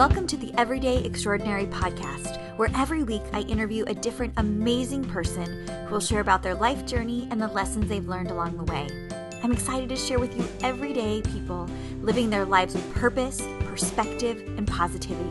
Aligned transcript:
Welcome 0.00 0.26
to 0.28 0.38
the 0.38 0.50
Everyday 0.58 1.04
Extraordinary 1.04 1.66
podcast, 1.66 2.56
where 2.56 2.70
every 2.74 3.02
week 3.02 3.20
I 3.34 3.42
interview 3.42 3.84
a 3.84 3.92
different 3.92 4.32
amazing 4.38 5.04
person 5.04 5.68
who 5.84 5.92
will 5.92 6.00
share 6.00 6.20
about 6.20 6.42
their 6.42 6.54
life 6.54 6.86
journey 6.86 7.28
and 7.30 7.38
the 7.38 7.48
lessons 7.48 7.86
they've 7.86 8.08
learned 8.08 8.30
along 8.30 8.56
the 8.56 8.64
way. 8.64 8.88
I'm 9.42 9.52
excited 9.52 9.90
to 9.90 9.96
share 9.96 10.18
with 10.18 10.34
you 10.34 10.48
everyday 10.62 11.20
people 11.20 11.68
living 12.00 12.30
their 12.30 12.46
lives 12.46 12.72
with 12.72 12.94
purpose, 12.94 13.46
perspective, 13.66 14.38
and 14.56 14.66
positivity. 14.66 15.28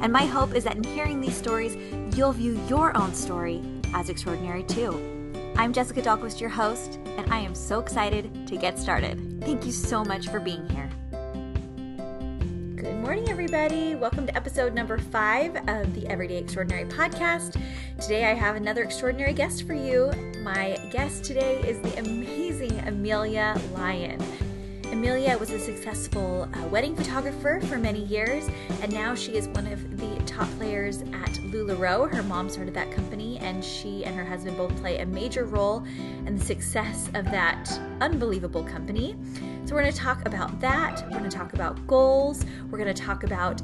And 0.00 0.12
my 0.12 0.26
hope 0.26 0.56
is 0.56 0.64
that 0.64 0.74
in 0.74 0.82
hearing 0.82 1.20
these 1.20 1.36
stories, 1.36 1.76
you'll 2.16 2.32
view 2.32 2.60
your 2.68 2.96
own 2.96 3.14
story 3.14 3.62
as 3.94 4.08
extraordinary 4.08 4.64
too. 4.64 5.00
I'm 5.56 5.72
Jessica 5.72 6.02
Dahlquist, 6.02 6.40
your 6.40 6.50
host, 6.50 6.98
and 7.16 7.32
I 7.32 7.38
am 7.38 7.54
so 7.54 7.78
excited 7.78 8.48
to 8.48 8.56
get 8.56 8.80
started. 8.80 9.44
Thank 9.44 9.64
you 9.64 9.70
so 9.70 10.04
much 10.04 10.26
for 10.26 10.40
being 10.40 10.68
here. 10.70 10.90
Morning, 13.02 13.28
everybody. 13.30 13.96
Welcome 13.96 14.28
to 14.28 14.36
episode 14.36 14.74
number 14.74 14.96
five 14.96 15.56
of 15.68 15.92
the 15.92 16.06
Everyday 16.06 16.38
Extraordinary 16.38 16.88
podcast. 16.88 17.60
Today, 18.00 18.26
I 18.26 18.34
have 18.34 18.54
another 18.54 18.84
extraordinary 18.84 19.32
guest 19.32 19.66
for 19.66 19.74
you. 19.74 20.12
My 20.44 20.78
guest 20.92 21.24
today 21.24 21.60
is 21.68 21.80
the 21.80 21.98
amazing 21.98 22.78
Amelia 22.86 23.60
Lyon. 23.74 24.24
Amelia 24.92 25.38
was 25.38 25.50
a 25.50 25.58
successful 25.58 26.46
uh, 26.52 26.66
wedding 26.66 26.94
photographer 26.94 27.60
for 27.66 27.78
many 27.78 28.04
years, 28.04 28.46
and 28.82 28.92
now 28.92 29.14
she 29.14 29.32
is 29.32 29.48
one 29.48 29.66
of 29.66 29.96
the 29.96 30.22
top 30.26 30.46
players 30.58 31.00
at 31.00 31.32
LuLaRoe. 31.50 32.14
Her 32.14 32.22
mom 32.22 32.50
started 32.50 32.74
that 32.74 32.92
company, 32.92 33.38
and 33.38 33.64
she 33.64 34.04
and 34.04 34.14
her 34.14 34.24
husband 34.24 34.58
both 34.58 34.76
play 34.76 34.98
a 34.98 35.06
major 35.06 35.46
role 35.46 35.82
in 36.26 36.36
the 36.36 36.44
success 36.44 37.08
of 37.14 37.24
that 37.24 37.70
unbelievable 38.02 38.62
company. 38.64 39.16
So, 39.64 39.74
we're 39.74 39.80
going 39.80 39.92
to 39.94 39.98
talk 39.98 40.26
about 40.26 40.60
that. 40.60 41.02
We're 41.04 41.18
going 41.18 41.30
to 41.30 41.36
talk 41.36 41.54
about 41.54 41.86
goals. 41.86 42.44
We're 42.70 42.78
going 42.78 42.94
to 42.94 43.02
talk 43.02 43.24
about 43.24 43.62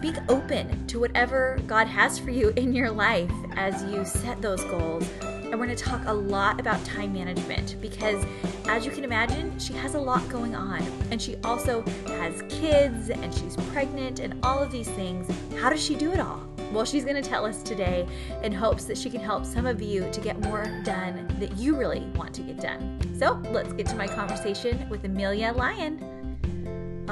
being 0.00 0.18
open 0.28 0.84
to 0.88 0.98
whatever 0.98 1.60
God 1.68 1.86
has 1.86 2.18
for 2.18 2.30
you 2.30 2.48
in 2.56 2.72
your 2.72 2.90
life 2.90 3.30
as 3.54 3.84
you 3.84 4.04
set 4.04 4.42
those 4.42 4.64
goals 4.64 5.08
and 5.56 5.60
we're 5.62 5.66
going 5.68 5.78
to 5.78 5.84
talk 5.84 6.02
a 6.04 6.12
lot 6.12 6.60
about 6.60 6.84
time 6.84 7.14
management 7.14 7.76
because, 7.80 8.22
as 8.66 8.84
you 8.84 8.92
can 8.92 9.04
imagine, 9.04 9.58
she 9.58 9.72
has 9.72 9.94
a 9.94 9.98
lot 9.98 10.28
going 10.28 10.54
on. 10.54 10.82
And 11.10 11.20
she 11.20 11.36
also 11.36 11.80
has 12.08 12.42
kids 12.50 13.08
and 13.08 13.32
she's 13.32 13.56
pregnant 13.72 14.20
and 14.20 14.38
all 14.44 14.58
of 14.58 14.70
these 14.70 14.90
things. 14.90 15.26
How 15.58 15.70
does 15.70 15.82
she 15.82 15.94
do 15.94 16.12
it 16.12 16.20
all? 16.20 16.46
Well, 16.72 16.84
she's 16.84 17.04
going 17.04 17.16
to 17.16 17.26
tell 17.26 17.46
us 17.46 17.62
today 17.62 18.06
in 18.42 18.52
hopes 18.52 18.84
that 18.84 18.98
she 18.98 19.08
can 19.08 19.22
help 19.22 19.46
some 19.46 19.64
of 19.64 19.80
you 19.80 20.06
to 20.12 20.20
get 20.20 20.38
more 20.40 20.64
done 20.84 21.26
that 21.40 21.56
you 21.56 21.74
really 21.74 22.00
want 22.16 22.34
to 22.34 22.42
get 22.42 22.60
done. 22.60 23.00
So 23.18 23.40
let's 23.50 23.72
get 23.72 23.86
to 23.86 23.96
my 23.96 24.06
conversation 24.06 24.86
with 24.90 25.04
Amelia 25.04 25.54
Lyon. 25.56 26.15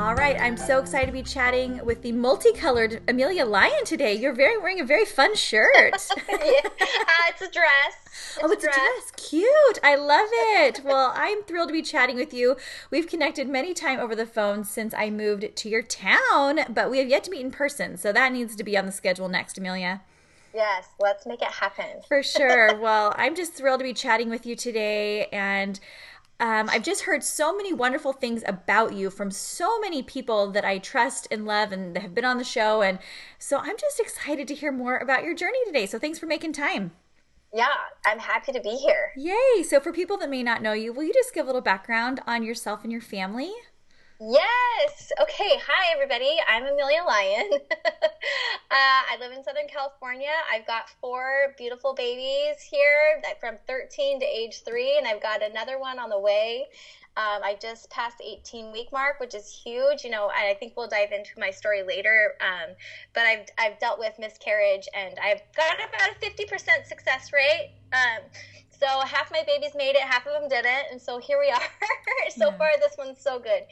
All 0.05 0.14
right, 0.14 0.38
I'm 0.38 0.58
so 0.58 0.80
excited 0.80 1.06
to 1.06 1.12
be 1.12 1.22
chatting 1.22 1.83
with 1.83 2.02
the 2.02 2.12
multicolored 2.12 3.00
Amelia 3.08 3.47
Lyon 3.47 3.86
today. 3.86 4.12
You're 4.12 4.34
very 4.34 4.58
wearing 4.58 4.78
a 4.78 4.84
very 4.84 5.06
fun 5.06 5.34
shirt. 5.34 5.72
yeah. 6.28 6.36
uh, 6.36 7.30
it's 7.30 7.41
a 7.41 7.50
dress. 7.50 7.97
It's 8.05 8.38
oh, 8.42 8.50
it's 8.50 8.64
a 8.64 8.66
dress. 8.66 8.77
a 8.77 8.80
dress. 8.80 9.30
Cute. 9.30 9.78
I 9.82 9.97
love 9.97 10.28
it. 10.30 10.82
well, 10.84 11.10
I'm 11.16 11.42
thrilled 11.44 11.70
to 11.70 11.72
be 11.72 11.80
chatting 11.80 12.16
with 12.16 12.34
you. 12.34 12.58
We've 12.91 13.08
connected 13.08 13.48
many 13.48 13.72
times 13.72 14.02
over 14.02 14.14
the 14.14 14.27
phone 14.27 14.62
since 14.64 14.92
I 14.92 15.08
moved 15.08 15.56
to 15.56 15.69
your 15.70 15.80
town, 15.80 16.60
but 16.69 16.91
we 16.91 16.98
have 16.98 17.08
yet 17.08 17.25
to 17.25 17.30
meet 17.30 17.41
in 17.41 17.50
person. 17.50 17.97
So 17.97 18.12
that 18.12 18.30
needs 18.30 18.55
to 18.56 18.62
be 18.62 18.77
on 18.77 18.84
the 18.84 18.92
schedule 18.92 19.30
next, 19.30 19.56
Amelia. 19.56 20.02
Yes, 20.55 20.86
let's 21.00 21.27
make 21.27 21.42
it 21.42 21.48
happen. 21.48 22.02
For 22.06 22.22
sure. 22.22 22.78
well, 22.80 23.12
I'm 23.16 23.34
just 23.34 23.55
thrilled 23.55 23.80
to 23.80 23.84
be 23.84 23.92
chatting 23.92 24.30
with 24.30 24.47
you 24.47 24.55
today 24.55 25.27
and 25.27 25.80
um, 26.45 26.69
I've 26.69 26.83
just 26.83 27.05
heard 27.05 27.25
so 27.25 27.56
many 27.56 27.73
wonderful 27.73 28.12
things 28.12 28.42
about 28.47 28.92
you 28.92 29.09
from 29.09 29.31
so 29.31 29.81
many 29.81 30.03
people 30.03 30.50
that 30.50 30.62
I 30.62 30.77
trust 30.77 31.27
and 31.31 31.47
love 31.47 31.73
and 31.73 31.97
have 31.97 32.14
been 32.14 32.27
on 32.27 32.37
the 32.37 32.45
show. 32.45 32.83
And 32.83 32.98
so 33.39 33.56
I'm 33.56 33.78
just 33.78 33.98
excited 33.98 34.47
to 34.48 34.55
hear 34.55 34.70
more 34.70 34.98
about 34.98 35.25
your 35.25 35.34
journey 35.34 35.56
today. 35.65 35.87
So 35.87 35.98
thanks 35.98 36.19
for 36.19 36.27
making 36.27 36.53
time. 36.53 36.93
Yeah, 37.55 37.72
I'm 38.05 38.19
happy 38.19 38.53
to 38.53 38.60
be 38.60 38.77
here. 38.77 39.12
Yay. 39.16 39.62
So, 39.62 39.81
for 39.81 39.93
people 39.93 40.19
that 40.19 40.28
may 40.28 40.43
not 40.43 40.60
know 40.60 40.72
you, 40.72 40.93
will 40.93 41.05
you 41.05 41.15
just 41.15 41.32
give 41.32 41.44
a 41.44 41.47
little 41.47 41.60
background 41.60 42.21
on 42.27 42.43
yourself 42.43 42.82
and 42.82 42.91
your 42.91 43.00
family? 43.00 43.53
Yes. 44.20 45.10
Okay. 45.20 45.58
Hi, 45.66 45.92
everybody. 45.92 46.36
I'm 46.48 46.62
Amelia 46.62 47.02
Lyon. 47.04 47.50
uh, 47.84 47.91
I 48.70 49.16
live 49.19 49.32
in 49.32 49.42
Southern 49.42 49.66
California. 49.66 50.30
I've 50.52 50.64
got 50.69 50.88
four 51.00 51.52
beautiful 51.58 51.94
babies 51.94 52.62
here 52.62 53.20
from 53.41 53.56
13 53.66 54.20
to 54.20 54.26
age 54.26 54.62
three, 54.64 54.97
and 54.98 55.06
I've 55.08 55.20
got 55.20 55.42
another 55.42 55.80
one 55.80 55.98
on 55.98 56.10
the 56.10 56.19
way. 56.20 56.66
Um, 57.16 57.42
I 57.42 57.56
just 57.60 57.91
passed 57.91 58.19
the 58.19 58.25
18 58.25 58.70
week 58.70 58.92
mark, 58.92 59.19
which 59.19 59.34
is 59.34 59.50
huge. 59.50 60.04
You 60.04 60.10
know, 60.10 60.31
I 60.31 60.54
think 60.60 60.75
we'll 60.76 60.88
dive 60.88 61.10
into 61.10 61.31
my 61.36 61.50
story 61.50 61.82
later. 61.82 62.34
Um, 62.41 62.75
but 63.14 63.25
I've, 63.25 63.46
I've 63.58 63.81
dealt 63.81 63.98
with 63.98 64.12
miscarriage 64.20 64.88
and 64.94 65.19
I've 65.19 65.42
got 65.56 65.75
about 65.75 66.10
a 66.10 66.25
50% 66.25 66.86
success 66.86 67.32
rate. 67.32 67.72
Um, 67.92 68.22
so 68.84 69.00
half 69.06 69.31
my 69.31 69.43
babies 69.47 69.72
made 69.75 69.97
it, 69.97 70.03
half 70.03 70.27
of 70.27 70.33
them 70.33 70.49
didn't, 70.49 70.87
and 70.91 71.00
so 71.00 71.19
here 71.19 71.39
we 71.41 71.50
are. 71.50 71.61
so 72.31 72.50
yeah. 72.50 72.56
far, 72.56 72.69
this 72.78 72.97
one's 72.99 73.21
so 73.21 73.39
good. 73.39 73.62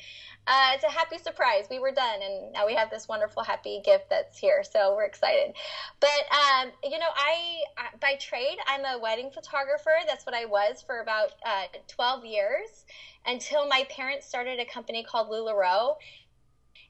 Uh, 0.47 0.71
it's 0.75 0.85
a 0.85 0.91
happy 0.91 1.19
surprise. 1.19 1.67
We 1.71 1.79
were 1.79 1.93
done, 1.93 2.21
and 2.23 2.53
now 2.53 2.67
we 2.67 2.75
have 2.75 2.91
this 2.91 3.09
wonderful, 3.09 3.43
happy 3.45 3.81
gift 3.85 4.11
that's 4.11 4.39
here. 4.39 4.65
So 4.65 4.95
we're 4.97 5.05
excited. 5.05 5.55
But 6.01 6.09
um, 6.11 6.71
you 6.83 6.99
know, 6.99 7.11
I 7.15 7.63
by 8.01 8.17
trade, 8.21 8.57
I'm 8.67 8.85
a 8.85 8.99
wedding 8.99 9.31
photographer. 9.33 9.93
That's 10.07 10.27
what 10.27 10.35
I 10.35 10.47
was 10.47 10.83
for 10.83 11.01
about 11.01 11.33
uh, 11.45 11.67
12 11.89 12.25
years 12.25 12.85
until 13.27 13.69
my 13.69 13.87
parents 13.91 14.27
started 14.27 14.59
a 14.59 14.65
company 14.65 15.05
called 15.05 15.29
LuLaRoe, 15.29 15.95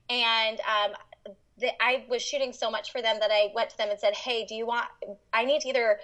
and 0.08 0.60
um, 0.60 0.94
I 1.80 2.04
was 2.08 2.22
shooting 2.22 2.52
so 2.52 2.70
much 2.70 2.90
for 2.90 3.02
them 3.02 3.18
that 3.20 3.30
I 3.30 3.52
went 3.54 3.70
to 3.70 3.76
them 3.76 3.90
and 3.90 3.98
said, 3.98 4.14
"Hey, 4.14 4.46
do 4.46 4.54
you 4.54 4.66
want? 4.66 4.86
I 5.32 5.44
need 5.44 5.60
to 5.62 5.68
either." 5.68 5.98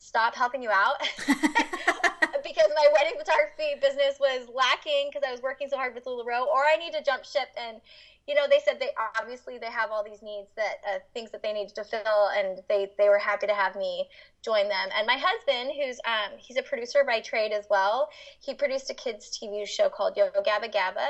Stop 0.00 0.34
helping 0.34 0.62
you 0.62 0.70
out 0.70 0.96
because 2.42 2.70
my 2.74 2.88
wedding 2.92 3.18
photography 3.18 3.78
business 3.80 4.18
was 4.18 4.48
lacking 4.52 5.10
because 5.12 5.22
I 5.26 5.30
was 5.30 5.42
working 5.42 5.68
so 5.68 5.76
hard 5.76 5.94
with 5.94 6.04
LuLaRoe, 6.04 6.46
or 6.46 6.64
I 6.64 6.76
need 6.76 6.92
to 6.92 7.02
jump 7.04 7.24
ship. 7.24 7.48
And 7.56 7.80
you 8.26 8.34
know, 8.34 8.46
they 8.48 8.60
said 8.64 8.78
they 8.78 8.90
obviously 9.18 9.58
they 9.58 9.70
have 9.70 9.90
all 9.90 10.04
these 10.04 10.22
needs 10.22 10.48
that 10.56 10.80
uh, 10.86 10.98
things 11.14 11.30
that 11.32 11.42
they 11.42 11.52
needed 11.52 11.74
to 11.76 11.84
fill, 11.84 12.28
and 12.36 12.60
they 12.68 12.90
they 12.98 13.08
were 13.08 13.18
happy 13.18 13.46
to 13.46 13.54
have 13.54 13.76
me 13.76 14.08
join 14.42 14.68
them. 14.68 14.88
And 14.96 15.06
my 15.06 15.18
husband, 15.18 15.72
who's 15.76 15.98
um, 16.06 16.38
he's 16.38 16.56
a 16.56 16.62
producer 16.62 17.04
by 17.06 17.20
trade 17.20 17.52
as 17.52 17.66
well, 17.70 18.08
he 18.40 18.54
produced 18.54 18.90
a 18.90 18.94
kids 18.94 19.36
TV 19.36 19.66
show 19.66 19.88
called 19.88 20.16
Yo 20.16 20.28
Gabba 20.30 20.72
Gabba, 20.72 21.08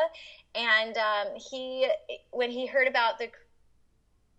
and 0.54 0.96
um, 0.96 1.36
he 1.36 1.88
when 2.30 2.50
he 2.50 2.66
heard 2.66 2.88
about 2.88 3.18
the 3.18 3.28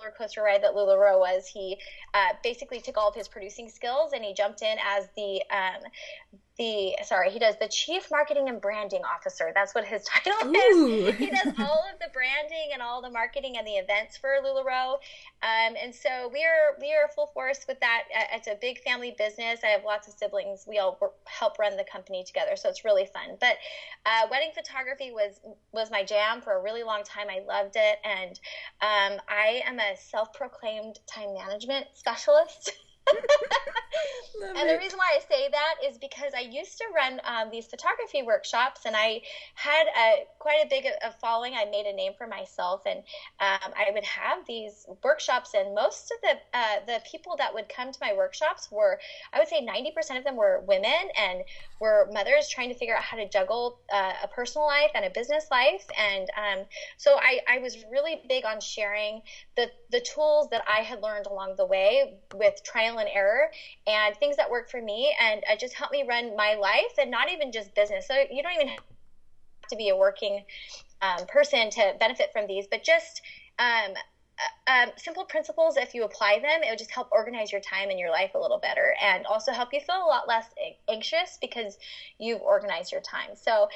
roller 0.02 0.14
coaster 0.18 0.42
ride 0.44 0.64
that 0.64 0.74
LuLaRoe 0.74 1.20
was, 1.20 1.48
he 1.48 1.78
uh, 2.14 2.30
basically 2.44 2.82
took 2.82 2.98
all 2.98 3.10
of 3.10 3.16
his 3.16 3.28
producing 3.28 3.70
skills 3.70 4.12
and 4.14 4.24
he 4.24 4.34
jumped 4.34 4.62
in 4.62 4.78
as 4.86 5.08
the 5.16 5.42
um, 5.52 5.82
the 6.58 6.96
sorry 7.06 7.32
he 7.32 7.40
does 7.40 7.56
the 7.60 7.68
chief 7.68 8.10
marketing 8.12 8.50
and 8.50 8.62
branding 8.62 9.02
officer. 9.04 9.52
That's 9.54 9.74
what 9.74 9.86
his 9.86 10.04
title 10.26 10.54
Ooh. 10.54 11.08
is 11.08 11.16
he 11.16 11.30
does 11.30 11.54
all 11.60 11.86
of 11.92 12.00
the 12.00 12.10
branding 12.14 12.72
and 12.74 12.82
all 12.82 13.02
the 13.02 13.10
marketing 13.10 13.58
and 13.58 13.66
the 13.66 13.74
events 13.74 14.18
for 14.18 14.30
LuLaRoe. 14.44 14.94
Um, 15.44 15.76
and 15.82 15.94
so 15.94 16.30
we 16.32 16.44
are 16.44 16.78
we 16.80 16.94
are 16.94 17.10
full 17.16 17.28
force 17.34 17.66
with 17.68 17.80
that. 17.80 18.04
It's 18.34 18.48
a 18.48 18.56
big 18.60 18.80
family 18.82 19.16
business. 19.18 19.62
I 19.64 19.68
have 19.68 19.84
lots 19.84 20.08
of 20.08 20.14
siblings. 20.14 20.66
We 20.68 20.80
all 20.80 21.00
help 21.26 21.58
run 21.58 21.78
the 21.78 21.86
company 21.92 22.24
together. 22.24 22.56
So 22.56 22.70
it's 22.70 22.84
really 22.84 23.06
fun. 23.06 23.38
But 23.40 23.58
uh, 24.06 24.28
wedding 24.30 24.52
photography 24.54 25.12
was 25.12 25.40
was 25.72 25.90
my 25.90 26.04
jam 26.04 26.42
for 26.42 26.58
a 26.58 26.62
really 26.62 26.84
long 26.84 27.04
time. 27.04 27.28
I 27.30 27.42
loved 27.48 27.76
it. 27.76 28.00
And 28.04 28.40
um, 28.82 29.20
I 29.30 29.62
am 29.66 29.80
a 29.80 29.96
self-proclaimed 29.98 31.00
time 31.08 31.34
management 31.34 31.88
specialist 31.94 32.72
and 34.56 34.70
the 34.70 34.78
reason 34.78 34.98
why 34.98 35.16
I 35.16 35.20
say 35.20 35.50
that 35.50 35.76
is 35.86 35.98
because 35.98 36.34
I 36.36 36.42
used 36.42 36.78
to 36.78 36.86
run 36.96 37.20
um, 37.24 37.50
these 37.52 37.68
photography 37.68 38.22
workshops, 38.24 38.82
and 38.86 38.96
I 38.96 39.22
had 39.56 39.86
a 39.98 40.26
quite 40.40 40.64
a 40.64 40.68
big 40.70 40.86
a 40.86 41.12
following. 41.12 41.54
I 41.54 41.66
made 41.66 41.86
a 41.86 41.94
name 41.94 42.14
for 42.18 42.28
myself, 42.28 42.82
and 42.86 43.00
um, 43.40 43.74
I 43.76 43.92
would 43.92 44.04
have 44.04 44.46
these 44.48 44.86
workshops, 45.04 45.54
and 45.54 45.74
most 45.76 46.12
of 46.12 46.18
the 46.22 46.58
uh, 46.58 46.76
the 46.86 47.02
people 47.10 47.36
that 47.38 47.54
would 47.54 47.70
come 47.70 47.92
to 47.92 47.98
my 48.02 48.14
workshops 48.14 48.70
were, 48.72 49.00
I 49.34 49.40
would 49.40 49.48
say, 49.48 49.62
ninety 49.62 49.92
percent 49.92 50.18
of 50.20 50.26
them 50.26 50.36
were 50.36 50.62
women 50.66 51.10
and 51.18 51.44
were 51.80 52.08
mothers 52.12 52.48
trying 52.50 52.70
to 52.70 52.76
figure 52.76 52.96
out 52.96 53.04
how 53.04 53.18
to 53.18 53.28
juggle 53.28 53.78
uh, 53.92 54.14
a 54.24 54.28
personal 54.28 54.68
life 54.68 54.92
and 54.96 55.06
a 55.06 55.10
business 55.10 55.48
life, 55.52 55.86
and 55.98 56.28
um, 56.38 56.66
so 56.98 57.18
I, 57.18 57.40
I 57.48 57.58
was 57.60 57.78
really 57.92 58.22
big 58.28 58.46
on 58.46 58.60
sharing 58.60 59.22
the 59.56 59.70
the 59.90 60.02
tools 60.02 60.48
that 60.52 60.64
I 60.68 60.82
had 60.82 61.02
learned 61.02 61.26
along 61.26 61.56
the 61.58 61.66
way 61.66 62.14
with 62.34 62.62
trial 62.64 62.91
and 62.98 63.10
error 63.10 63.50
and 63.88 64.16
things 64.18 64.38
that 64.38 64.50
work 64.50 64.70
for 64.70 64.82
me 64.82 65.16
and 65.20 65.44
uh, 65.50 65.56
just 65.56 65.74
help 65.74 65.92
me 65.92 66.04
run 66.08 66.36
my 66.36 66.56
life 66.56 66.94
and 66.98 67.12
not 67.12 67.30
even 67.30 67.52
just 67.52 67.74
business. 67.74 68.08
So 68.08 68.24
you 68.30 68.42
don't 68.44 68.54
even 68.54 68.68
have 68.70 68.80
to 69.70 69.76
be 69.76 69.90
a 69.90 69.96
working 69.96 70.44
um, 71.02 71.26
person 71.28 71.70
to 71.72 71.94
benefit 72.00 72.30
from 72.32 72.48
these, 72.48 72.68
but 72.70 72.84
just 72.84 73.22
um, 73.60 73.94
uh, 74.68 74.72
um, 74.72 74.90
simple 74.98 75.26
principles, 75.26 75.78
if 75.78 75.94
you 75.94 76.04
apply 76.04 76.40
them, 76.40 76.64
it 76.64 76.70
would 76.70 76.80
just 76.80 76.92
help 76.92 77.08
organize 77.12 77.52
your 77.52 77.62
time 77.62 77.90
and 77.90 78.00
your 78.00 78.12
life 78.12 78.32
a 78.36 78.40
little 78.40 78.60
better 78.60 78.96
and 79.02 79.26
also 79.26 79.52
help 79.52 79.70
you 79.74 79.80
feel 79.80 80.04
a 80.04 80.08
lot 80.08 80.28
less 80.28 80.46
anxious 80.90 81.38
because 81.42 81.78
you've 82.18 82.42
organized 82.42 82.92
your 82.92 83.02
time. 83.02 83.36
So, 83.36 83.68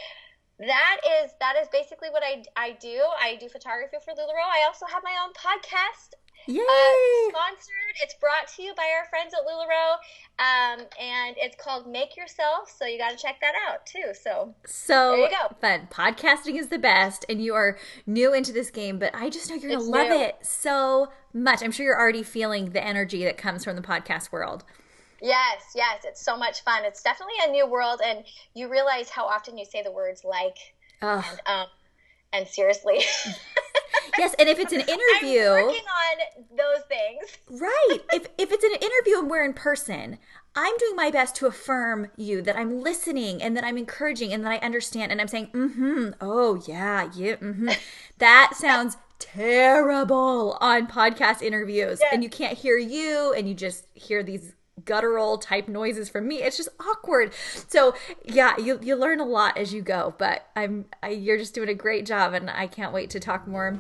that 0.60 0.98
is 1.22 1.32
that 1.42 1.58
is 1.58 1.68
basically 1.68 2.10
what 2.10 2.24
I, 2.24 2.42
I 2.56 2.72
do. 2.80 3.04
I 3.22 3.36
do 3.36 3.50
photography 3.50 3.98
for 4.04 4.14
LuLaRoe. 4.14 4.48
I 4.48 4.64
also 4.66 4.86
have 4.86 5.04
my 5.04 5.16
own 5.22 5.34
podcast. 5.34 6.14
Yay! 6.48 6.60
Uh, 6.60 7.30
sponsored. 7.30 7.96
It's 8.04 8.14
brought 8.16 8.48
to 8.56 8.62
you 8.62 8.74
by 8.76 8.84
our 9.00 9.08
friends 9.10 9.34
at 9.34 9.46
LuLaRoe, 9.46 9.94
um, 10.38 10.86
and 11.02 11.36
it's 11.38 11.56
called 11.56 11.88
Make 11.88 12.16
Yourself. 12.16 12.74
So 12.78 12.86
you 12.86 12.98
got 12.98 13.12
to 13.12 13.18
check 13.18 13.40
that 13.42 13.54
out 13.68 13.86
too. 13.86 14.14
So 14.14 14.54
so 14.66 15.12
there 15.12 15.20
you 15.26 15.30
go. 15.30 15.56
fun. 15.60 15.88
Podcasting 15.92 16.60
is 16.60 16.68
the 16.68 16.80
best, 16.80 17.26
and 17.30 17.44
you 17.44 17.56
are 17.56 17.78
new 18.06 18.34
into 18.34 18.52
this 18.52 18.70
game, 18.70 19.00
but 19.00 19.14
I 19.16 19.30
just 19.30 19.50
know 19.50 19.56
you're 19.56 19.72
gonna 19.72 19.84
love 19.84 20.10
new. 20.10 20.16
it 20.16 20.38
so 20.42 21.10
much. 21.34 21.64
I'm 21.64 21.72
sure 21.72 21.86
you're 21.86 22.00
already 22.00 22.24
feeling 22.24 22.72
the 22.72 22.86
energy 22.86 23.24
that 23.24 23.38
comes 23.38 23.64
from 23.64 23.76
the 23.76 23.82
podcast 23.82 24.32
world. 24.32 24.64
Yes, 25.22 25.72
yes, 25.76 26.04
it's 26.04 26.22
so 26.22 26.38
much 26.38 26.64
fun. 26.64 26.84
It's 26.86 27.02
definitely 27.02 27.36
a 27.48 27.52
new 27.52 27.66
world, 27.66 28.02
and 28.06 28.24
you 28.54 28.70
realize 28.70 29.10
how 29.10 29.26
often 29.26 29.58
you 29.58 29.66
say 29.66 29.82
the 29.82 29.92
words 29.92 30.24
like 30.24 30.58
Ugh. 31.02 31.24
and 31.28 31.40
um 31.48 31.68
and 32.36 32.48
seriously. 32.48 33.00
yes, 34.18 34.36
and 34.38 34.50
if 34.50 34.60
it's 34.60 34.74
an 34.74 34.82
interview, 34.82 35.42
I'm 35.42 35.66
working 35.66 35.84
on 35.84 36.58
those 36.58 36.84
things. 36.88 37.38
right? 37.62 38.00
If 38.14 38.28
if 38.38 38.52
it's 38.52 38.64
an 38.64 38.74
interview 38.74 39.20
and 39.20 39.30
we're 39.30 39.44
in 39.44 39.54
person, 39.54 40.18
I'm 40.56 40.78
doing 40.78 40.96
my 40.96 41.12
best 41.12 41.36
to 41.38 41.48
affirm 41.48 42.12
you 42.16 42.42
that 42.44 42.56
I'm 42.58 42.82
listening 42.82 43.42
and 43.42 43.58
that 43.58 43.64
I'm 43.64 43.78
encouraging 43.78 44.32
and 44.32 44.46
that 44.46 44.52
I 44.52 44.58
understand 44.66 45.12
and 45.12 45.20
I'm 45.20 45.28
saying, 45.28 45.48
mm-hmm, 45.54 46.12
oh 46.22 46.62
yeah, 46.68 47.10
yeah, 47.16 47.36
mm-hmm. 47.36 47.70
That 48.20 48.54
sounds 48.56 48.98
terrible 49.20 50.58
on 50.62 50.88
podcast 50.88 51.42
interviews. 51.42 52.00
Yeah. 52.02 52.10
And 52.14 52.24
you 52.24 52.30
can't 52.30 52.58
hear 52.58 52.78
you 52.78 53.34
and 53.34 53.48
you 53.48 53.54
just 53.54 53.86
hear 53.94 54.24
these 54.24 54.55
guttural 54.84 55.38
type 55.38 55.68
noises 55.68 56.10
from 56.10 56.28
me. 56.28 56.42
It's 56.42 56.58
just 56.58 56.70
awkward. 56.80 57.34
So 57.68 57.96
yeah, 58.26 58.58
you 58.58 58.80
you 58.82 58.96
learn 58.96 59.20
a 59.20 59.26
lot 59.26 59.58
as 59.58 59.74
you 59.74 59.82
go, 59.82 60.14
but 60.18 60.48
I'm 60.56 60.86
I, 61.02 61.10
you're 61.10 61.38
just 61.38 61.54
doing 61.54 61.70
a 61.70 61.74
great 61.76 62.06
job 62.06 62.34
and 62.34 62.50
I 62.50 62.68
can't 62.68 62.94
wait 62.94 63.10
to 63.12 63.20
talk 63.20 63.48
more 63.48 63.80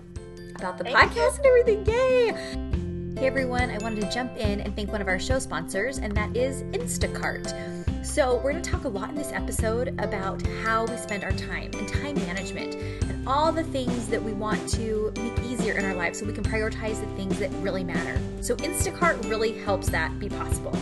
about 0.55 0.77
the 0.77 0.85
Thank 0.85 1.11
podcast 1.11 1.37
and 1.37 1.45
everything. 1.45 1.85
Yay! 1.85 2.84
Hey 3.17 3.27
everyone, 3.27 3.69
I 3.69 3.77
wanted 3.77 4.01
to 4.01 4.11
jump 4.11 4.35
in 4.35 4.59
and 4.59 4.75
thank 4.75 4.91
one 4.91 5.01
of 5.01 5.07
our 5.07 5.17
show 5.17 5.39
sponsors, 5.39 5.99
and 5.99 6.13
that 6.17 6.35
is 6.35 6.63
Instacart. 6.63 8.05
So, 8.05 8.35
we're 8.35 8.51
going 8.51 8.61
to 8.61 8.69
talk 8.69 8.83
a 8.83 8.89
lot 8.89 9.07
in 9.07 9.15
this 9.15 9.31
episode 9.31 9.97
about 10.01 10.45
how 10.63 10.85
we 10.85 10.97
spend 10.97 11.23
our 11.23 11.31
time 11.31 11.71
and 11.75 11.87
time 11.87 12.15
management 12.15 12.75
and 12.75 13.25
all 13.25 13.53
the 13.53 13.63
things 13.63 14.09
that 14.09 14.21
we 14.21 14.33
want 14.33 14.67
to 14.71 15.13
make 15.15 15.39
easier 15.45 15.75
in 15.75 15.85
our 15.85 15.95
lives 15.95 16.19
so 16.19 16.25
we 16.25 16.33
can 16.33 16.43
prioritize 16.43 16.99
the 16.99 17.15
things 17.15 17.39
that 17.39 17.49
really 17.61 17.85
matter. 17.85 18.19
So, 18.41 18.57
Instacart 18.57 19.29
really 19.29 19.53
helps 19.59 19.87
that 19.91 20.19
be 20.19 20.27
possible. 20.27 20.77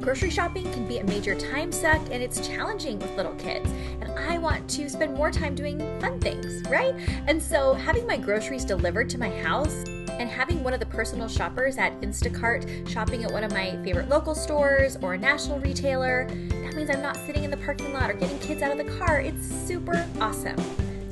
Grocery 0.00 0.30
shopping 0.30 0.64
can 0.72 0.88
be 0.88 0.98
a 0.98 1.04
major 1.04 1.36
time 1.36 1.70
suck 1.70 2.00
and 2.10 2.20
it's 2.20 2.44
challenging 2.46 2.98
with 2.98 3.16
little 3.16 3.34
kids. 3.36 3.70
And 4.00 4.10
I 4.18 4.38
want 4.38 4.68
to 4.70 4.90
spend 4.90 5.14
more 5.14 5.30
time 5.30 5.54
doing 5.54 5.78
fun 6.00 6.18
things, 6.18 6.60
right? 6.68 6.94
And 7.28 7.40
so 7.40 7.74
having 7.74 8.04
my 8.04 8.16
groceries 8.16 8.64
delivered 8.64 9.08
to 9.10 9.18
my 9.18 9.30
house 9.42 9.84
and 10.18 10.28
having 10.28 10.62
one 10.62 10.74
of 10.74 10.80
the 10.80 10.86
personal 10.86 11.28
shoppers 11.28 11.78
at 11.78 11.98
Instacart 12.00 12.88
shopping 12.88 13.24
at 13.24 13.32
one 13.32 13.44
of 13.44 13.52
my 13.52 13.76
favorite 13.84 14.08
local 14.08 14.34
stores 14.34 14.96
or 15.02 15.14
a 15.14 15.18
national 15.18 15.60
retailer, 15.60 16.26
that 16.28 16.74
means 16.74 16.90
I'm 16.90 17.02
not 17.02 17.16
sitting 17.16 17.44
in 17.44 17.50
the 17.50 17.56
parking 17.58 17.92
lot 17.92 18.10
or 18.10 18.14
getting 18.14 18.38
kids 18.40 18.62
out 18.62 18.72
of 18.72 18.84
the 18.84 18.98
car. 18.98 19.20
It's 19.20 19.46
super 19.46 20.06
awesome. 20.20 20.56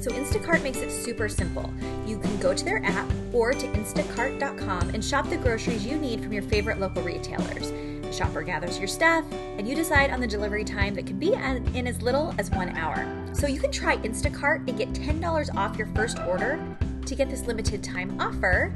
So 0.01 0.11
Instacart 0.11 0.63
makes 0.63 0.79
it 0.79 0.91
super 0.91 1.29
simple. 1.29 1.73
You 2.07 2.19
can 2.19 2.39
go 2.39 2.55
to 2.55 2.65
their 2.65 2.85
app 2.85 3.11
or 3.33 3.53
to 3.53 3.67
instacart.com 3.67 4.91
and 4.91 5.05
shop 5.05 5.29
the 5.29 5.37
groceries 5.37 5.85
you 5.85 5.97
need 5.97 6.23
from 6.23 6.33
your 6.33 6.43
favorite 6.43 6.79
local 6.79 7.03
retailers. 7.03 7.73
The 8.03 8.13
shopper 8.13 8.43
gathers 8.43 8.79
your 8.79 8.87
stuff, 8.87 9.25
and 9.33 9.67
you 9.67 9.75
decide 9.75 10.11
on 10.11 10.21
the 10.21 10.27
delivery 10.29 10.63
time 10.63 10.95
that 10.95 11.07
can 11.07 11.19
be 11.19 11.33
in 11.33 11.87
as 11.89 12.03
little 12.03 12.33
as 12.39 12.51
one 12.53 12.69
hour. 12.77 13.05
So 13.35 13.49
you 13.49 13.59
can 13.59 13.73
try 13.73 13.97
Instacart 13.97 14.69
and 14.69 14.79
get 14.79 14.93
$10 14.93 15.57
off 15.57 15.77
your 15.77 15.89
first 15.89 16.19
order. 16.21 16.61
To 17.07 17.15
get 17.15 17.29
this 17.29 17.47
limited 17.47 17.83
time 17.83 18.21
offer, 18.21 18.73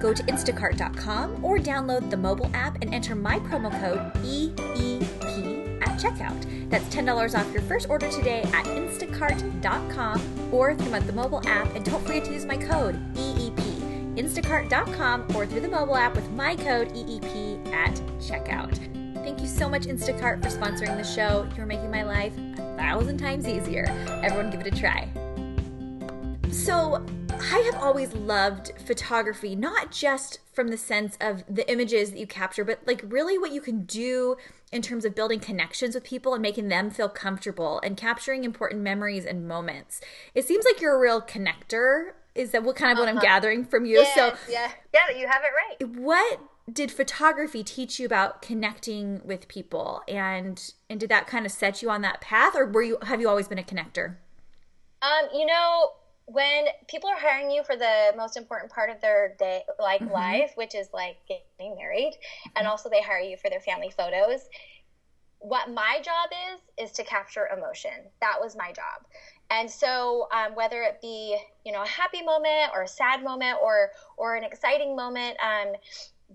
go 0.00 0.12
to 0.12 0.22
instacart.com 0.24 1.44
or 1.44 1.58
download 1.58 2.10
the 2.10 2.16
mobile 2.16 2.50
app 2.54 2.78
and 2.82 2.94
enter 2.94 3.14
my 3.14 3.38
promo 3.40 3.70
code 3.80 4.00
EEP 4.24 5.80
at 5.82 5.98
checkout. 5.98 6.70
That's 6.70 6.84
$10 6.94 7.38
off 7.38 7.52
your 7.52 7.62
first 7.62 7.88
order 7.88 8.10
today 8.10 8.42
at 8.52 8.64
instacart.com 8.66 10.50
or 10.52 10.74
through 10.74 11.00
the 11.00 11.12
mobile 11.12 11.46
app. 11.46 11.74
And 11.74 11.84
don't 11.84 12.04
forget 12.04 12.24
to 12.24 12.32
use 12.32 12.44
my 12.44 12.56
code 12.56 12.96
EEP. 13.14 14.16
Instacart.com 14.16 15.36
or 15.36 15.46
through 15.46 15.60
the 15.60 15.68
mobile 15.68 15.96
app 15.96 16.14
with 16.14 16.30
my 16.30 16.56
code 16.56 16.88
EEP 16.94 17.72
at 17.72 17.94
checkout. 18.18 18.78
Thank 19.24 19.40
you 19.40 19.48
so 19.48 19.68
much, 19.68 19.84
Instacart, 19.84 20.42
for 20.42 20.50
sponsoring 20.50 20.96
the 20.96 21.02
show. 21.04 21.48
You're 21.56 21.66
making 21.66 21.90
my 21.90 22.02
life 22.02 22.36
a 22.58 22.76
thousand 22.76 23.18
times 23.18 23.48
easier. 23.48 23.86
Everyone, 24.22 24.50
give 24.50 24.60
it 24.60 24.66
a 24.66 24.76
try. 24.78 25.08
So, 26.50 27.04
I 27.40 27.70
have 27.70 27.82
always 27.82 28.12
loved 28.14 28.72
photography, 28.84 29.56
not 29.56 29.90
just 29.90 30.38
from 30.52 30.68
the 30.68 30.76
sense 30.76 31.16
of 31.20 31.44
the 31.48 31.70
images 31.70 32.10
that 32.10 32.18
you 32.18 32.26
capture, 32.26 32.64
but 32.64 32.80
like 32.86 33.02
really 33.06 33.38
what 33.38 33.52
you 33.52 33.60
can 33.60 33.84
do 33.84 34.36
in 34.72 34.82
terms 34.82 35.04
of 35.04 35.14
building 35.14 35.40
connections 35.40 35.94
with 35.94 36.04
people 36.04 36.34
and 36.34 36.42
making 36.42 36.68
them 36.68 36.90
feel 36.90 37.08
comfortable 37.08 37.80
and 37.82 37.96
capturing 37.96 38.44
important 38.44 38.82
memories 38.82 39.24
and 39.24 39.46
moments. 39.48 40.00
It 40.34 40.46
seems 40.46 40.64
like 40.64 40.80
you're 40.80 40.96
a 40.96 40.98
real 40.98 41.20
connector. 41.20 42.12
Is 42.34 42.50
that 42.50 42.64
what 42.64 42.76
kind 42.76 42.92
of 42.92 42.98
what 42.98 43.08
I'm 43.08 43.20
gathering 43.20 43.64
from 43.64 43.84
you? 43.86 43.98
Yes, 43.98 44.14
So, 44.14 44.34
yeah, 44.50 44.70
yeah, 44.92 45.16
you 45.16 45.26
have 45.26 45.42
it 45.42 45.86
right. 45.86 45.96
what 45.98 46.40
did 46.72 46.90
photography 46.90 47.62
teach 47.62 47.98
you 48.00 48.06
about 48.06 48.40
connecting 48.40 49.20
with 49.22 49.46
people 49.48 50.02
and 50.08 50.72
and 50.88 50.98
did 50.98 51.10
that 51.10 51.26
kind 51.26 51.44
of 51.44 51.52
set 51.52 51.82
you 51.82 51.90
on 51.90 52.00
that 52.00 52.22
path 52.22 52.54
or 52.56 52.64
were 52.64 52.82
you 52.82 52.98
have 53.02 53.20
you 53.20 53.28
always 53.28 53.48
been 53.48 53.58
a 53.58 53.62
connector? 53.62 54.16
Um, 55.02 55.28
you 55.34 55.44
know, 55.44 55.90
when 56.26 56.66
people 56.88 57.10
are 57.10 57.18
hiring 57.18 57.50
you 57.50 57.62
for 57.64 57.76
the 57.76 58.12
most 58.16 58.36
important 58.36 58.72
part 58.72 58.90
of 58.90 59.00
their 59.00 59.34
day, 59.38 59.62
like 59.78 60.00
Mhm. 60.00 60.10
life, 60.10 60.52
which 60.54 60.74
is 60.74 60.88
like 60.92 61.16
getting 61.28 61.76
married, 61.76 62.12
and 62.56 62.66
also 62.66 62.88
they 62.88 63.02
hire 63.02 63.20
you 63.20 63.36
for 63.36 63.50
their 63.50 63.60
family 63.60 63.90
photos. 63.90 64.48
What 65.38 65.68
my 65.68 66.00
job 66.00 66.30
is 66.54 66.60
is 66.78 66.92
to 66.92 67.04
capture 67.04 67.46
emotion. 67.48 68.10
That 68.20 68.40
was 68.40 68.56
my 68.56 68.72
job. 68.72 69.02
And 69.50 69.70
so, 69.70 70.26
um, 70.32 70.54
whether 70.54 70.82
it 70.82 71.00
be 71.02 71.38
you 71.64 71.72
know 71.72 71.82
a 71.82 71.86
happy 71.86 72.22
moment 72.22 72.70
or 72.72 72.82
a 72.82 72.88
sad 72.88 73.22
moment 73.22 73.58
or 73.62 73.90
or 74.16 74.36
an 74.36 74.44
exciting 74.44 74.96
moment, 74.96 75.36
um, 75.42 75.74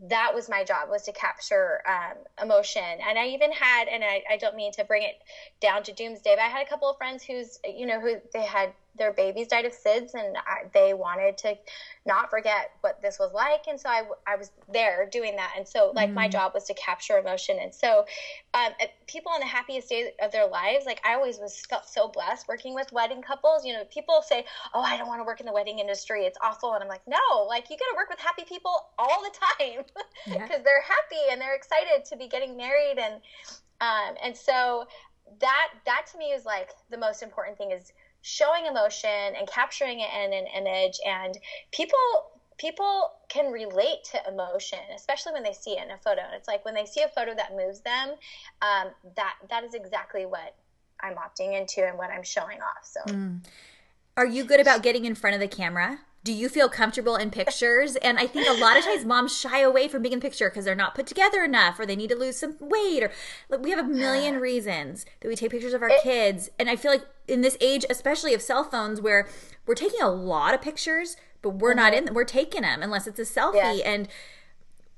that 0.09 0.33
was 0.33 0.47
my 0.47 0.63
job 0.63 0.89
was 0.89 1.03
to 1.03 1.11
capture 1.11 1.81
um, 1.87 2.17
emotion. 2.41 2.99
And 3.01 3.17
I 3.17 3.27
even 3.29 3.51
had, 3.51 3.87
and 3.87 4.03
I, 4.03 4.21
I 4.29 4.37
don't 4.37 4.55
mean 4.55 4.71
to 4.73 4.83
bring 4.83 5.03
it 5.03 5.15
down 5.59 5.83
to 5.83 5.91
doomsday, 5.93 6.35
but 6.35 6.39
I 6.41 6.47
had 6.47 6.61
a 6.65 6.69
couple 6.69 6.89
of 6.89 6.97
friends 6.97 7.23
who's 7.23 7.57
you 7.65 7.85
know 7.87 7.99
who 7.99 8.21
they 8.33 8.45
had 8.45 8.73
their 8.99 9.11
babies 9.13 9.47
died 9.47 9.65
of 9.65 9.73
SIDS, 9.73 10.13
and 10.13 10.37
I, 10.37 10.69
they 10.73 10.93
wanted 10.93 11.37
to 11.39 11.57
not 12.05 12.29
forget 12.29 12.69
what 12.81 13.01
this 13.01 13.19
was 13.19 13.33
like, 13.33 13.61
and 13.67 13.79
so 13.79 13.89
I, 13.89 14.03
I 14.27 14.35
was 14.35 14.51
there 14.67 15.07
doing 15.07 15.37
that. 15.37 15.53
And 15.57 15.67
so 15.67 15.91
like 15.95 16.15
my 16.15 16.27
Mm. 16.27 16.31
job 16.31 16.53
was 16.53 16.65
to 16.65 16.75
capture 16.75 17.17
emotion. 17.17 17.59
And 17.59 17.73
so 17.73 18.05
um, 18.53 18.73
people 19.07 19.31
on 19.31 19.39
the 19.39 19.47
happiest 19.47 19.89
day 19.89 20.11
of 20.21 20.31
their 20.31 20.47
lives, 20.47 20.85
like 20.85 21.01
I 21.05 21.13
always 21.13 21.39
was 21.39 21.61
felt 21.69 21.85
so 21.85 22.07
blessed 22.07 22.47
working 22.47 22.73
with 22.75 22.91
wedding 22.91 23.21
couples. 23.21 23.65
You 23.65 23.73
know, 23.73 23.85
people 23.85 24.21
say, 24.21 24.45
"Oh, 24.73 24.81
I 24.81 24.97
don't 24.97 25.07
want 25.07 25.19
to 25.19 25.25
work 25.25 25.39
in 25.39 25.45
the 25.45 25.53
wedding 25.53 25.79
industry; 25.79 26.25
it's 26.25 26.37
awful," 26.41 26.73
and 26.73 26.83
I'm 26.83 26.89
like, 26.89 27.07
"No, 27.07 27.45
like 27.47 27.69
you 27.69 27.77
got 27.77 27.89
to 27.91 27.95
work 27.95 28.09
with 28.09 28.19
happy 28.19 28.45
people 28.45 28.75
all 28.97 29.21
the 29.23 29.31
time." 29.57 29.83
Yeah. 30.25 30.49
because 30.49 30.63
they're 30.63 30.81
happy 30.81 31.31
and 31.31 31.39
they're 31.41 31.55
excited 31.55 32.05
to 32.05 32.15
be 32.17 32.27
getting 32.27 32.57
married 32.57 32.97
and 32.97 33.21
um, 33.81 34.15
and 34.21 34.35
so 34.37 34.85
that 35.39 35.69
that 35.85 36.05
to 36.11 36.17
me 36.17 36.31
is 36.31 36.45
like 36.45 36.71
the 36.89 36.97
most 36.97 37.21
important 37.21 37.57
thing 37.57 37.71
is 37.71 37.91
showing 38.21 38.65
emotion 38.65 39.09
and 39.09 39.47
capturing 39.47 39.99
it 39.99 40.09
in 40.13 40.33
an 40.33 40.45
image 40.55 40.99
and 41.05 41.37
people 41.71 41.97
people 42.57 43.11
can 43.29 43.51
relate 43.51 44.03
to 44.11 44.19
emotion 44.27 44.79
especially 44.95 45.31
when 45.31 45.43
they 45.43 45.53
see 45.53 45.71
it 45.71 45.83
in 45.83 45.91
a 45.91 45.97
photo 45.97 46.21
and 46.21 46.33
it's 46.35 46.47
like 46.47 46.63
when 46.65 46.73
they 46.73 46.85
see 46.85 47.01
a 47.01 47.07
photo 47.09 47.33
that 47.33 47.55
moves 47.55 47.79
them 47.81 48.09
um, 48.61 48.89
that 49.15 49.35
that 49.49 49.63
is 49.63 49.73
exactly 49.73 50.25
what 50.25 50.55
i'm 51.01 51.15
opting 51.15 51.57
into 51.59 51.85
and 51.87 51.97
what 51.97 52.09
i'm 52.09 52.23
showing 52.23 52.59
off 52.61 52.83
so 52.83 52.99
Mm. 53.13 53.41
Are 54.17 54.25
you 54.25 54.43
good 54.43 54.59
about 54.59 54.83
getting 54.83 55.05
in 55.05 55.15
front 55.15 55.35
of 55.35 55.39
the 55.39 55.47
camera? 55.47 56.01
Do 56.23 56.33
you 56.33 56.49
feel 56.49 56.67
comfortable 56.67 57.15
in 57.15 57.31
pictures? 57.31 57.95
And 57.97 58.19
I 58.19 58.27
think 58.27 58.47
a 58.47 58.53
lot 58.53 58.77
of 58.77 58.83
times 58.83 59.05
moms 59.05 59.37
shy 59.37 59.61
away 59.61 59.87
from 59.87 60.01
being 60.01 60.13
in 60.13 60.19
picture 60.19 60.49
because 60.49 60.65
they're 60.65 60.75
not 60.75 60.93
put 60.93 61.07
together 61.07 61.43
enough 61.43 61.79
or 61.79 61.85
they 61.85 61.95
need 61.95 62.09
to 62.09 62.15
lose 62.15 62.37
some 62.37 62.57
weight 62.59 63.03
or 63.03 63.11
like, 63.49 63.61
we 63.61 63.69
have 63.71 63.79
a 63.79 63.87
million 63.87 64.35
reasons 64.39 65.05
that 65.21 65.27
we 65.27 65.35
take 65.35 65.51
pictures 65.51 65.73
of 65.73 65.81
our 65.81 65.91
kids. 66.03 66.49
And 66.59 66.69
I 66.69 66.75
feel 66.75 66.91
like 66.91 67.05
in 67.27 67.41
this 67.41 67.57
age, 67.61 67.85
especially 67.89 68.33
of 68.33 68.41
cell 68.41 68.63
phones 68.63 68.99
where 68.99 69.27
we're 69.65 69.75
taking 69.75 70.01
a 70.01 70.09
lot 70.09 70.53
of 70.53 70.61
pictures, 70.61 71.15
but 71.41 71.51
we're 71.51 71.73
not 71.73 71.93
mm-hmm. 71.93 72.09
in 72.09 72.13
we're 72.13 72.25
taking 72.25 72.63
them 72.63 72.83
unless 72.83 73.07
it's 73.07 73.19
a 73.19 73.23
selfie 73.23 73.55
Yes. 73.55 73.81
and 73.85 74.07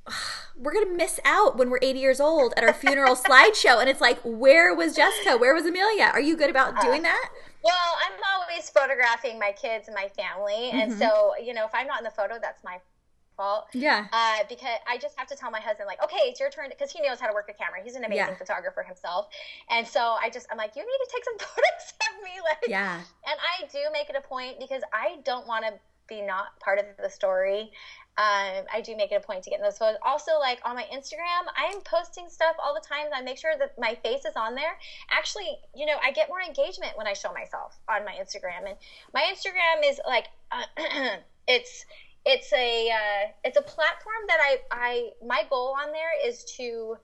we're 0.56 0.74
gonna 0.74 0.94
miss 0.96 1.20
out 1.26 1.58
when 1.58 1.70
we're 1.70 1.80
80 1.82 2.00
years 2.00 2.20
old 2.20 2.54
at 2.58 2.64
our 2.64 2.74
funeral 2.74 3.16
slideshow 3.28 3.80
and 3.80 3.90
it's 3.90 4.02
like 4.02 4.20
where 4.24 4.74
was 4.76 4.96
jessica 4.96 5.38
where 5.38 5.54
was 5.54 5.66
amelia 5.66 6.10
are 6.14 6.20
you 6.22 6.36
good 6.36 6.50
about 6.50 6.80
doing 6.82 7.04
that 7.04 7.30
Well, 7.64 7.74
I'm 8.04 8.20
always 8.42 8.70
photographing 8.72 9.38
my 9.38 9.52
kids 9.52 9.88
and 9.88 9.94
my 9.96 10.10
family, 10.10 10.72
and 10.72 10.92
Mhm. 10.92 10.98
so 10.98 11.34
you 11.38 11.54
know, 11.54 11.66
if 11.66 11.72
I'm 11.76 11.86
not 11.86 12.00
in 12.00 12.04
the 12.04 12.10
photo, 12.10 12.40
that's 12.42 12.64
my 12.64 12.80
fault. 13.38 13.68
Yeah. 13.74 14.08
Uh, 14.12 14.40
because 14.50 14.80
I 14.88 14.98
just 14.98 15.16
have 15.20 15.28
to 15.28 15.36
tell 15.36 15.52
my 15.52 15.60
husband, 15.62 15.86
like, 15.86 16.02
okay, 16.04 16.24
it's 16.26 16.40
your 16.40 16.50
turn, 16.50 16.70
because 16.70 16.92
he 16.92 17.02
knows 17.02 17.20
how 17.20 17.28
to 17.28 17.34
work 17.34 17.48
a 17.50 17.54
camera. 17.54 17.80
He's 17.84 17.94
an 17.96 18.04
amazing 18.04 18.30
Yeah. 18.34 18.36
photographer 18.36 18.82
himself, 18.82 19.28
and 19.70 19.88
so 19.88 20.18
I 20.20 20.32
just, 20.32 20.48
I'm 20.52 20.58
like, 20.58 20.76
you 20.76 20.82
need 20.82 21.02
to 21.06 21.10
take 21.14 21.24
some 21.24 21.38
photos 21.48 21.94
of 22.10 22.24
me, 22.24 22.42
like, 22.42 22.66
Yeah. 22.68 22.96
and 23.30 23.38
I 23.40 23.68
do 23.68 23.80
make 23.94 24.10
it 24.10 24.16
a 24.16 24.22
point 24.22 24.58
because 24.60 24.82
I 24.92 25.18
don't 25.24 25.46
want 25.46 25.64
to 25.66 25.74
be 26.08 26.24
not 26.24 26.60
part 26.60 26.80
of 26.80 26.86
the 26.98 27.10
story. 27.12 27.72
Um, 28.18 28.66
I 28.72 28.82
do 28.84 28.96
make 28.96 29.12
it 29.12 29.16
a 29.16 29.20
point 29.20 29.44
to 29.44 29.50
get 29.50 29.60
in 29.60 29.64
those 29.64 29.78
photos. 29.78 29.98
Also, 30.06 30.38
like 30.40 30.60
on 30.66 30.76
my 30.76 30.84
Instagram, 30.94 31.48
I'm 31.56 31.80
posting 31.82 32.30
stuff 32.30 32.56
all 32.62 32.74
the 32.74 32.86
time. 32.86 33.08
I 33.14 33.22
make 33.22 33.38
sure 33.38 33.54
that 33.58 33.80
my 33.80 33.96
face 34.04 34.26
is 34.26 34.36
on 34.36 34.54
there. 34.54 34.78
Actually, 35.10 35.58
you 35.74 35.86
know, 35.86 35.96
I 36.04 36.12
get 36.12 36.28
more 36.28 36.42
engagement 36.42 36.98
when 36.98 37.08
I 37.08 37.14
show 37.14 37.32
myself 37.32 37.80
on 37.90 38.04
my 38.04 38.12
Instagram, 38.12 38.68
and 38.68 38.76
my 39.14 39.22
Instagram 39.22 39.90
is 39.90 40.00
like, 40.06 40.28
uh, 40.52 40.64
it's 41.48 41.86
it's 42.26 42.52
a 42.54 42.90
uh, 42.90 43.32
it's 43.46 43.58
a 43.58 43.62
platform 43.62 44.24
that 44.28 44.40
I 44.42 44.58
I 44.72 45.10
my 45.26 45.44
goal 45.50 45.76
on 45.82 45.92
there 45.92 46.30
is 46.30 46.44
to 46.58 46.98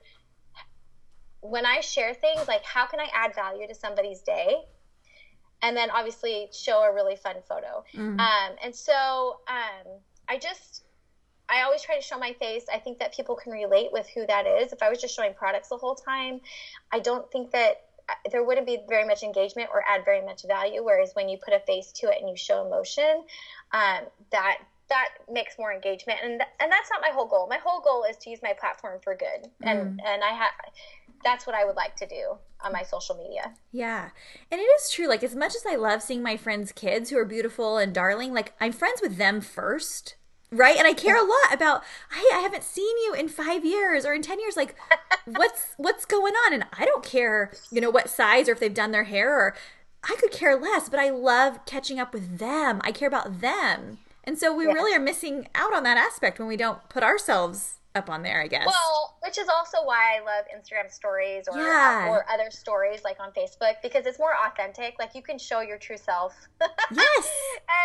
when 1.40 1.64
I 1.64 1.80
share 1.80 2.14
things 2.14 2.46
like 2.46 2.64
how 2.64 2.86
can 2.86 3.00
I 3.00 3.08
add 3.14 3.34
value 3.34 3.66
to 3.66 3.74
somebody's 3.74 4.20
day 4.20 4.56
and 5.62 5.76
then 5.76 5.90
obviously 5.90 6.48
show 6.52 6.82
a 6.82 6.92
really 6.92 7.16
fun 7.16 7.36
photo. 7.48 7.84
Mhm. 7.94 8.20
Um, 8.20 8.56
and 8.62 8.74
so 8.74 9.40
um, 9.48 10.00
I 10.28 10.38
just, 10.38 10.84
I 11.48 11.62
always 11.62 11.82
try 11.82 11.96
to 11.96 12.02
show 12.02 12.18
my 12.18 12.32
face. 12.34 12.66
I 12.72 12.78
think 12.78 12.98
that 12.98 13.14
people 13.14 13.34
can 13.34 13.52
relate 13.52 13.90
with 13.92 14.08
who 14.08 14.26
that 14.26 14.46
is. 14.46 14.72
If 14.72 14.82
I 14.82 14.90
was 14.90 15.00
just 15.00 15.14
showing 15.14 15.34
products 15.34 15.68
the 15.68 15.76
whole 15.76 15.94
time, 15.94 16.40
I 16.92 16.98
don't 17.00 17.30
think 17.30 17.50
that 17.52 17.84
uh, 18.08 18.14
there 18.30 18.44
wouldn't 18.44 18.66
be 18.66 18.80
very 18.88 19.06
much 19.06 19.22
engagement 19.22 19.70
or 19.72 19.82
add 19.88 20.04
very 20.04 20.24
much 20.24 20.44
value. 20.46 20.84
Whereas 20.84 21.12
when 21.14 21.28
you 21.28 21.38
put 21.42 21.54
a 21.54 21.60
face 21.60 21.92
to 21.92 22.08
it 22.08 22.18
and 22.20 22.28
you 22.28 22.36
show 22.36 22.66
emotion, 22.66 23.24
um, 23.72 24.00
that 24.30 24.58
that 24.88 25.08
makes 25.30 25.58
more 25.58 25.72
engagement. 25.72 26.18
And 26.22 26.40
th- 26.40 26.50
and 26.60 26.72
that's 26.72 26.90
not 26.90 27.00
my 27.02 27.10
whole 27.10 27.26
goal. 27.26 27.46
My 27.48 27.58
whole 27.62 27.80
goal 27.80 28.04
is 28.08 28.16
to 28.18 28.30
use 28.30 28.40
my 28.42 28.54
platform 28.58 29.00
for 29.02 29.14
good. 29.14 29.50
And 29.62 30.00
and 30.04 30.22
I 30.22 30.30
have. 30.30 30.50
That's 31.24 31.48
what 31.48 31.56
I 31.56 31.64
would 31.64 31.74
like 31.74 31.96
to 31.96 32.06
do 32.06 32.36
on 32.60 32.72
my 32.72 32.84
social 32.84 33.16
media. 33.16 33.52
Yeah. 33.72 34.10
And 34.52 34.60
it 34.60 34.64
is 34.64 34.88
true. 34.88 35.08
Like, 35.08 35.24
as 35.24 35.34
much 35.34 35.56
as 35.56 35.64
I 35.68 35.74
love 35.74 36.00
seeing 36.00 36.22
my 36.22 36.36
friends' 36.36 36.70
kids 36.70 37.10
who 37.10 37.18
are 37.18 37.24
beautiful 37.24 37.76
and 37.76 37.92
darling, 37.92 38.32
like, 38.32 38.52
I'm 38.60 38.70
friends 38.70 39.00
with 39.02 39.16
them 39.16 39.40
first. 39.40 40.14
Right. 40.50 40.76
And 40.78 40.86
I 40.86 40.92
care 40.94 41.16
a 41.16 41.22
lot 41.26 41.52
about, 41.52 41.82
hey, 42.12 42.24
I 42.34 42.40
haven't 42.40 42.62
seen 42.62 42.96
you 43.04 43.14
in 43.14 43.28
five 43.28 43.64
years 43.64 44.06
or 44.06 44.14
in 44.14 44.22
10 44.22 44.40
years. 44.40 44.56
Like, 44.56 44.74
what's, 45.26 45.66
what's 45.76 46.04
going 46.04 46.34
on? 46.34 46.54
And 46.54 46.64
I 46.78 46.84
don't 46.84 47.04
care, 47.04 47.52
you 47.70 47.80
know, 47.80 47.90
what 47.90 48.08
size 48.08 48.48
or 48.48 48.52
if 48.52 48.60
they've 48.60 48.72
done 48.72 48.90
their 48.92 49.04
hair 49.04 49.38
or 49.38 49.54
I 50.04 50.16
could 50.18 50.30
care 50.30 50.56
less, 50.56 50.88
but 50.88 51.00
I 51.00 51.10
love 51.10 51.64
catching 51.66 51.98
up 52.00 52.14
with 52.14 52.38
them. 52.38 52.80
I 52.82 52.92
care 52.92 53.08
about 53.08 53.40
them. 53.40 53.98
And 54.24 54.38
so 54.38 54.54
we 54.54 54.66
Yeah. 54.66 54.72
really 54.72 54.94
are 54.94 55.00
missing 55.00 55.48
out 55.54 55.74
on 55.74 55.82
that 55.82 55.98
aspect 55.98 56.38
when 56.38 56.48
we 56.48 56.56
don't 56.56 56.86
put 56.88 57.02
ourselves 57.02 57.74
up 57.94 58.08
on 58.08 58.22
there, 58.22 58.40
I 58.40 58.46
guess. 58.46 58.66
Well, 58.66 59.16
which 59.24 59.38
is 59.38 59.48
also 59.48 59.78
why 59.84 60.18
I 60.18 60.24
love 60.24 60.44
Instagram 60.54 60.90
stories 60.92 61.48
or 61.48 61.58
uh, 61.58 61.62
Yeah. 61.62 62.08
or 62.08 62.24
other 62.30 62.50
stories 62.50 63.02
like 63.04 63.18
on 63.20 63.32
Facebook 63.32 63.74
because 63.82 64.06
it's 64.06 64.18
more 64.18 64.34
authentic. 64.46 64.94
Like 64.98 65.14
you 65.14 65.22
can 65.22 65.38
show 65.38 65.60
your 65.60 65.78
true 65.78 65.96
self. 65.96 66.34
yes. 66.92 67.30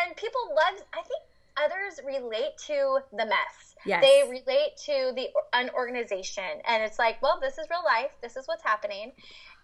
and 0.05 0.15
people 0.15 0.41
love 0.49 0.81
I 0.93 1.01
think 1.01 1.23
others 1.57 1.99
relate 2.05 2.57
to 2.67 2.99
the 3.11 3.25
mess. 3.25 3.75
Yes. 3.85 4.01
They 4.01 4.23
relate 4.29 4.77
to 4.85 5.11
the 5.15 5.27
unorganization 5.53 6.43
and 6.67 6.83
it's 6.83 6.97
like, 6.99 7.21
well, 7.21 7.39
this 7.41 7.57
is 7.57 7.67
real 7.69 7.83
life. 7.85 8.11
This 8.21 8.35
is 8.37 8.47
what's 8.47 8.63
happening. 8.63 9.11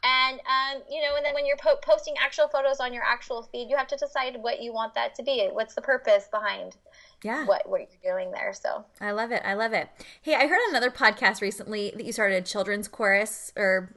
And 0.02 0.40
um, 0.40 0.82
you 0.90 1.02
know, 1.02 1.16
and 1.18 1.26
then 1.26 1.34
when 1.34 1.46
you're 1.46 1.58
po- 1.58 1.78
posting 1.82 2.14
actual 2.22 2.48
photos 2.48 2.80
on 2.80 2.94
your 2.94 3.04
actual 3.04 3.44
feed, 3.52 3.70
you 3.70 3.76
have 3.76 3.88
to 3.88 3.98
decide 3.98 4.38
what 4.42 4.62
you 4.62 4.74
want 4.74 4.94
that 4.96 5.14
to 5.16 5.24
be. 5.24 5.48
What's 5.52 5.76
the 5.76 5.82
purpose 5.82 6.28
behind 6.32 6.78
Yeah. 7.22 7.46
what 7.46 7.68
what 7.68 7.82
you're 7.82 8.16
doing 8.16 8.32
there? 8.32 8.54
So 8.54 8.86
I 9.02 9.12
love 9.12 9.32
it. 9.32 9.42
I 9.46 9.56
love 9.56 9.74
it. 9.74 9.90
Hey, 10.22 10.36
I 10.36 10.48
heard 10.48 10.60
on 10.68 10.70
another 10.70 10.90
podcast 10.92 11.42
recently 11.42 11.92
that 11.96 12.06
you 12.06 12.14
started 12.14 12.36
a 12.44 12.46
children's 12.46 12.88
chorus 12.88 13.52
or 13.58 13.94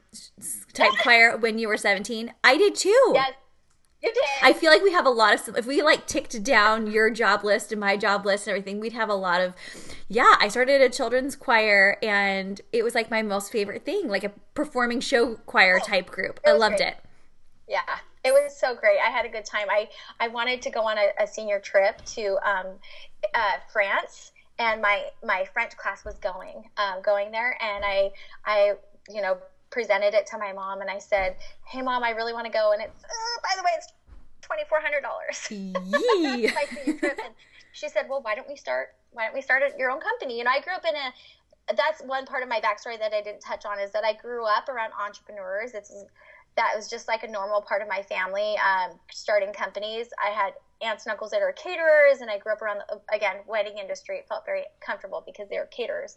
type 0.73 0.91
choir 1.01 1.37
when 1.37 1.57
you 1.57 1.67
were 1.69 1.77
17. 1.77 2.33
I 2.43 2.57
did 2.57 2.75
too. 2.75 3.11
yes, 3.13 3.31
did. 4.11 4.23
I 4.41 4.53
feel 4.53 4.71
like 4.71 4.81
we 4.81 4.91
have 4.91 5.05
a 5.05 5.09
lot 5.09 5.47
of, 5.47 5.55
if 5.55 5.65
we 5.65 5.81
like 5.81 6.07
ticked 6.07 6.43
down 6.43 6.91
your 6.91 7.09
job 7.09 7.43
list 7.43 7.71
and 7.71 7.79
my 7.79 7.95
job 7.97 8.25
list 8.25 8.47
and 8.47 8.57
everything, 8.57 8.79
we'd 8.79 8.93
have 8.93 9.09
a 9.09 9.15
lot 9.15 9.41
of, 9.41 9.53
yeah, 10.07 10.35
I 10.39 10.47
started 10.47 10.81
a 10.81 10.89
children's 10.89 11.35
choir 11.35 11.97
and 12.03 12.59
it 12.71 12.83
was 12.83 12.95
like 12.95 13.09
my 13.09 13.21
most 13.21 13.51
favorite 13.51 13.85
thing, 13.85 14.07
like 14.07 14.23
a 14.23 14.31
performing 14.53 14.99
show 14.99 15.35
choir 15.45 15.79
type 15.79 16.09
group. 16.09 16.39
I 16.45 16.51
loved 16.51 16.77
great. 16.77 16.89
it. 16.89 16.97
Yeah, 17.67 17.79
it 18.23 18.31
was 18.31 18.57
so 18.57 18.75
great. 18.75 18.97
I 19.05 19.09
had 19.09 19.25
a 19.25 19.29
good 19.29 19.45
time. 19.45 19.67
I, 19.69 19.89
I 20.19 20.27
wanted 20.27 20.61
to 20.63 20.69
go 20.69 20.81
on 20.81 20.97
a, 20.97 21.23
a 21.23 21.27
senior 21.27 21.59
trip 21.59 22.03
to 22.05 22.37
um, 22.43 22.67
uh, 23.33 23.53
France, 23.71 24.31
and 24.59 24.81
my 24.81 25.05
my 25.23 25.45
French 25.53 25.75
class 25.77 26.05
was 26.05 26.15
going 26.19 26.69
um, 26.77 27.01
going 27.01 27.31
there, 27.31 27.57
and 27.61 27.83
I 27.83 28.11
I 28.45 28.73
you 29.09 29.21
know 29.21 29.37
presented 29.73 30.13
it 30.13 30.27
to 30.27 30.37
my 30.37 30.53
mom, 30.53 30.81
and 30.81 30.89
I 30.89 30.99
said, 30.99 31.35
"Hey, 31.65 31.81
mom, 31.81 32.03
I 32.03 32.11
really 32.11 32.31
want 32.31 32.45
to 32.45 32.51
go," 32.51 32.71
and 32.71 32.81
it's 32.81 33.03
uh, 33.03 33.37
by 33.41 33.57
the 33.57 33.63
way, 33.63 33.71
it's 33.75 33.87
twenty 34.41 34.63
four 34.69 34.79
hundred 34.79 35.01
dollars. 35.01 35.49
Yee. 35.49 36.51
my 36.55 36.65
senior 36.69 36.99
trip, 36.99 37.19
and 37.25 37.33
she 37.73 37.89
said, 37.89 38.07
"Well, 38.07 38.21
why 38.21 38.35
don't 38.35 38.47
we 38.47 38.55
start? 38.55 38.89
Why 39.11 39.25
don't 39.25 39.33
we 39.33 39.41
start 39.41 39.63
your 39.77 39.89
own 39.89 39.99
company?" 39.99 40.37
You 40.37 40.43
know, 40.45 40.51
I 40.51 40.61
grew 40.61 40.73
up 40.73 40.85
in 40.85 40.95
a. 40.95 41.75
That's 41.75 42.01
one 42.03 42.25
part 42.25 42.43
of 42.43 42.49
my 42.49 42.59
backstory 42.59 42.99
that 42.99 43.13
I 43.13 43.21
didn't 43.21 43.39
touch 43.39 43.65
on 43.65 43.79
is 43.79 43.91
that 43.91 44.03
I 44.03 44.13
grew 44.13 44.45
up 44.45 44.69
around 44.69 44.91
entrepreneurs. 44.99 45.73
It's 45.73 45.91
that 46.55 46.73
was 46.75 46.89
just 46.89 47.07
like 47.07 47.23
a 47.23 47.27
normal 47.27 47.61
part 47.61 47.81
of 47.81 47.87
my 47.87 48.03
family. 48.03 48.55
Um, 48.57 48.99
starting 49.11 49.53
companies, 49.53 50.07
I 50.23 50.29
had 50.29 50.53
aunts 50.81 51.05
and 51.05 51.11
uncles 51.11 51.31
that 51.31 51.41
are 51.41 51.53
caterers, 51.53 52.21
and 52.21 52.29
I 52.29 52.37
grew 52.37 52.53
up 52.53 52.61
around 52.61 52.81
the 52.87 53.01
again 53.15 53.37
wedding 53.47 53.79
industry. 53.79 54.17
It 54.17 54.27
felt 54.27 54.45
very 54.45 54.65
comfortable 54.85 55.23
because 55.25 55.49
they 55.49 55.57
were 55.57 55.69
caterers. 55.75 56.15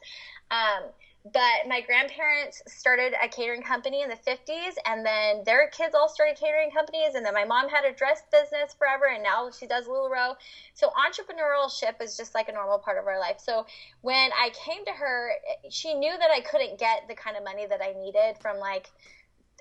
Um, 0.50 0.90
but 1.32 1.66
my 1.66 1.80
grandparents 1.80 2.62
started 2.66 3.12
a 3.22 3.28
catering 3.28 3.62
company 3.62 4.02
in 4.02 4.08
the 4.08 4.16
50s 4.16 4.74
and 4.84 5.04
then 5.04 5.42
their 5.44 5.68
kids 5.70 5.94
all 5.94 6.08
started 6.08 6.36
catering 6.36 6.70
companies 6.70 7.14
and 7.14 7.24
then 7.24 7.34
my 7.34 7.44
mom 7.44 7.68
had 7.68 7.84
a 7.84 7.92
dress 7.92 8.22
business 8.30 8.74
forever 8.78 9.06
and 9.12 9.22
now 9.22 9.50
she 9.50 9.66
does 9.66 9.86
lularoe 9.86 10.34
so 10.74 10.90
entrepreneurship 10.90 12.00
is 12.00 12.16
just 12.16 12.34
like 12.34 12.48
a 12.48 12.52
normal 12.52 12.78
part 12.78 12.98
of 12.98 13.06
our 13.06 13.18
life. 13.18 13.36
So 13.38 13.66
when 14.02 14.30
i 14.38 14.50
came 14.50 14.84
to 14.84 14.92
her 14.92 15.32
she 15.70 15.94
knew 15.94 16.16
that 16.16 16.30
i 16.30 16.40
couldn't 16.40 16.78
get 16.78 17.08
the 17.08 17.14
kind 17.14 17.36
of 17.36 17.42
money 17.44 17.66
that 17.66 17.80
i 17.82 17.92
needed 17.98 18.36
from 18.40 18.58
like 18.58 18.90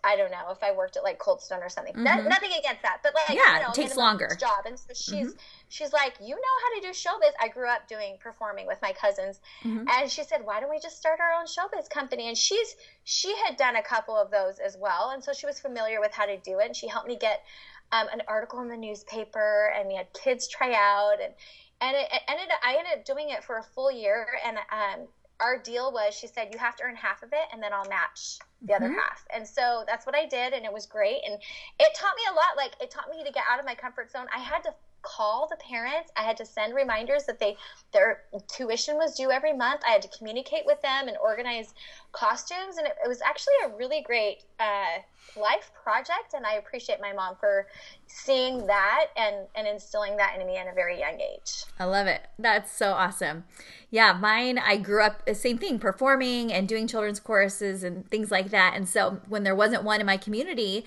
I 0.03 0.15
don't 0.15 0.31
know 0.31 0.51
if 0.51 0.61
I 0.61 0.71
worked 0.71 0.97
at 0.97 1.03
like 1.03 1.17
Cold 1.17 1.41
Stone 1.41 1.63
or 1.63 1.69
something. 1.69 1.93
That, 2.03 2.19
Mhm. 2.19 2.29
nothing 2.29 2.51
against 2.51 2.81
that, 2.83 2.99
but 3.01 3.13
like 3.15 3.35
Yeah, 3.35 3.55
you 3.55 3.63
know, 3.63 3.69
it 3.69 3.75
takes 3.75 3.95
longer. 3.95 4.35
Job, 4.39 4.65
and 4.65 4.79
so 4.79 4.93
she's 4.93 5.33
she's 5.69 5.93
like, 5.93 6.15
you 6.19 6.35
know 6.35 6.41
how 6.63 6.75
to 6.75 6.81
do 6.81 6.89
showbiz. 6.89 7.33
I 7.39 7.47
grew 7.47 7.67
up 7.67 7.87
doing 7.87 8.17
performing 8.19 8.67
with 8.67 8.81
my 8.81 8.93
cousins, 8.93 9.39
Mhm. 9.63 9.89
and 9.89 10.11
she 10.11 10.23
said, 10.23 10.45
why 10.45 10.59
don't 10.59 10.69
we 10.69 10.79
just 10.79 10.97
start 10.97 11.19
our 11.19 11.33
own 11.33 11.45
showbiz 11.45 11.89
company? 11.89 12.27
And 12.27 12.37
she's 12.37 12.75
she 13.03 13.35
had 13.45 13.57
done 13.57 13.75
a 13.75 13.83
couple 13.83 14.15
of 14.15 14.31
those 14.31 14.59
as 14.59 14.77
well, 14.77 15.09
and 15.11 15.23
so 15.23 15.33
she 15.33 15.45
was 15.45 15.59
familiar 15.59 15.99
with 15.99 16.13
how 16.13 16.25
to 16.25 16.37
do 16.37 16.59
it. 16.59 16.67
And 16.67 16.75
she 16.75 16.87
helped 16.87 17.07
me 17.07 17.15
get 17.17 17.43
um, 17.91 18.07
an 18.11 18.21
article 18.27 18.61
in 18.61 18.67
the 18.67 18.77
newspaper, 18.77 19.71
and 19.75 19.87
we 19.87 19.95
had 19.95 20.11
kids 20.13 20.47
try 20.47 20.73
out, 20.73 21.21
and 21.21 21.33
and 21.81 21.95
it, 21.95 22.07
it 22.11 22.21
ended. 22.27 22.49
I 22.63 22.75
ended 22.77 22.99
up 22.99 23.05
doing 23.05 23.29
it 23.29 23.43
for 23.43 23.57
a 23.57 23.63
full 23.63 23.91
year, 23.91 24.27
and 24.45 24.57
um, 24.57 25.07
our 25.39 25.58
deal 25.58 25.92
was 25.92 26.13
she 26.15 26.27
said 26.27 26.50
you 26.54 26.60
have 26.60 26.75
to 26.77 26.84
earn 26.84 26.96
half 26.96 27.24
of 27.24 27.34
it, 27.34 27.48
and 27.51 27.62
then 27.62 27.74
I'll 27.74 27.88
match 27.89 28.39
the 28.62 28.74
other 28.74 28.89
Mhm. 28.89 28.96
half. 28.96 29.25
And 29.30 29.48
so 29.48 29.84
that's 29.86 30.06
what 30.06 30.15
I 30.15 30.25
did, 30.25 30.54
and 30.54 30.65
it 30.65 30.72
was 30.72 30.86
great. 30.86 31.24
And 31.25 31.42
it 31.80 31.94
taught 31.94 32.15
me 32.15 32.24
a 32.30 32.34
lot. 32.34 32.56
Like 32.58 32.75
it 32.82 32.89
taught 32.92 33.10
me 33.10 33.24
to 33.24 33.32
get 33.32 33.44
out 33.50 33.60
of 33.60 33.65
my 33.65 33.75
comfort 33.75 34.12
zone. 34.12 34.27
I 34.34 34.39
had 34.39 34.63
to 34.63 34.74
call 35.05 35.47
the 35.50 35.57
parents. 35.57 36.12
I 36.17 36.24
had 36.24 36.38
to 36.38 36.45
send 36.45 36.74
reminders 36.74 37.25
that 37.25 37.39
they 37.39 37.55
their 37.93 38.24
tuition 38.47 38.95
was 38.95 39.15
due 39.15 39.31
every 39.31 39.53
month. 39.53 39.81
I 39.88 39.91
had 39.91 40.01
to 40.01 40.09
communicate 40.17 40.65
with 40.65 40.81
them 40.81 41.07
and 41.07 41.15
organize 41.24 41.74
costumes, 42.12 42.77
and 42.77 42.88
it, 42.88 42.93
it 43.03 43.07
was 43.07 43.21
actually 43.21 43.53
a 43.65 43.77
really 43.77 44.01
great 44.01 44.43
uh, 44.59 45.00
life 45.39 45.71
project. 45.81 46.33
And 46.33 46.45
I 46.45 46.55
appreciate 46.55 47.00
my 47.00 47.13
mom 47.13 47.35
for 47.39 47.67
seeing 48.07 48.65
that 48.67 49.07
and 49.15 49.47
and 49.55 49.67
instilling 49.67 50.17
that 50.17 50.38
in 50.39 50.45
me 50.45 50.57
at 50.57 50.67
a 50.67 50.74
very 50.74 51.00
young 51.00 51.19
age. 51.21 51.63
I 51.79 51.85
love 51.85 52.07
it. 52.07 52.21
That's 52.39 52.71
so 52.71 52.91
awesome. 52.91 53.45
Yeah, 53.91 54.13
mine, 54.13 54.57
I 54.57 54.77
grew 54.77 55.01
up, 55.03 55.24
uh, 55.27 55.33
same 55.33 55.57
thing, 55.57 55.79
performing 55.79 56.51
and 56.51 56.67
doing 56.67 56.88
children's 56.88 57.19
choruses 57.19 57.83
and 57.83 58.09
things 58.09 58.31
like 58.31 58.50
that. 58.50 58.74
And 58.75 58.89
so 58.89 59.21
when 59.29 59.43
there 59.43 59.55
wasn't 59.55 59.83
one 59.83 60.01
in 60.01 60.05
my 60.05 60.17
community, 60.17 60.85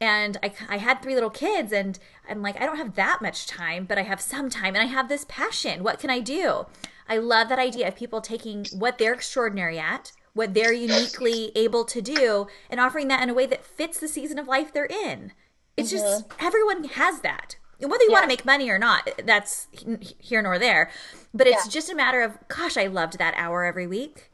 and 0.00 0.38
I, 0.42 0.52
I 0.68 0.76
had 0.78 1.02
three 1.02 1.14
little 1.14 1.30
kids, 1.30 1.72
and 1.72 1.98
I'm 2.28 2.42
like, 2.42 2.60
I 2.60 2.66
don't 2.66 2.78
have 2.78 2.94
that 2.94 3.20
much 3.20 3.46
time, 3.46 3.84
but 3.84 3.98
I 3.98 4.02
have 4.02 4.20
some 4.20 4.48
time 4.48 4.74
and 4.74 4.82
I 4.82 4.86
have 4.86 5.08
this 5.08 5.26
passion. 5.28 5.82
What 5.82 5.98
can 5.98 6.10
I 6.10 6.20
do? 6.20 6.66
I 7.08 7.18
love 7.18 7.48
that 7.48 7.58
idea 7.58 7.88
of 7.88 7.96
people 7.96 8.20
taking 8.20 8.66
what 8.72 8.98
they're 8.98 9.12
extraordinary 9.12 9.78
at, 9.78 10.12
what 10.32 10.54
they're 10.54 10.72
uniquely 10.72 11.52
able 11.56 11.84
to 11.84 12.00
do, 12.00 12.46
and 12.70 12.80
offering 12.80 13.08
that 13.08 13.22
in 13.22 13.30
a 13.30 13.34
way 13.34 13.46
that 13.46 13.64
fits 13.64 13.98
the 13.98 14.08
season 14.08 14.38
of 14.38 14.46
life 14.48 14.72
they're 14.72 14.86
in. 14.86 15.32
It's 15.76 15.90
just 15.90 16.04
mm-hmm. 16.28 16.46
everyone 16.46 16.84
has 16.84 17.20
that. 17.20 17.56
And 17.80 17.90
Whether 17.90 18.04
you 18.04 18.12
want 18.12 18.24
to 18.24 18.28
make 18.28 18.44
money 18.44 18.68
or 18.70 18.78
not, 18.78 19.10
that's 19.24 19.66
here 20.18 20.42
nor 20.42 20.58
there. 20.58 20.90
But 21.32 21.46
it's 21.46 21.66
Yeah. 21.66 21.70
just 21.70 21.90
a 21.90 21.94
matter 21.94 22.20
of, 22.20 22.36
gosh, 22.48 22.76
I 22.76 22.86
loved 22.86 23.18
that 23.18 23.34
hour 23.36 23.64
every 23.64 23.86
week. 23.86 24.30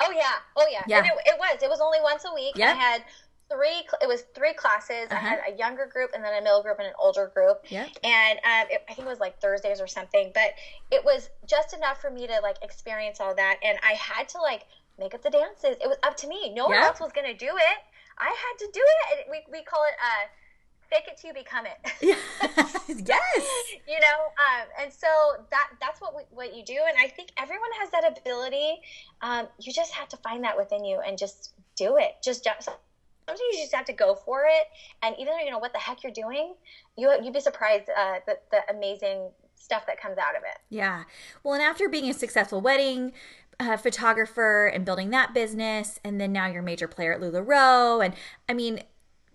Oh 0.00 0.10
yeah, 0.10 0.36
oh 0.56 0.66
yeah. 0.70 0.82
Yeah. 0.86 0.98
And 0.98 1.06
it, 1.06 1.12
it 1.26 1.38
was. 1.38 1.62
It 1.62 1.68
was 1.68 1.80
only 1.80 1.98
once 2.02 2.24
a 2.24 2.32
week. 2.32 2.54
Yeah. 2.56 2.70
I 2.70 2.74
had 2.74 3.04
three. 3.50 3.86
It 4.02 4.06
was 4.08 4.22
three 4.34 4.52
classes. 4.54 5.08
I 5.10 5.16
Uh-huh. 5.16 5.26
had 5.28 5.40
a 5.48 5.56
younger 5.56 5.86
group, 5.86 6.10
and 6.14 6.22
then 6.24 6.34
a 6.34 6.42
middle 6.42 6.62
group, 6.62 6.78
and 6.78 6.86
an 6.88 6.94
older 6.98 7.26
group. 7.28 7.64
yeah 7.68 7.86
And 8.04 8.38
um, 8.44 8.66
it, 8.70 8.84
I 8.88 8.94
think 8.94 9.06
it 9.06 9.10
was 9.10 9.20
like 9.20 9.40
Thursdays 9.40 9.80
or 9.80 9.86
something. 9.86 10.30
But 10.34 10.54
it 10.90 11.04
was 11.04 11.28
just 11.46 11.72
enough 11.74 12.00
for 12.00 12.10
me 12.10 12.26
to 12.26 12.40
like 12.42 12.56
experience 12.62 13.20
all 13.20 13.34
that, 13.34 13.58
and 13.62 13.78
I 13.82 13.92
had 13.92 14.28
to 14.30 14.38
like 14.40 14.64
make 14.98 15.14
up 15.14 15.22
the 15.22 15.30
dances. 15.30 15.76
It 15.80 15.86
was 15.88 15.98
up 16.02 16.16
to 16.18 16.28
me. 16.28 16.52
No 16.54 16.66
one 16.66 16.74
else 16.84 17.00
was 17.00 17.12
gonna 17.12 17.34
do 17.34 17.46
it. 17.56 17.78
I 18.18 18.26
had 18.26 18.58
to 18.58 18.68
do 18.72 18.80
it. 18.82 19.18
And 19.26 19.30
we 19.30 19.44
we 19.58 19.64
call 19.64 19.84
it 19.84 19.94
uh, 20.02 20.26
fake 20.90 21.04
it 21.06 21.18
till 21.18 21.28
you 21.28 21.34
become 21.34 21.66
it. 21.66 21.78
yes. 22.88 23.46
you 23.86 24.00
know 24.00 24.18
um, 24.38 24.66
and 24.80 24.92
so 24.92 25.08
that 25.50 25.68
that's 25.80 26.00
what 26.00 26.14
we, 26.16 26.22
what 26.30 26.54
you 26.54 26.64
do 26.64 26.78
and 26.88 26.96
i 26.98 27.06
think 27.08 27.28
everyone 27.38 27.68
has 27.80 27.90
that 27.90 28.04
ability 28.18 28.80
um, 29.20 29.46
you 29.58 29.72
just 29.72 29.92
have 29.92 30.08
to 30.08 30.16
find 30.18 30.44
that 30.44 30.56
within 30.56 30.84
you 30.84 31.00
and 31.06 31.18
just 31.18 31.52
do 31.76 31.96
it 31.96 32.12
just 32.24 32.44
ju- 32.44 32.50
sometimes 33.28 33.40
you 33.52 33.60
just 33.60 33.74
have 33.74 33.84
to 33.84 33.92
go 33.92 34.14
for 34.14 34.44
it 34.46 34.64
and 35.02 35.14
even 35.18 35.32
though 35.32 35.44
you 35.44 35.50
know 35.50 35.58
what 35.58 35.72
the 35.72 35.78
heck 35.78 36.02
you're 36.02 36.12
doing 36.12 36.54
you 36.96 37.10
you'd 37.22 37.34
be 37.34 37.40
surprised 37.40 37.88
uh, 37.96 38.14
the, 38.26 38.38
the 38.50 38.60
amazing 38.74 39.30
stuff 39.54 39.86
that 39.86 40.00
comes 40.00 40.18
out 40.18 40.36
of 40.36 40.42
it 40.42 40.58
Yeah. 40.70 41.04
Well, 41.42 41.54
and 41.54 41.62
after 41.62 41.88
being 41.88 42.08
a 42.08 42.14
successful 42.14 42.60
wedding 42.60 43.12
uh, 43.60 43.76
photographer 43.76 44.66
and 44.66 44.84
building 44.84 45.10
that 45.10 45.34
business, 45.34 45.98
and 46.04 46.20
then 46.20 46.32
now 46.32 46.46
you're 46.46 46.62
a 46.62 46.64
major 46.64 46.88
player 46.88 47.12
at 47.12 47.20
LuLaRoe, 47.20 48.04
and 48.04 48.14
I 48.48 48.54
mean, 48.54 48.82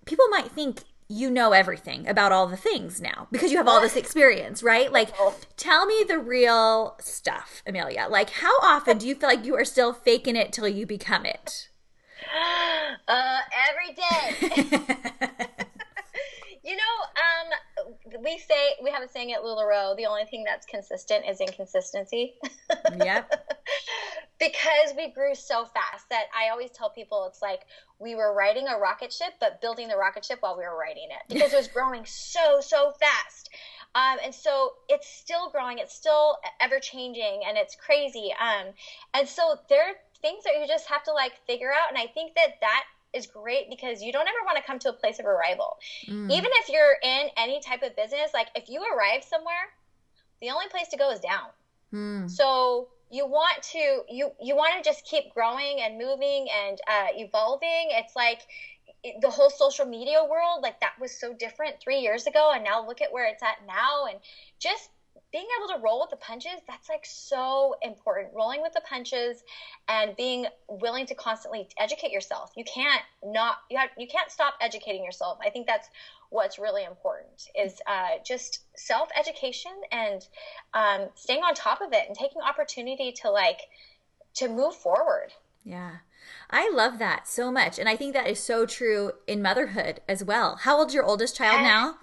people 0.06 0.26
might 0.30 0.50
think 0.52 0.84
you 1.10 1.30
know 1.30 1.52
everything 1.52 2.08
about 2.08 2.32
all 2.32 2.48
the 2.48 2.58
things 2.58 3.02
now 3.02 3.28
because 3.32 3.52
you 3.52 3.58
have 3.58 3.68
all 3.68 3.82
this 3.82 3.96
experience, 3.98 4.64
right? 4.64 4.92
Like, 4.92 5.10
tell 5.58 5.86
me 5.86 6.06
the 6.08 6.18
real 6.18 6.96
stuff, 7.00 7.62
Amelia. 7.68 8.08
Like, 8.10 8.30
how 8.30 8.58
often 8.62 8.98
do 8.98 9.08
you 9.08 9.16
feel 9.16 9.30
like 9.30 9.46
you 9.46 9.56
are 9.56 9.66
still 9.66 9.94
faking 9.94 10.36
it 10.36 10.54
till 10.54 10.68
you 10.68 10.86
become 10.86 11.26
it? 11.26 11.70
uh, 13.08 13.40
every 13.70 13.94
day 13.94 15.48
You 16.64 16.78
know, 16.78 17.92
um, 18.16 18.24
we 18.24 18.38
say 18.38 18.76
we 18.82 18.90
have 18.90 19.04
a 19.04 19.10
saying 19.10 19.34
at 19.34 19.42
LuLaRoe: 19.42 19.98
the 19.98 20.06
only 20.06 20.24
thing 20.24 20.46
that's 20.46 20.66
consistent 20.66 21.26
is 21.30 21.42
inconsistency. 21.42 22.36
yep. 23.04 23.50
because 24.40 24.96
we 24.96 25.12
grew 25.12 25.36
so 25.36 25.66
fast 25.66 26.08
that 26.10 26.28
I 26.34 26.52
always 26.52 26.72
tell 26.72 26.90
people 26.90 27.26
it's 27.28 27.42
like 27.42 27.64
we 28.00 28.16
were 28.16 28.34
riding 28.34 28.70
a 28.70 28.78
rocket 28.78 29.12
ship, 29.12 29.34
but 29.42 29.60
building 29.60 29.90
the 29.90 29.98
rocket 29.98 30.24
ship 30.24 30.38
while 30.40 30.58
we 30.58 30.64
were 30.64 30.78
riding 30.78 31.10
it 31.10 31.34
because 31.34 31.52
it 31.52 31.58
was 31.58 31.68
growing 31.68 32.06
so 32.06 32.62
so 32.62 32.94
fast. 32.98 33.50
Um, 33.94 34.20
and 34.24 34.34
so 34.34 34.72
it's 34.88 35.08
still 35.08 35.50
growing, 35.50 35.80
it's 35.80 35.94
still 35.94 36.38
ever 36.62 36.80
changing, 36.80 37.42
and 37.46 37.58
it's 37.58 37.76
crazy. 37.76 38.34
Um, 38.40 38.68
and 39.14 39.28
so 39.28 39.58
there 39.68 39.96
things 40.24 40.44
that 40.46 40.54
you 40.60 40.68
just 40.68 40.88
have 40.88 41.04
to 41.04 41.14
like 41.14 41.34
figure 41.46 41.70
out. 41.72 41.90
And 41.90 41.98
I 42.00 42.08
think 42.08 42.34
that 42.34 42.56
that 42.62 42.84
is 43.14 43.28
great 43.28 43.70
because 43.70 44.02
you 44.02 44.12
don't 44.12 44.28
ever 44.28 44.44
want 44.44 44.58
to 44.58 44.64
come 44.64 44.80
to 44.80 44.90
a 44.90 44.94
place 44.94 45.20
of 45.20 45.26
arrival. 45.26 45.78
Mm. 46.08 46.32
Even 46.32 46.50
if 46.56 46.70
you're 46.70 46.98
in 47.04 47.28
any 47.38 47.62
type 47.62 47.84
of 47.84 47.96
business, 47.96 48.32
like 48.34 48.48
if 48.56 48.70
you 48.70 48.82
arrive 48.82 49.24
somewhere, 49.24 49.70
the 50.42 50.50
only 50.50 50.68
place 50.70 50.88
to 50.88 50.98
go 50.98 51.12
is 51.12 51.20
down. 51.20 51.50
Mm. 51.94 52.32
So 52.32 52.88
you 53.12 53.28
want 53.28 53.62
to 53.62 54.02
you 54.10 54.32
you 54.42 54.56
want 54.56 54.84
to 54.84 54.90
just 54.90 55.06
keep 55.06 55.32
growing 55.36 55.82
and 55.82 56.00
moving 56.00 56.48
and 56.66 56.80
uh, 56.90 57.08
evolving. 57.14 57.92
It's 57.92 58.16
like 58.16 58.42
the 59.22 59.30
whole 59.30 59.50
social 59.50 59.86
media 59.86 60.24
world, 60.24 60.64
like 60.64 60.80
that 60.80 60.94
was 61.00 61.12
so 61.12 61.34
different 61.34 61.76
three 61.80 62.00
years 62.00 62.26
ago, 62.26 62.52
and 62.56 62.64
now 62.64 62.86
look 62.86 63.02
at 63.02 63.12
where 63.12 63.28
it's 63.28 63.44
at 63.44 63.58
now, 63.68 64.06
and 64.10 64.20
just 64.60 64.90
being 65.34 65.48
able 65.60 65.76
to 65.76 65.84
roll 65.84 66.00
with 66.00 66.12
the 66.12 66.16
punches 66.16 66.62
that's 66.68 66.88
like 66.88 67.04
so 67.06 67.76
important 67.82 68.30
rolling 68.34 68.62
with 68.62 68.72
the 68.72 68.82
punches 68.88 69.44
and 69.90 70.16
being 70.16 70.46
willing 70.70 71.06
to 71.06 71.16
constantly 71.16 71.68
educate 71.78 72.12
yourself 72.12 72.52
you 72.56 72.64
can't 72.64 73.02
not 73.26 73.58
you 73.70 73.78
have 73.78 73.90
you 73.98 74.08
can't 74.08 74.32
stop 74.32 74.54
educating 74.62 75.04
yourself 75.04 75.38
i 75.44 75.50
think 75.50 75.68
that's 75.68 75.90
what's 76.30 76.58
really 76.58 76.84
important 76.84 77.50
is 77.60 77.80
uh, 77.86 78.18
just 78.26 78.62
self 78.76 79.10
education 79.20 79.72
and 79.92 80.28
um, 80.74 81.10
staying 81.16 81.42
on 81.42 81.54
top 81.54 81.82
of 81.82 81.94
it 81.94 82.06
and 82.08 82.18
taking 82.18 82.42
opportunity 82.42 83.12
to 83.12 83.30
like 83.30 83.60
to 84.36 84.48
move 84.48 84.74
forward 84.76 85.34
Yeah. 85.66 85.98
I 86.50 86.70
love 86.74 87.00
that 87.00 87.28
so 87.28 87.52
much. 87.52 87.80
And 87.80 87.90
I 87.90 87.96
think 87.96 88.14
that 88.14 88.28
is 88.28 88.40
so 88.40 88.66
true 88.66 89.14
in 89.28 89.42
motherhood 89.42 90.02
as 90.08 90.24
well. 90.24 90.58
How 90.58 90.78
old's 90.78 90.94
your 90.94 91.04
oldest 91.04 91.36
child 91.36 91.62
now? 91.62 91.96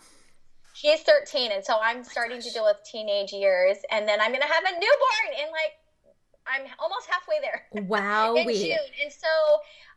He's 0.81 1.01
13, 1.01 1.53
and 1.53 1.65
so 1.65 1.79
I'm 1.83 1.99
oh 1.99 2.03
starting 2.03 2.41
to 2.41 2.51
deal 2.51 2.65
with 2.65 2.79
teenage 2.91 3.33
years, 3.33 3.77
and 3.91 4.09
then 4.09 4.21
I'm 4.21 4.33
gonna 4.33 4.47
have 4.47 4.65
a 4.65 4.73
newborn 4.73 5.45
in 5.45 5.53
like 5.53 5.73
I'm 6.47 6.63
almost 6.79 7.07
halfway 7.09 7.37
there 7.41 7.85
Wow. 7.87 8.35
in 8.37 8.49
June, 8.49 8.79
and 9.03 9.13
so 9.13 9.29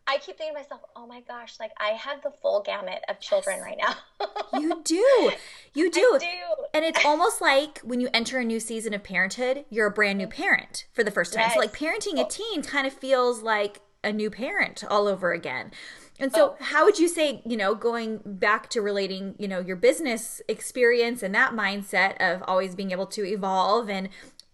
I 0.05 0.17
keep 0.17 0.37
thinking 0.37 0.55
to 0.55 0.61
myself, 0.61 0.81
oh 0.95 1.07
my 1.07 1.21
gosh, 1.21 1.59
like 1.59 1.71
I 1.79 1.89
have 1.89 2.21
the 2.21 2.31
full 2.41 2.61
gamut 2.61 3.01
of 3.07 3.19
children 3.19 3.61
right 3.61 3.77
now. 3.77 3.95
You 4.59 4.81
do. 4.83 5.31
You 5.73 5.89
do. 5.89 6.17
Do. 6.19 6.27
And 6.75 6.85
it's 6.85 7.03
almost 7.03 7.41
like 7.41 7.79
when 7.79 7.99
you 7.99 8.09
enter 8.13 8.37
a 8.37 8.43
new 8.43 8.59
season 8.59 8.93
of 8.93 9.03
parenthood, 9.03 9.65
you're 9.71 9.87
a 9.87 9.91
brand 9.91 10.19
new 10.19 10.27
parent 10.27 10.85
for 10.93 11.03
the 11.03 11.09
first 11.09 11.33
time. 11.33 11.49
So, 11.49 11.59
like, 11.59 11.73
parenting 11.73 12.23
a 12.23 12.29
teen 12.29 12.61
kind 12.61 12.85
of 12.85 12.93
feels 12.93 13.41
like 13.41 13.81
a 14.03 14.13
new 14.13 14.29
parent 14.29 14.83
all 14.87 15.07
over 15.07 15.31
again. 15.31 15.71
And 16.19 16.31
so, 16.31 16.55
oh. 16.59 16.63
how 16.63 16.85
would 16.85 16.99
you 16.99 17.07
say, 17.07 17.41
you 17.45 17.57
know, 17.57 17.73
going 17.73 18.21
back 18.23 18.69
to 18.69 18.81
relating, 18.81 19.35
you 19.39 19.47
know, 19.47 19.59
your 19.59 19.75
business 19.75 20.41
experience 20.47 21.23
and 21.23 21.33
that 21.33 21.53
mindset 21.53 22.17
of 22.17 22.43
always 22.47 22.75
being 22.75 22.91
able 22.91 23.07
to 23.07 23.25
evolve 23.25 23.89
and 23.89 24.09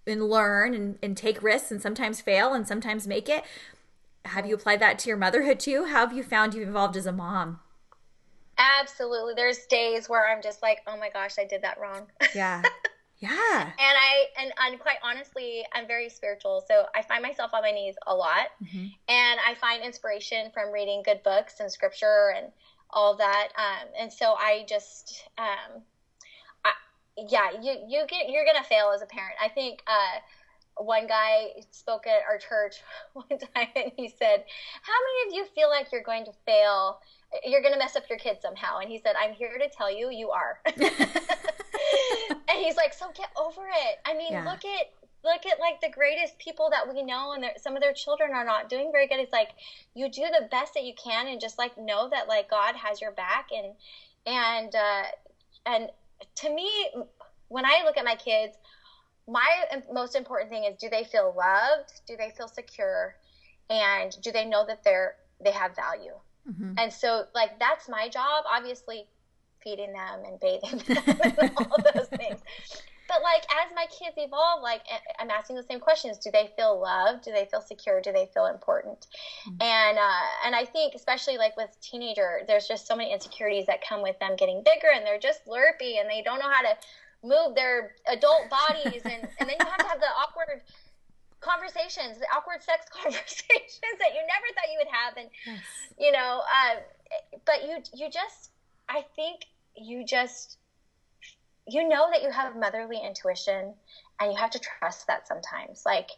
and 0.08 0.24
learn 0.30 0.74
and, 0.74 0.98
and 1.04 1.15
take 1.15 1.43
risks 1.43 1.69
and 1.72 1.82
sometimes 1.82 2.22
fail 2.22 2.54
and 2.54 2.67
sometimes 2.67 3.06
make 3.08 3.30
it. 3.30 3.43
Have 4.26 4.45
you 4.45 4.56
applied 4.56 4.80
that 4.80 4.98
to 5.00 5.10
your 5.10 5.17
motherhood 5.17 5.60
too? 5.60 5.86
How 5.86 6.00
have 6.00 6.13
you 6.13 6.24
found 6.24 6.54
you've 6.54 6.69
evolved 6.69 6.98
as 6.98 7.06
a 7.06 7.12
mom? 7.12 7.60
Absolutely. 8.58 9.34
There's 9.36 9.65
days 9.67 10.10
where 10.10 10.30
I'm 10.30 10.41
just 10.41 10.62
like, 10.62 10.80
oh 10.88 10.98
my 10.98 11.10
gosh, 11.10 11.36
I 11.39 11.45
did 11.45 11.62
that 11.62 11.80
wrong. 11.80 12.08
Yeah. 12.36 12.62
Yeah. 13.20 13.30
and 13.64 13.74
I 13.78 14.26
and, 14.38 14.54
and 14.58 14.80
quite 14.80 14.98
honestly, 15.04 15.66
I'm 15.74 15.88
very 15.88 16.10
spiritual, 16.10 16.64
so 16.68 16.86
I 16.96 17.02
find 17.02 17.22
myself 17.22 17.52
on 17.54 17.62
my 17.62 17.72
knees 17.72 17.96
a 18.08 18.16
lot, 18.16 18.48
Mhm. 18.64 18.94
and 19.10 19.40
I 19.46 19.56
find 19.56 19.84
inspiration 19.84 20.52
from 20.52 20.72
reading 20.72 21.04
good 21.04 21.22
books 21.24 21.60
and 21.60 21.70
scripture 21.72 22.34
and 22.36 22.52
all 22.92 23.16
that. 23.18 23.50
Um, 23.58 23.90
and 23.98 24.12
so 24.14 24.34
I 24.36 24.66
just, 24.70 25.28
um, 25.38 25.84
I, 26.64 26.72
yeah, 27.18 27.52
you 27.62 27.84
you 27.88 28.06
get 28.08 28.30
you're 28.30 28.46
gonna 28.46 28.64
fail 28.64 28.92
as 28.96 29.02
a 29.02 29.06
parent. 29.08 29.36
I 29.42 29.50
think. 29.50 29.84
Uh, 29.86 30.20
one 30.82 31.08
guy 31.08 31.48
spoke 31.72 32.08
at 32.08 32.22
our 32.26 32.38
church 32.38 32.82
one 33.14 33.28
time 33.54 33.68
and 33.76 33.92
he 33.98 34.08
said, 34.08 34.46
How 34.82 34.94
many 34.94 35.28
of 35.28 35.36
you 35.36 35.46
feel 35.54 35.68
like 35.70 35.92
you're 35.92 36.02
going 36.04 36.24
to 36.24 36.32
fail? 36.46 37.02
You're 37.44 37.60
going 37.62 37.74
to 37.74 37.78
mess 37.80 37.98
up 37.98 38.04
your 38.10 38.18
kids 38.18 38.42
somehow. 38.42 38.78
And 38.80 38.90
he 38.90 38.98
said, 38.98 39.16
I'm 39.20 39.34
here 39.34 39.58
to 39.58 39.68
tell 39.68 39.92
you, 39.94 40.10
you 40.10 40.30
are. 40.32 40.62
and 42.50 42.60
he's 42.60 42.76
like, 42.76 42.94
So 42.94 43.12
get 43.16 43.30
over 43.38 43.68
it. 43.68 43.98
I 44.06 44.14
mean, 44.14 44.34
Yeah. 44.34 44.46
look 44.46 44.66
at. 44.66 44.88
Look 45.22 45.46
at 45.46 45.60
like 45.60 45.82
the 45.82 45.90
greatest 45.90 46.38
people 46.40 46.70
that 46.70 46.88
we 46.88 47.04
know, 47.04 47.34
and 47.34 47.44
some 47.58 47.76
of 47.76 47.82
their 47.82 47.92
children 47.92 48.32
are 48.34 48.46
not 48.46 48.70
doing 48.70 48.90
very 48.90 49.06
good. 49.06 49.20
It's 49.20 49.34
like 49.34 49.50
you 49.94 50.10
do 50.10 50.30
the 50.30 50.48
best 50.50 50.74
that 50.76 50.84
you 50.84 50.94
can, 50.94 51.28
and 51.28 51.42
just 51.42 51.58
like 51.58 51.78
know 51.78 52.08
that 52.10 52.30
like 52.30 52.50
God 52.50 52.78
has 52.78 53.02
your 53.02 53.12
back, 53.12 53.48
and 53.52 53.76
and 54.26 54.74
uh, 54.74 55.04
and 55.66 55.90
to 56.38 56.50
me, 56.50 56.90
when 57.50 57.66
I 57.66 57.82
look 57.84 57.98
at 57.98 58.06
my 58.06 58.16
kids, 58.16 58.58
my 59.28 59.66
most 59.92 60.16
important 60.16 60.50
thing 60.50 60.64
is 60.66 60.76
do 60.78 60.90
they 60.90 61.04
feel 61.04 61.34
loved 61.38 62.02
do 62.08 62.16
they 62.18 62.30
feel 62.30 62.48
secure 62.48 63.16
and 63.70 64.12
do 64.22 64.32
they 64.32 64.46
know 64.46 64.66
that 64.66 64.80
they're 64.84 65.14
they 65.44 65.52
have 65.52 65.76
value 65.76 66.20
Mhm. 66.48 66.74
and 66.78 66.94
so 66.94 67.26
like 67.36 67.60
that's 67.60 67.88
my 67.88 68.10
job 68.10 68.44
obviously 68.48 69.08
feeding 69.63 69.93
them 69.93 70.24
and 70.26 70.39
bathing 70.39 70.78
them 70.88 71.19
and 71.39 71.52
all 71.58 71.78
those 71.93 72.08
things. 72.10 72.39
But 73.08 73.24
like 73.24 73.41
as 73.65 73.74
my 73.76 73.88
kids 73.88 74.15
evolve 74.17 74.62
like 74.62 74.82
i'm 75.19 75.32
asking 75.32 75.56
the 75.56 75.63
same 75.63 75.80
questions. 75.80 76.17
Do 76.19 76.30
they 76.32 76.52
feel 76.56 76.80
loved? 76.80 77.24
Do 77.24 77.32
they 77.32 77.45
feel 77.50 77.62
secure? 77.62 78.02
Do 78.02 78.12
they 78.12 78.30
feel 78.34 78.45
important? 78.45 79.08
And 79.60 79.98
uh, 79.98 80.26
and 80.45 80.54
i 80.56 80.63
think 80.65 80.93
especially 80.95 81.38
like 81.38 81.58
with 81.58 81.69
teenager 81.82 82.41
there's 82.48 82.67
just 82.67 82.86
so 82.86 82.95
many 82.95 83.12
insecurities 83.12 83.65
that 83.65 83.80
come 83.88 84.04
with 84.04 84.17
them 84.19 84.36
getting 84.36 84.62
bigger 84.63 84.89
and 84.93 85.06
they're 85.06 85.17
just 85.19 85.43
slurpy 85.45 86.00
and 86.00 86.08
they 86.10 86.22
don't 86.22 86.38
know 86.39 86.50
how 86.52 86.62
to 86.62 86.76
move 87.24 87.56
their 87.56 87.95
adult 88.08 88.43
bodies 88.50 89.02
and, 89.04 89.28
and 89.39 89.50
then 89.50 89.56
you 89.60 89.65
have 89.65 89.78
to 89.80 89.88
have 89.88 90.00
the 90.00 90.08
awkward 90.22 90.62
conversations 91.41 92.19
the 92.19 92.28
awkward 92.36 92.62
sex 92.62 92.86
conversations 92.93 93.95
that 94.00 94.13
you 94.13 94.22
never 94.28 94.48
thought 94.54 94.69
you 94.72 94.78
would 94.78 94.91
have 94.91 95.17
and 95.17 95.30
Yes. 95.45 95.60
you 95.98 96.12
know 96.12 96.41
uh, 96.45 96.76
but 97.45 97.63
you 97.63 97.78
you 97.93 98.10
just 98.12 98.52
i 98.89 99.04
think 99.15 99.41
you 99.75 100.04
just 100.06 100.58
you 101.67 101.88
know 101.88 102.10
that 102.12 102.23
you 102.23 102.32
have 102.32 102.56
motherly 102.56 102.99
intuition 103.06 103.75
and 104.19 104.32
you 104.32 104.38
have 104.38 104.49
to 104.49 104.60
trust 104.60 105.06
that 105.08 105.28
sometimes 105.28 105.84
like 105.86 106.10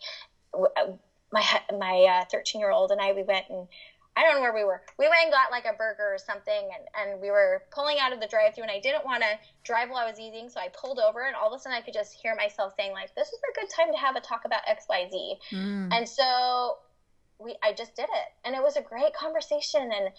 uh, 0.53 0.87
my 1.31 1.43
my 1.77 2.23
13 2.31 2.59
year 2.59 2.71
old 2.71 2.91
and 2.91 3.01
i 3.01 3.11
we 3.11 3.23
went 3.23 3.45
and 3.49 3.67
i 4.15 4.23
don't 4.23 4.35
know 4.35 4.41
where 4.41 4.53
we 4.53 4.63
were 4.63 4.81
we 4.97 5.07
went 5.07 5.23
and 5.23 5.31
got 5.31 5.51
like 5.51 5.65
a 5.65 5.73
burger 5.73 6.13
or 6.13 6.17
something 6.17 6.69
and, 6.73 7.11
and 7.11 7.21
we 7.21 7.29
were 7.29 7.63
pulling 7.71 7.97
out 7.99 8.13
of 8.13 8.19
the 8.19 8.27
drive 8.27 8.53
through 8.53 8.63
and 8.63 8.71
i 8.71 8.79
didn't 8.79 9.05
want 9.05 9.21
to 9.21 9.37
drive 9.63 9.89
while 9.89 9.99
i 10.05 10.09
was 10.09 10.19
eating 10.19 10.49
so 10.49 10.59
i 10.59 10.69
pulled 10.79 10.99
over 10.99 11.25
and 11.25 11.35
all 11.35 11.53
of 11.53 11.57
a 11.57 11.59
sudden 11.59 11.77
i 11.77 11.81
could 11.81 11.93
just 11.93 12.15
hear 12.21 12.35
myself 12.35 12.73
saying 12.77 12.91
like 12.91 13.13
this 13.15 13.27
is 13.27 13.39
a 13.49 13.59
good 13.59 13.69
time 13.69 13.91
to 13.91 13.97
have 13.97 14.15
a 14.15 14.21
talk 14.21 14.41
about 14.45 14.61
xyz 14.65 15.37
Mm. 15.51 15.89
and 15.91 16.07
so 16.07 16.77
we 17.41 17.55
I 17.63 17.73
just 17.73 17.95
did 17.95 18.03
it. 18.03 18.27
And 18.45 18.55
it 18.55 18.63
was 18.63 18.75
a 18.77 18.81
great 18.81 19.13
conversation 19.13 19.91
and 19.91 20.09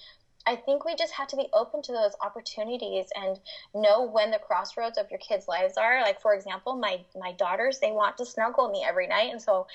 I 0.47 0.57
think 0.57 0.85
we 0.85 0.95
just 0.95 1.13
have 1.15 1.29
to 1.29 1.37
be 1.37 1.49
open 1.53 1.83
to 1.83 1.93
those 1.93 2.13
opportunities 2.21 3.07
and 3.15 3.39
know 3.75 4.03
when 4.03 4.31
the 4.31 4.39
crossroads 4.39 4.99
of 4.99 5.11
your 5.11 5.19
kids' 5.19 5.49
lives 5.49 5.77
are. 5.77 6.03
Like 6.03 6.21
for 6.21 6.35
example, 6.35 6.77
my 6.77 7.05
my 7.17 7.33
daughters, 7.33 7.79
they 7.79 7.93
want 7.93 8.17
to 8.19 8.27
snuggle 8.27 8.69
me 8.69 8.85
every 8.87 9.07
night, 9.07 9.31
and 9.31 9.41
so 9.41 9.67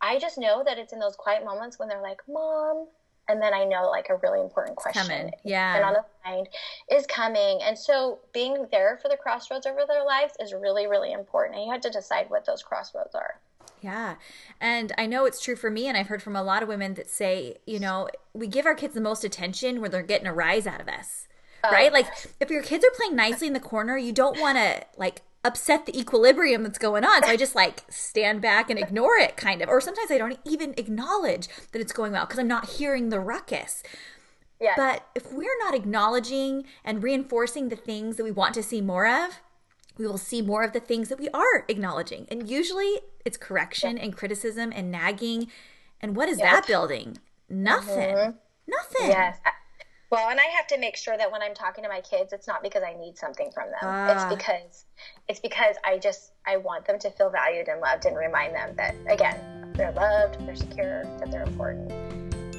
I 0.00 0.18
just 0.18 0.38
know 0.38 0.62
that 0.64 0.78
it's 0.78 0.92
in 0.92 0.98
those 0.98 1.16
quiet 1.16 1.44
moments 1.44 1.78
when 1.78 1.88
they're 1.88 2.02
like, 2.02 2.20
"Mom," 2.28 2.88
and 3.28 3.40
then 3.42 3.54
I 3.54 3.64
know 3.64 3.88
like 3.90 4.08
a 4.08 4.16
really 4.16 4.40
important 4.40 4.76
question, 4.76 5.06
coming. 5.06 5.32
yeah, 5.44 5.76
and 5.76 5.84
on 5.84 5.92
the 5.94 6.04
mind 6.24 6.48
is 6.90 7.06
coming. 7.06 7.60
And 7.62 7.78
so 7.78 8.20
being 8.32 8.66
there 8.70 8.98
for 9.00 9.08
the 9.08 9.16
crossroads 9.16 9.66
over 9.66 9.84
their 9.86 10.04
lives 10.04 10.34
is 10.40 10.52
really 10.52 10.86
really 10.86 11.12
important. 11.12 11.56
And 11.56 11.66
you 11.66 11.72
have 11.72 11.80
to 11.82 11.90
decide 11.90 12.30
what 12.30 12.44
those 12.46 12.62
crossroads 12.62 13.14
are. 13.14 13.40
Yeah. 13.80 14.16
And 14.60 14.92
I 14.98 15.06
know 15.06 15.26
it's 15.26 15.40
true 15.40 15.56
for 15.56 15.70
me, 15.70 15.86
and 15.86 15.96
I've 15.96 16.08
heard 16.08 16.22
from 16.22 16.36
a 16.36 16.42
lot 16.42 16.62
of 16.62 16.68
women 16.68 16.94
that 16.94 17.08
say, 17.08 17.56
you 17.66 17.78
know, 17.78 18.08
we 18.32 18.46
give 18.46 18.66
our 18.66 18.74
kids 18.74 18.94
the 18.94 19.00
most 19.00 19.24
attention 19.24 19.80
when 19.80 19.90
they're 19.90 20.02
getting 20.02 20.26
a 20.26 20.32
rise 20.34 20.66
out 20.66 20.80
of 20.80 20.88
us. 20.88 21.28
Oh. 21.62 21.70
Right? 21.70 21.92
Like, 21.92 22.06
if 22.40 22.50
your 22.50 22.62
kids 22.62 22.84
are 22.84 22.96
playing 22.96 23.16
nicely 23.16 23.46
in 23.46 23.52
the 23.52 23.60
corner, 23.60 23.96
you 23.96 24.12
don't 24.12 24.40
want 24.40 24.58
to, 24.58 24.84
like, 24.96 25.22
upset 25.44 25.86
the 25.86 25.98
equilibrium 25.98 26.64
that's 26.64 26.78
going 26.78 27.04
on. 27.04 27.22
So 27.22 27.28
I 27.28 27.36
just 27.36 27.54
like 27.54 27.84
stand 27.88 28.42
back 28.42 28.68
and 28.68 28.80
ignore 28.80 29.16
it, 29.16 29.36
kind 29.36 29.62
of. 29.62 29.68
Or 29.68 29.80
sometimes 29.80 30.10
I 30.10 30.18
don't 30.18 30.38
even 30.44 30.74
acknowledge 30.76 31.48
that 31.70 31.80
it's 31.80 31.92
going 31.92 32.12
well 32.12 32.26
because 32.26 32.40
I'm 32.40 32.48
not 32.48 32.70
hearing 32.70 33.10
the 33.10 33.20
ruckus. 33.20 33.84
Yes. 34.60 34.74
But 34.76 35.06
if 35.14 35.32
we're 35.32 35.58
not 35.60 35.74
acknowledging 35.74 36.64
and 36.84 37.00
reinforcing 37.02 37.68
the 37.68 37.76
things 37.76 38.16
that 38.16 38.24
we 38.24 38.32
want 38.32 38.54
to 38.54 38.62
see 38.62 38.80
more 38.80 39.06
of, 39.06 39.40
we 39.98 40.06
will 40.06 40.18
see 40.18 40.42
more 40.42 40.62
of 40.62 40.72
the 40.72 40.80
things 40.80 41.08
that 41.08 41.18
we 41.18 41.28
are 41.30 41.64
acknowledging. 41.68 42.26
And 42.30 42.48
usually 42.48 43.00
it's 43.24 43.36
correction 43.36 43.98
and 43.98 44.16
criticism 44.16 44.72
and 44.74 44.90
nagging. 44.90 45.48
And 46.00 46.14
what 46.16 46.28
is 46.28 46.38
that 46.38 46.66
building? 46.66 47.18
Nothing. 47.48 48.14
Mm-hmm. 48.14 48.30
Nothing. 48.66 49.08
Yes. 49.08 49.38
Well, 50.10 50.28
and 50.28 50.38
I 50.38 50.44
have 50.44 50.68
to 50.68 50.78
make 50.78 50.96
sure 50.96 51.16
that 51.16 51.32
when 51.32 51.42
I'm 51.42 51.54
talking 51.54 51.82
to 51.82 51.90
my 51.90 52.00
kids, 52.00 52.32
it's 52.32 52.46
not 52.46 52.62
because 52.62 52.82
I 52.84 52.94
need 52.94 53.18
something 53.18 53.50
from 53.50 53.64
them. 53.70 54.10
It's 54.10 54.22
ah. 54.22 54.34
because 54.34 54.84
it's 55.28 55.40
because 55.40 55.76
I 55.84 55.98
just 55.98 56.32
I 56.46 56.58
want 56.58 56.86
them 56.86 56.98
to 57.00 57.10
feel 57.10 57.28
valued 57.28 57.68
and 57.68 57.80
loved 57.80 58.04
and 58.04 58.16
remind 58.16 58.54
them 58.54 58.76
that 58.76 58.94
again, 59.08 59.72
they're 59.74 59.92
loved, 59.92 60.46
they're 60.46 60.54
secure, 60.54 61.02
that 61.18 61.30
they're 61.30 61.42
important. 61.42 61.90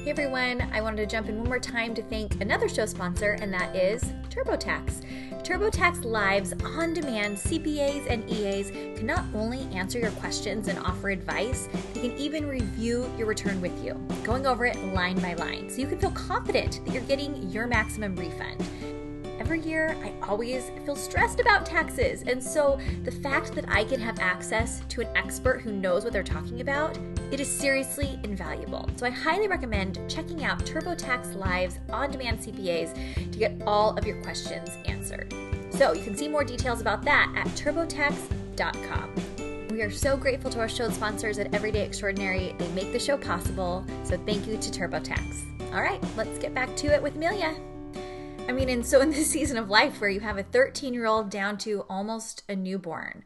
Hey 0.04 0.10
everyone, 0.10 0.62
I 0.72 0.80
wanted 0.80 0.96
to 0.98 1.06
jump 1.06 1.28
in 1.28 1.38
one 1.38 1.48
more 1.48 1.58
time 1.58 1.92
to 1.94 2.02
thank 2.02 2.40
another 2.40 2.68
show 2.68 2.86
sponsor, 2.86 3.32
and 3.42 3.52
that 3.52 3.74
is 3.74 4.02
TurboTax. 4.30 5.02
TurboTax 5.42 6.04
Live's 6.04 6.54
on 6.64 6.94
demand 6.94 7.36
CPAs 7.36 8.06
and 8.08 8.28
EAs 8.30 8.70
can 8.70 9.06
not 9.06 9.24
only 9.34 9.68
answer 9.76 9.98
your 9.98 10.12
questions 10.12 10.68
and 10.68 10.78
offer 10.78 11.10
advice, 11.10 11.68
they 11.92 12.08
can 12.08 12.16
even 12.16 12.46
review 12.46 13.10
your 13.18 13.26
return 13.26 13.60
with 13.60 13.84
you, 13.84 13.94
going 14.22 14.46
over 14.46 14.64
it 14.66 14.78
line 14.94 15.18
by 15.18 15.34
line, 15.34 15.68
so 15.68 15.80
you 15.80 15.86
can 15.88 15.98
feel 15.98 16.12
confident 16.12 16.80
that 16.84 16.94
you're 16.94 17.02
getting 17.02 17.50
your 17.50 17.66
maximum 17.66 18.14
refund 18.16 18.64
every 19.38 19.60
year 19.60 19.96
I 20.02 20.12
always 20.26 20.70
feel 20.84 20.96
stressed 20.96 21.40
about 21.40 21.64
taxes. 21.64 22.22
And 22.26 22.42
so 22.42 22.78
the 23.04 23.10
fact 23.10 23.54
that 23.54 23.68
I 23.68 23.84
can 23.84 24.00
have 24.00 24.18
access 24.18 24.82
to 24.88 25.00
an 25.00 25.08
expert 25.16 25.60
who 25.60 25.72
knows 25.72 26.04
what 26.04 26.12
they're 26.12 26.22
talking 26.22 26.60
about, 26.60 26.98
it 27.30 27.40
is 27.40 27.48
seriously 27.48 28.18
invaluable. 28.24 28.88
So 28.96 29.06
I 29.06 29.10
highly 29.10 29.48
recommend 29.48 29.98
checking 30.08 30.44
out 30.44 30.58
TurboTax 30.60 31.36
Live's 31.36 31.78
on-demand 31.90 32.40
CPAs 32.40 32.94
to 33.32 33.38
get 33.38 33.60
all 33.66 33.96
of 33.96 34.06
your 34.06 34.20
questions 34.22 34.70
answered. 34.86 35.34
So 35.70 35.92
you 35.92 36.02
can 36.02 36.16
see 36.16 36.28
more 36.28 36.44
details 36.44 36.80
about 36.80 37.04
that 37.04 37.32
at 37.36 37.46
turbotax.com. 37.48 39.14
We 39.70 39.82
are 39.82 39.90
so 39.90 40.16
grateful 40.16 40.50
to 40.50 40.58
our 40.58 40.68
show 40.68 40.90
sponsors 40.90 41.38
at 41.38 41.54
Everyday 41.54 41.84
Extraordinary. 41.84 42.54
They 42.58 42.68
make 42.68 42.92
the 42.92 42.98
show 42.98 43.16
possible. 43.16 43.84
So 44.02 44.16
thank 44.26 44.46
you 44.46 44.56
to 44.56 44.70
TurboTax. 44.70 45.72
All 45.72 45.82
right, 45.82 46.02
let's 46.16 46.38
get 46.38 46.54
back 46.54 46.74
to 46.76 46.88
it 46.88 47.00
with 47.00 47.14
Amelia. 47.14 47.54
I 48.48 48.52
mean, 48.52 48.70
and 48.70 48.84
so 48.84 49.00
in 49.00 49.10
this 49.10 49.30
season 49.30 49.58
of 49.58 49.68
life 49.68 50.00
where 50.00 50.10
you 50.10 50.20
have 50.20 50.38
a 50.38 50.42
13 50.42 50.94
year 50.94 51.06
old 51.06 51.30
down 51.30 51.58
to 51.58 51.84
almost 51.88 52.42
a 52.48 52.56
newborn, 52.56 53.24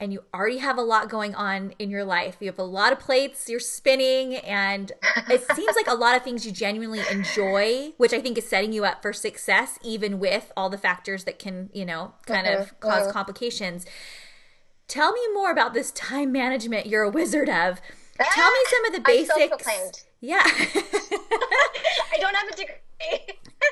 and 0.00 0.12
you 0.12 0.24
already 0.32 0.58
have 0.58 0.78
a 0.78 0.82
lot 0.82 1.10
going 1.10 1.34
on 1.34 1.74
in 1.78 1.90
your 1.90 2.04
life. 2.04 2.36
You 2.40 2.46
have 2.46 2.58
a 2.58 2.62
lot 2.64 2.92
of 2.92 3.00
plates 3.00 3.48
you're 3.48 3.60
spinning, 3.60 4.36
and 4.36 4.92
it 5.28 5.44
seems 5.54 5.76
like 5.76 5.88
a 5.88 5.94
lot 5.94 6.16
of 6.16 6.22
things 6.22 6.46
you 6.46 6.52
genuinely 6.52 7.02
enjoy, 7.10 7.92
which 7.98 8.12
I 8.12 8.20
think 8.20 8.38
is 8.38 8.48
setting 8.48 8.72
you 8.72 8.84
up 8.84 9.02
for 9.02 9.12
success, 9.12 9.78
even 9.82 10.18
with 10.18 10.52
all 10.56 10.70
the 10.70 10.78
factors 10.78 11.24
that 11.24 11.38
can, 11.38 11.68
you 11.74 11.84
know, 11.84 12.14
kind 12.26 12.46
of 12.46 12.60
uh-huh, 12.60 12.74
cause 12.80 13.02
uh-huh. 13.02 13.12
complications. 13.12 13.86
Tell 14.86 15.12
me 15.12 15.20
more 15.34 15.50
about 15.50 15.74
this 15.74 15.90
time 15.92 16.32
management 16.32 16.86
you're 16.86 17.02
a 17.02 17.10
wizard 17.10 17.48
of. 17.50 17.82
Tell 18.32 18.50
me 18.50 18.58
some 18.68 18.84
of 18.86 18.92
the 18.94 19.00
basics. 19.00 20.04
Yeah. 20.20 20.42
I 20.44 22.18
don't 22.18 22.34
have 22.34 22.48
a 22.48 22.56
degree 22.56 22.74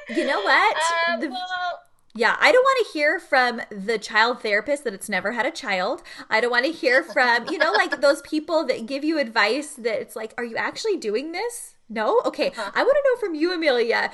you 0.08 0.26
know 0.26 0.40
what? 0.40 0.76
Um, 1.08 1.20
the, 1.20 1.28
well, 1.28 1.80
yeah, 2.16 2.36
I 2.40 2.50
don't 2.50 2.62
want 2.62 2.86
to 2.86 2.92
hear 2.92 3.20
from 3.20 3.60
the 3.70 3.98
child 3.98 4.40
therapist 4.40 4.84
that 4.84 4.94
it's 4.94 5.08
never 5.08 5.32
had 5.32 5.44
a 5.44 5.50
child. 5.50 6.02
I 6.30 6.40
don't 6.40 6.50
want 6.50 6.64
to 6.64 6.72
hear 6.72 7.02
from, 7.02 7.46
you 7.48 7.58
know, 7.58 7.72
like 7.72 8.00
those 8.00 8.22
people 8.22 8.64
that 8.66 8.86
give 8.86 9.04
you 9.04 9.18
advice 9.18 9.74
that 9.74 10.00
it's 10.00 10.16
like, 10.16 10.32
are 10.38 10.44
you 10.44 10.56
actually 10.56 10.96
doing 10.96 11.32
this? 11.32 11.74
No? 11.88 12.20
Okay. 12.24 12.48
Uh-huh. 12.48 12.70
I 12.74 12.82
want 12.82 12.96
to 12.96 13.10
know 13.10 13.20
from 13.20 13.34
you, 13.34 13.52
Amelia, 13.52 14.10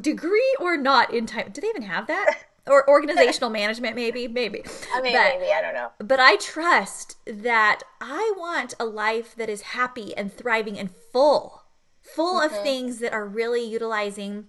degree 0.00 0.56
or 0.60 0.76
not 0.76 1.14
in 1.14 1.26
time. 1.26 1.50
Do 1.52 1.60
they 1.60 1.68
even 1.68 1.82
have 1.82 2.06
that? 2.08 2.40
Or 2.66 2.88
organizational 2.88 3.50
management, 3.62 3.94
maybe, 3.94 4.26
maybe. 4.26 4.64
I 4.92 5.00
mean, 5.00 5.12
but, 5.12 5.38
maybe 5.38 5.52
I 5.52 5.62
don't 5.62 5.74
know. 5.74 5.90
But 5.98 6.18
I 6.18 6.36
trust 6.36 7.16
that 7.26 7.82
I 8.00 8.32
want 8.36 8.74
a 8.80 8.84
life 8.84 9.34
that 9.36 9.48
is 9.48 9.62
happy 9.62 10.14
and 10.16 10.32
thriving 10.32 10.78
and 10.78 10.90
full, 10.90 11.63
full 12.14 12.40
mm-hmm. 12.40 12.54
of 12.54 12.62
things 12.62 12.98
that 12.98 13.12
are 13.12 13.26
really 13.26 13.64
utilizing 13.64 14.46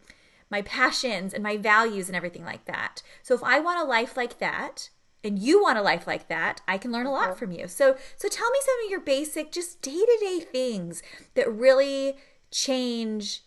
my 0.50 0.62
passions 0.62 1.34
and 1.34 1.44
my 1.44 1.58
values 1.58 2.08
and 2.08 2.16
everything 2.16 2.46
like 2.46 2.66
that. 2.66 3.02
So 3.24 3.34
if 3.34 3.44
I 3.44 3.60
want 3.60 3.80
a 3.80 3.84
life 3.84 4.16
like 4.16 4.40
that, 4.40 4.90
and 5.24 5.40
you 5.40 5.60
want 5.60 5.80
a 5.80 5.82
life 5.82 6.06
like 6.06 6.28
that, 6.28 6.62
I 6.68 6.78
can 6.78 6.92
learn 6.92 7.08
a 7.08 7.12
lot 7.12 7.38
from 7.40 7.52
you. 7.52 7.68
So 7.68 7.98
so 8.16 8.28
tell 8.30 8.50
me 8.52 8.60
some 8.64 8.86
of 8.86 8.92
your 8.92 9.00
basic 9.00 9.52
just 9.52 9.82
day-to-day 9.82 10.42
things 10.52 11.02
that 11.34 11.52
really 11.52 12.18
change 12.52 13.42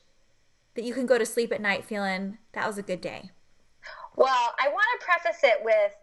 that 0.75 0.85
you 0.85 0.93
can 0.93 1.07
go 1.07 1.19
to 1.19 1.25
sleep 1.25 1.53
at 1.53 1.61
night 1.61 1.85
feeling 1.85 2.39
that 2.53 2.67
was 2.67 2.79
a 2.79 2.83
good 2.83 3.01
day. 3.01 3.31
Well, 4.17 4.55
I 4.59 4.69
want 4.69 4.87
to 4.99 5.07
preface 5.07 5.41
it 5.45 5.61
with 5.65 5.95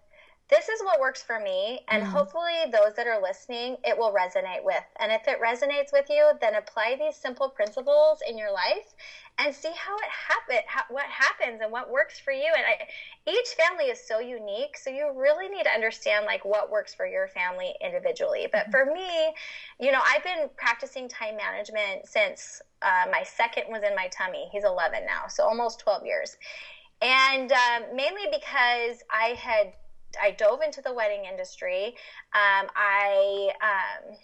this 0.47 0.69
is 0.69 0.79
what 0.83 0.99
works 0.99 1.23
for 1.23 1.39
me 1.39 1.79
and 1.87 2.03
mm-hmm. 2.03 2.11
hopefully 2.11 2.53
those 2.71 2.93
that 2.95 3.07
are 3.07 3.21
listening 3.21 3.77
it 3.83 3.97
will 3.97 4.13
resonate 4.13 4.63
with. 4.63 4.83
And 4.99 5.11
if 5.11 5.27
it 5.27 5.41
resonates 5.41 5.91
with 5.91 6.05
you 6.09 6.31
then 6.39 6.55
apply 6.55 6.97
these 6.99 7.15
simple 7.15 7.49
principles 7.49 8.19
in 8.27 8.37
your 8.37 8.51
life 8.51 8.93
and 9.39 9.53
see 9.53 9.71
how 9.75 9.97
it 9.97 10.03
happen 10.05 10.63
how, 10.67 10.83
what 10.89 11.05
happens 11.05 11.61
and 11.63 11.71
what 11.71 11.89
works 11.89 12.19
for 12.19 12.31
you. 12.31 12.51
And 12.55 12.63
I, 12.63 12.87
each 13.29 13.55
family 13.57 13.85
is 13.85 13.99
so 14.07 14.19
unique 14.19 14.77
so 14.77 14.91
you 14.91 15.11
really 15.15 15.49
need 15.49 15.63
to 15.63 15.71
understand 15.71 16.25
like 16.25 16.45
what 16.45 16.69
works 16.69 16.93
for 16.93 17.07
your 17.07 17.27
family 17.27 17.73
individually. 17.81 18.47
But 18.51 18.69
mm-hmm. 18.69 18.71
for 18.71 18.85
me 18.85 19.33
you 19.79 19.91
know 19.91 20.01
i've 20.05 20.23
been 20.23 20.49
practicing 20.57 21.09
time 21.09 21.37
management 21.37 22.05
since 22.05 22.61
uh, 22.83 23.05
my 23.11 23.23
second 23.23 23.63
was 23.69 23.81
in 23.81 23.95
my 23.95 24.07
tummy. 24.09 24.47
He's 24.51 24.63
11 24.63 25.05
now 25.07 25.27
so 25.27 25.43
almost 25.43 25.79
12 25.79 26.05
years. 26.05 26.37
And 27.01 27.51
um, 27.51 27.95
mainly 27.95 28.27
because 28.31 29.03
i 29.09 29.35
had 29.39 29.73
I 30.21 30.31
dove 30.31 30.61
into 30.61 30.81
the 30.81 30.93
wedding 30.93 31.25
industry. 31.25 31.87
Um, 32.33 32.67
I, 32.75 33.49
um, 33.61 34.15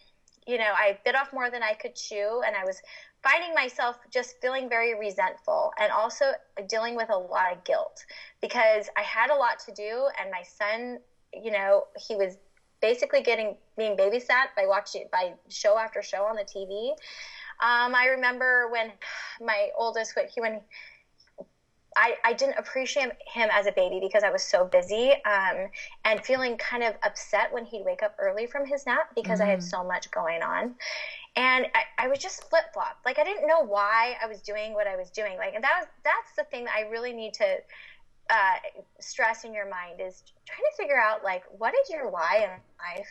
you 0.47 0.57
know, 0.57 0.73
I 0.75 0.97
bit 1.05 1.15
off 1.15 1.31
more 1.33 1.49
than 1.49 1.63
I 1.63 1.73
could 1.73 1.95
chew, 1.95 2.41
and 2.45 2.55
I 2.55 2.65
was 2.65 2.81
finding 3.23 3.53
myself 3.53 3.97
just 4.11 4.35
feeling 4.41 4.67
very 4.67 4.97
resentful 4.97 5.71
and 5.79 5.91
also 5.91 6.25
dealing 6.67 6.95
with 6.95 7.09
a 7.09 7.17
lot 7.17 7.53
of 7.53 7.63
guilt 7.63 8.03
because 8.41 8.89
I 8.97 9.01
had 9.01 9.29
a 9.29 9.35
lot 9.35 9.59
to 9.65 9.73
do, 9.73 10.07
and 10.19 10.31
my 10.31 10.43
son, 10.43 10.97
you 11.33 11.51
know, 11.51 11.85
he 12.07 12.15
was 12.15 12.37
basically 12.81 13.21
getting 13.21 13.55
being 13.77 13.95
babysat 13.95 14.47
by 14.57 14.65
watching 14.65 15.05
by 15.11 15.33
show 15.49 15.77
after 15.77 16.01
show 16.01 16.23
on 16.23 16.35
the 16.35 16.43
TV. 16.43 16.91
Um, 17.61 17.93
I 17.93 18.07
remember 18.07 18.69
when 18.71 18.91
my 19.39 19.69
oldest, 19.77 20.17
when 20.35 20.61
I, 21.97 22.15
I 22.23 22.33
didn't 22.33 22.57
appreciate 22.57 23.11
him 23.33 23.49
as 23.51 23.67
a 23.67 23.71
baby 23.71 23.99
because 24.01 24.23
I 24.23 24.31
was 24.31 24.43
so 24.43 24.65
busy 24.65 25.11
um, 25.25 25.67
and 26.05 26.23
feeling 26.23 26.57
kind 26.57 26.83
of 26.83 26.95
upset 27.03 27.51
when 27.51 27.65
he'd 27.65 27.83
wake 27.85 28.01
up 28.01 28.15
early 28.17 28.47
from 28.47 28.65
his 28.65 28.85
nap 28.85 29.11
because 29.15 29.39
mm. 29.39 29.43
I 29.43 29.47
had 29.47 29.59
mm. 29.59 29.63
so 29.63 29.83
much 29.83 30.09
going 30.11 30.41
on. 30.41 30.75
And 31.35 31.67
I, 31.75 32.05
I 32.05 32.07
was 32.07 32.19
just 32.19 32.49
flip 32.49 32.65
flop. 32.73 32.97
Like 33.05 33.19
I 33.19 33.23
didn't 33.23 33.47
know 33.47 33.61
why 33.61 34.15
I 34.21 34.27
was 34.27 34.41
doing 34.41 34.73
what 34.73 34.87
I 34.87 34.95
was 34.95 35.09
doing. 35.09 35.37
Like, 35.37 35.53
and 35.55 35.63
that 35.63 35.79
was 35.79 35.87
that's 36.03 36.35
the 36.37 36.43
thing 36.45 36.65
that 36.65 36.75
I 36.75 36.89
really 36.89 37.13
need 37.13 37.33
to 37.35 37.57
uh, 38.29 38.55
stress 38.99 39.43
in 39.43 39.53
your 39.53 39.69
mind 39.69 39.99
is 39.99 40.23
trying 40.45 40.59
to 40.59 40.77
figure 40.77 40.99
out 40.99 41.23
like 41.23 41.43
what 41.57 41.73
is 41.73 41.89
your 41.89 42.09
why 42.09 42.37
in 42.43 42.49
life 42.99 43.09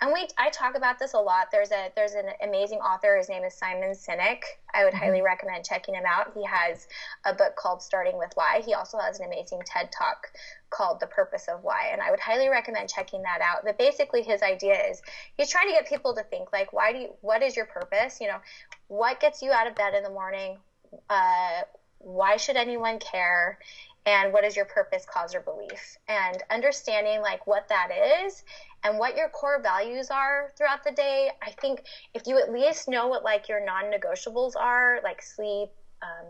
and 0.00 0.12
we 0.12 0.26
I 0.38 0.50
talk 0.50 0.76
about 0.76 0.98
this 0.98 1.14
a 1.14 1.18
lot. 1.18 1.48
There's 1.52 1.70
a 1.70 1.90
there's 1.94 2.14
an 2.14 2.26
amazing 2.42 2.78
author. 2.78 3.16
His 3.16 3.28
name 3.28 3.44
is 3.44 3.54
Simon 3.54 3.90
Sinek. 3.90 4.40
I 4.74 4.84
would 4.84 4.94
mm-hmm. 4.94 5.04
highly 5.04 5.22
recommend 5.22 5.64
checking 5.64 5.94
him 5.94 6.04
out. 6.06 6.32
He 6.34 6.44
has 6.44 6.88
a 7.24 7.34
book 7.34 7.56
called 7.56 7.82
Starting 7.82 8.16
with 8.16 8.30
Why. 8.34 8.62
He 8.64 8.74
also 8.74 8.98
has 8.98 9.20
an 9.20 9.26
amazing 9.26 9.60
TED 9.66 9.92
Talk 9.92 10.28
called 10.70 10.98
The 11.00 11.06
Purpose 11.06 11.46
of 11.46 11.62
Why, 11.62 11.90
and 11.92 12.00
I 12.00 12.10
would 12.10 12.20
highly 12.20 12.48
recommend 12.48 12.88
checking 12.88 13.22
that 13.22 13.40
out. 13.42 13.64
But 13.64 13.78
basically, 13.78 14.22
his 14.22 14.42
idea 14.42 14.74
is 14.90 15.02
he's 15.36 15.50
trying 15.50 15.68
to 15.68 15.74
get 15.74 15.88
people 15.88 16.14
to 16.14 16.22
think 16.24 16.52
like, 16.52 16.72
why 16.72 16.92
do 16.92 16.98
you? 16.98 17.08
What 17.20 17.42
is 17.42 17.54
your 17.54 17.66
purpose? 17.66 18.20
You 18.20 18.28
know, 18.28 18.38
what 18.88 19.20
gets 19.20 19.42
you 19.42 19.52
out 19.52 19.66
of 19.66 19.74
bed 19.74 19.94
in 19.94 20.02
the 20.02 20.10
morning? 20.10 20.56
Uh, 21.08 21.62
why 21.98 22.36
should 22.36 22.56
anyone 22.56 22.98
care 22.98 23.58
and 24.04 24.32
what 24.32 24.44
is 24.44 24.56
your 24.56 24.64
purpose 24.64 25.06
cause 25.08 25.34
or 25.34 25.40
belief 25.40 25.96
and 26.08 26.42
understanding 26.50 27.20
like 27.20 27.46
what 27.46 27.68
that 27.68 27.90
is 28.24 28.42
and 28.84 28.98
what 28.98 29.16
your 29.16 29.28
core 29.28 29.60
values 29.62 30.10
are 30.10 30.50
throughout 30.56 30.82
the 30.84 30.90
day 30.90 31.30
i 31.42 31.50
think 31.60 31.82
if 32.14 32.26
you 32.26 32.38
at 32.38 32.52
least 32.52 32.88
know 32.88 33.06
what 33.08 33.22
like 33.22 33.48
your 33.48 33.64
non-negotiables 33.64 34.52
are 34.56 35.00
like 35.02 35.22
sleep 35.22 35.68
um, 36.02 36.26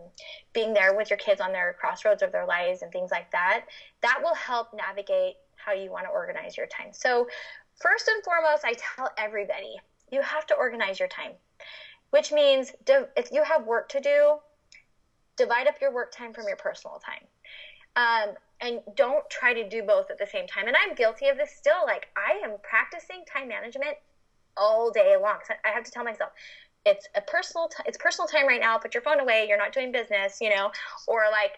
being 0.52 0.74
there 0.74 0.94
with 0.94 1.08
your 1.08 1.16
kids 1.16 1.40
on 1.40 1.50
their 1.50 1.74
crossroads 1.80 2.22
of 2.22 2.30
their 2.30 2.46
lives 2.46 2.82
and 2.82 2.92
things 2.92 3.10
like 3.10 3.30
that 3.30 3.64
that 4.02 4.18
will 4.22 4.34
help 4.34 4.68
navigate 4.74 5.36
how 5.56 5.72
you 5.72 5.90
want 5.90 6.04
to 6.04 6.10
organize 6.10 6.58
your 6.58 6.66
time. 6.66 6.88
So 6.92 7.26
first 7.80 8.06
and 8.08 8.22
foremost 8.22 8.64
i 8.64 8.74
tell 8.74 9.10
everybody 9.16 9.80
you 10.10 10.20
have 10.20 10.46
to 10.46 10.54
organize 10.54 10.98
your 10.98 11.08
time 11.08 11.32
which 12.10 12.30
means 12.30 12.72
if 13.16 13.32
you 13.32 13.42
have 13.42 13.64
work 13.64 13.88
to 13.88 13.98
do 13.98 14.36
divide 15.36 15.66
up 15.66 15.80
your 15.80 15.92
work 15.92 16.12
time 16.12 16.32
from 16.32 16.46
your 16.46 16.56
personal 16.56 17.00
time. 17.00 17.26
Um, 17.94 18.34
and 18.62 18.80
don't 18.96 19.28
try 19.28 19.52
to 19.52 19.68
do 19.68 19.82
both 19.82 20.10
at 20.10 20.18
the 20.18 20.26
same 20.26 20.46
time. 20.46 20.68
And 20.68 20.76
I'm 20.76 20.94
guilty 20.94 21.28
of 21.28 21.36
this 21.36 21.50
still. 21.52 21.84
Like 21.84 22.06
I 22.16 22.40
am 22.44 22.56
practicing 22.62 23.24
time 23.30 23.48
management 23.48 23.96
all 24.56 24.90
day 24.90 25.16
long. 25.20 25.38
So 25.46 25.54
I 25.64 25.70
have 25.70 25.84
to 25.84 25.90
tell 25.90 26.04
myself, 26.04 26.30
it's 26.84 27.08
a 27.14 27.20
personal, 27.20 27.68
t- 27.68 27.82
it's 27.86 27.98
personal 27.98 28.26
time 28.28 28.46
right 28.46 28.60
now. 28.60 28.78
Put 28.78 28.94
your 28.94 29.02
phone 29.02 29.20
away. 29.20 29.46
You're 29.48 29.58
not 29.58 29.72
doing 29.72 29.92
business, 29.92 30.38
you 30.40 30.50
know, 30.50 30.70
or 31.06 31.24
like 31.30 31.52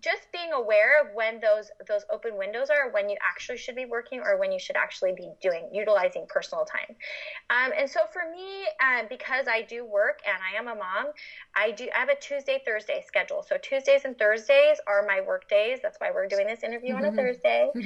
just 0.00 0.30
being 0.32 0.52
aware 0.52 1.00
of 1.02 1.14
when 1.14 1.40
those 1.40 1.70
those 1.86 2.04
open 2.12 2.36
windows 2.36 2.68
are 2.70 2.90
when 2.90 3.08
you 3.08 3.16
actually 3.22 3.58
should 3.58 3.76
be 3.76 3.84
working 3.84 4.20
or 4.20 4.38
when 4.38 4.52
you 4.52 4.58
should 4.58 4.76
actually 4.76 5.12
be 5.12 5.30
doing 5.40 5.68
utilizing 5.72 6.26
personal 6.28 6.64
time. 6.64 6.96
Um, 7.50 7.72
and 7.76 7.88
so 7.88 8.00
for 8.12 8.22
me 8.30 8.66
um, 8.82 9.06
because 9.08 9.46
i 9.48 9.62
do 9.62 9.84
work 9.84 10.20
and 10.26 10.36
i 10.42 10.58
am 10.58 10.68
a 10.68 10.74
mom 10.74 11.12
i 11.54 11.70
do 11.70 11.88
i 11.94 11.98
have 11.98 12.08
a 12.08 12.16
tuesday 12.16 12.60
thursday 12.64 13.02
schedule. 13.06 13.44
So 13.48 13.56
tuesdays 13.60 14.04
and 14.04 14.18
thursdays 14.18 14.78
are 14.86 15.04
my 15.06 15.20
work 15.20 15.48
days. 15.48 15.78
That's 15.82 15.98
why 15.98 16.10
we're 16.10 16.28
doing 16.28 16.46
this 16.46 16.62
interview 16.62 16.94
on 16.94 17.04
a 17.04 17.08
mm-hmm. 17.08 17.16
thursday. 17.16 17.70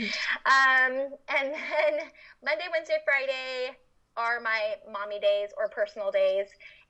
Um, 0.44 1.08
and 1.28 1.54
then 1.54 2.08
monday 2.44 2.66
wednesday 2.72 2.98
friday 3.04 3.76
are 4.16 4.40
my 4.40 4.74
mommy 4.90 5.18
days 5.18 5.50
or 5.56 5.68
personal 5.68 6.10
days 6.10 6.46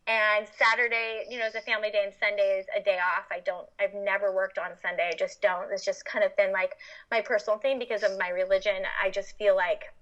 and 0.07 0.47
Saturday, 0.59 1.25
you 1.31 1.39
know, 1.39 1.47
is 1.47 1.55
a 1.55 1.61
family 1.61 1.91
day, 1.91 2.03
and 2.05 2.13
Sunday 2.19 2.59
is 2.59 2.67
a 2.77 2.83
day 2.83 2.99
off. 2.99 3.27
I 3.31 3.41
don't, 3.41 3.69
I've 3.79 3.95
never 3.95 4.35
worked 4.35 4.59
on 4.59 4.71
Sunday. 4.81 5.11
I 5.13 5.17
just 5.17 5.41
don't. 5.41 5.71
It's 5.71 5.85
just 5.85 6.05
kind 6.05 6.25
of 6.25 6.37
been 6.37 6.53
like 6.53 6.77
my 7.11 7.21
personal 7.21 7.59
thing 7.59 7.79
because 7.79 8.03
of 8.03 8.19
my 8.19 8.29
religion. 8.31 8.83
I 9.03 9.11
just 9.11 9.39
feel 9.39 9.55
like 9.55 9.93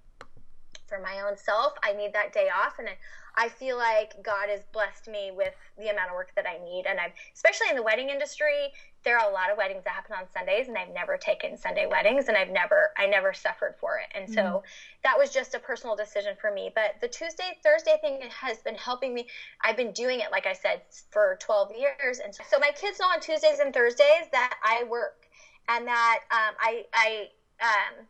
for 0.87 1.01
my 1.01 1.23
own 1.29 1.37
self, 1.37 1.75
I 1.85 1.93
need 1.93 2.13
that 2.15 2.33
day 2.33 2.49
off. 2.49 2.79
And 2.79 2.89
I, 3.37 3.49
feel 3.49 3.77
like 3.77 4.15
God 4.23 4.49
has 4.49 4.63
blessed 4.73 5.07
me 5.07 5.33
with 5.35 5.55
the 5.79 5.89
amount 5.89 6.11
of 6.11 6.15
work 6.15 6.33
that 6.35 6.47
I 6.47 6.63
need. 6.65 6.85
And 6.89 6.99
I've, 6.99 7.13
especially 7.35 7.69
in 7.71 7.77
the 7.77 7.83
wedding 7.83 8.09
industry, 8.09 8.73
there 9.05 9.19
are 9.19 9.31
a 9.31 9.33
lot 9.33 9.51
of 9.51 9.57
weddings 9.57 9.83
that 9.85 9.95
happen 9.95 10.15
on 10.19 10.25
Sundays 10.33 10.69
and 10.69 10.77
I've 10.77 10.93
never 10.93 11.17
taken 11.17 11.57
Sunday 11.57 11.87
weddings 11.87 12.29
and 12.29 12.37
I've 12.37 12.51
never 12.51 12.91
I 12.99 13.07
never 13.07 13.33
suffered 13.33 13.75
for 13.81 13.99
it. 13.99 14.07
And 14.15 14.29
so 14.29 14.41
mm-hmm. 14.41 14.67
that 15.05 15.17
was 15.17 15.31
just 15.31 15.55
a 15.55 15.59
personal 15.59 15.97
decision 15.97 16.35
for 16.41 16.53
me. 16.53 16.71
But 16.75 16.97
the 17.01 17.09
Tuesday 17.09 17.59
Thursday 17.63 17.97
thing 18.01 18.21
has 18.29 18.59
been 18.59 18.75
helping 18.75 19.15
me. 19.15 19.27
I've 19.65 19.77
been 19.77 19.93
doing 19.93 20.21
it 20.21 20.31
like 20.31 20.47
I 20.47 20.53
said 20.53 20.83
for 21.11 21.39
12 21.41 21.73
years 21.79 22.19
and 22.19 22.35
so 22.35 22.59
my 22.59 22.71
kids 22.73 22.99
know 23.01 23.07
on 23.07 23.21
Tuesdays 23.21 23.59
and 23.59 23.73
Thursdays 23.73 24.29
that 24.33 24.55
I 24.63 24.85
work 24.85 25.27
and 25.69 25.87
that 25.87 26.21
um, 26.31 26.55
I 26.61 26.85
I 26.93 27.29
um, 27.63 28.07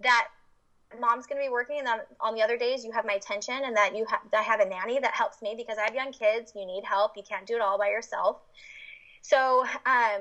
that 0.00 0.28
mom's 1.00 1.26
going 1.26 1.40
to 1.40 1.46
be 1.46 1.50
working 1.50 1.78
and 1.78 1.86
then 1.86 1.98
on 2.20 2.34
the 2.34 2.42
other 2.42 2.56
days 2.56 2.84
you 2.84 2.92
have 2.92 3.04
my 3.04 3.14
attention 3.14 3.54
and 3.64 3.76
that 3.76 3.96
you 3.96 4.04
have 4.06 4.20
I 4.32 4.42
have 4.42 4.60
a 4.60 4.68
nanny 4.68 4.98
that 5.00 5.14
helps 5.14 5.42
me 5.42 5.54
because 5.56 5.78
I 5.78 5.82
have 5.82 5.94
young 5.94 6.12
kids. 6.12 6.52
You 6.56 6.66
need 6.66 6.84
help. 6.84 7.16
You 7.16 7.22
can't 7.22 7.46
do 7.46 7.54
it 7.54 7.60
all 7.60 7.78
by 7.78 7.88
yourself. 7.88 8.38
So, 9.24 9.64
um, 9.86 10.20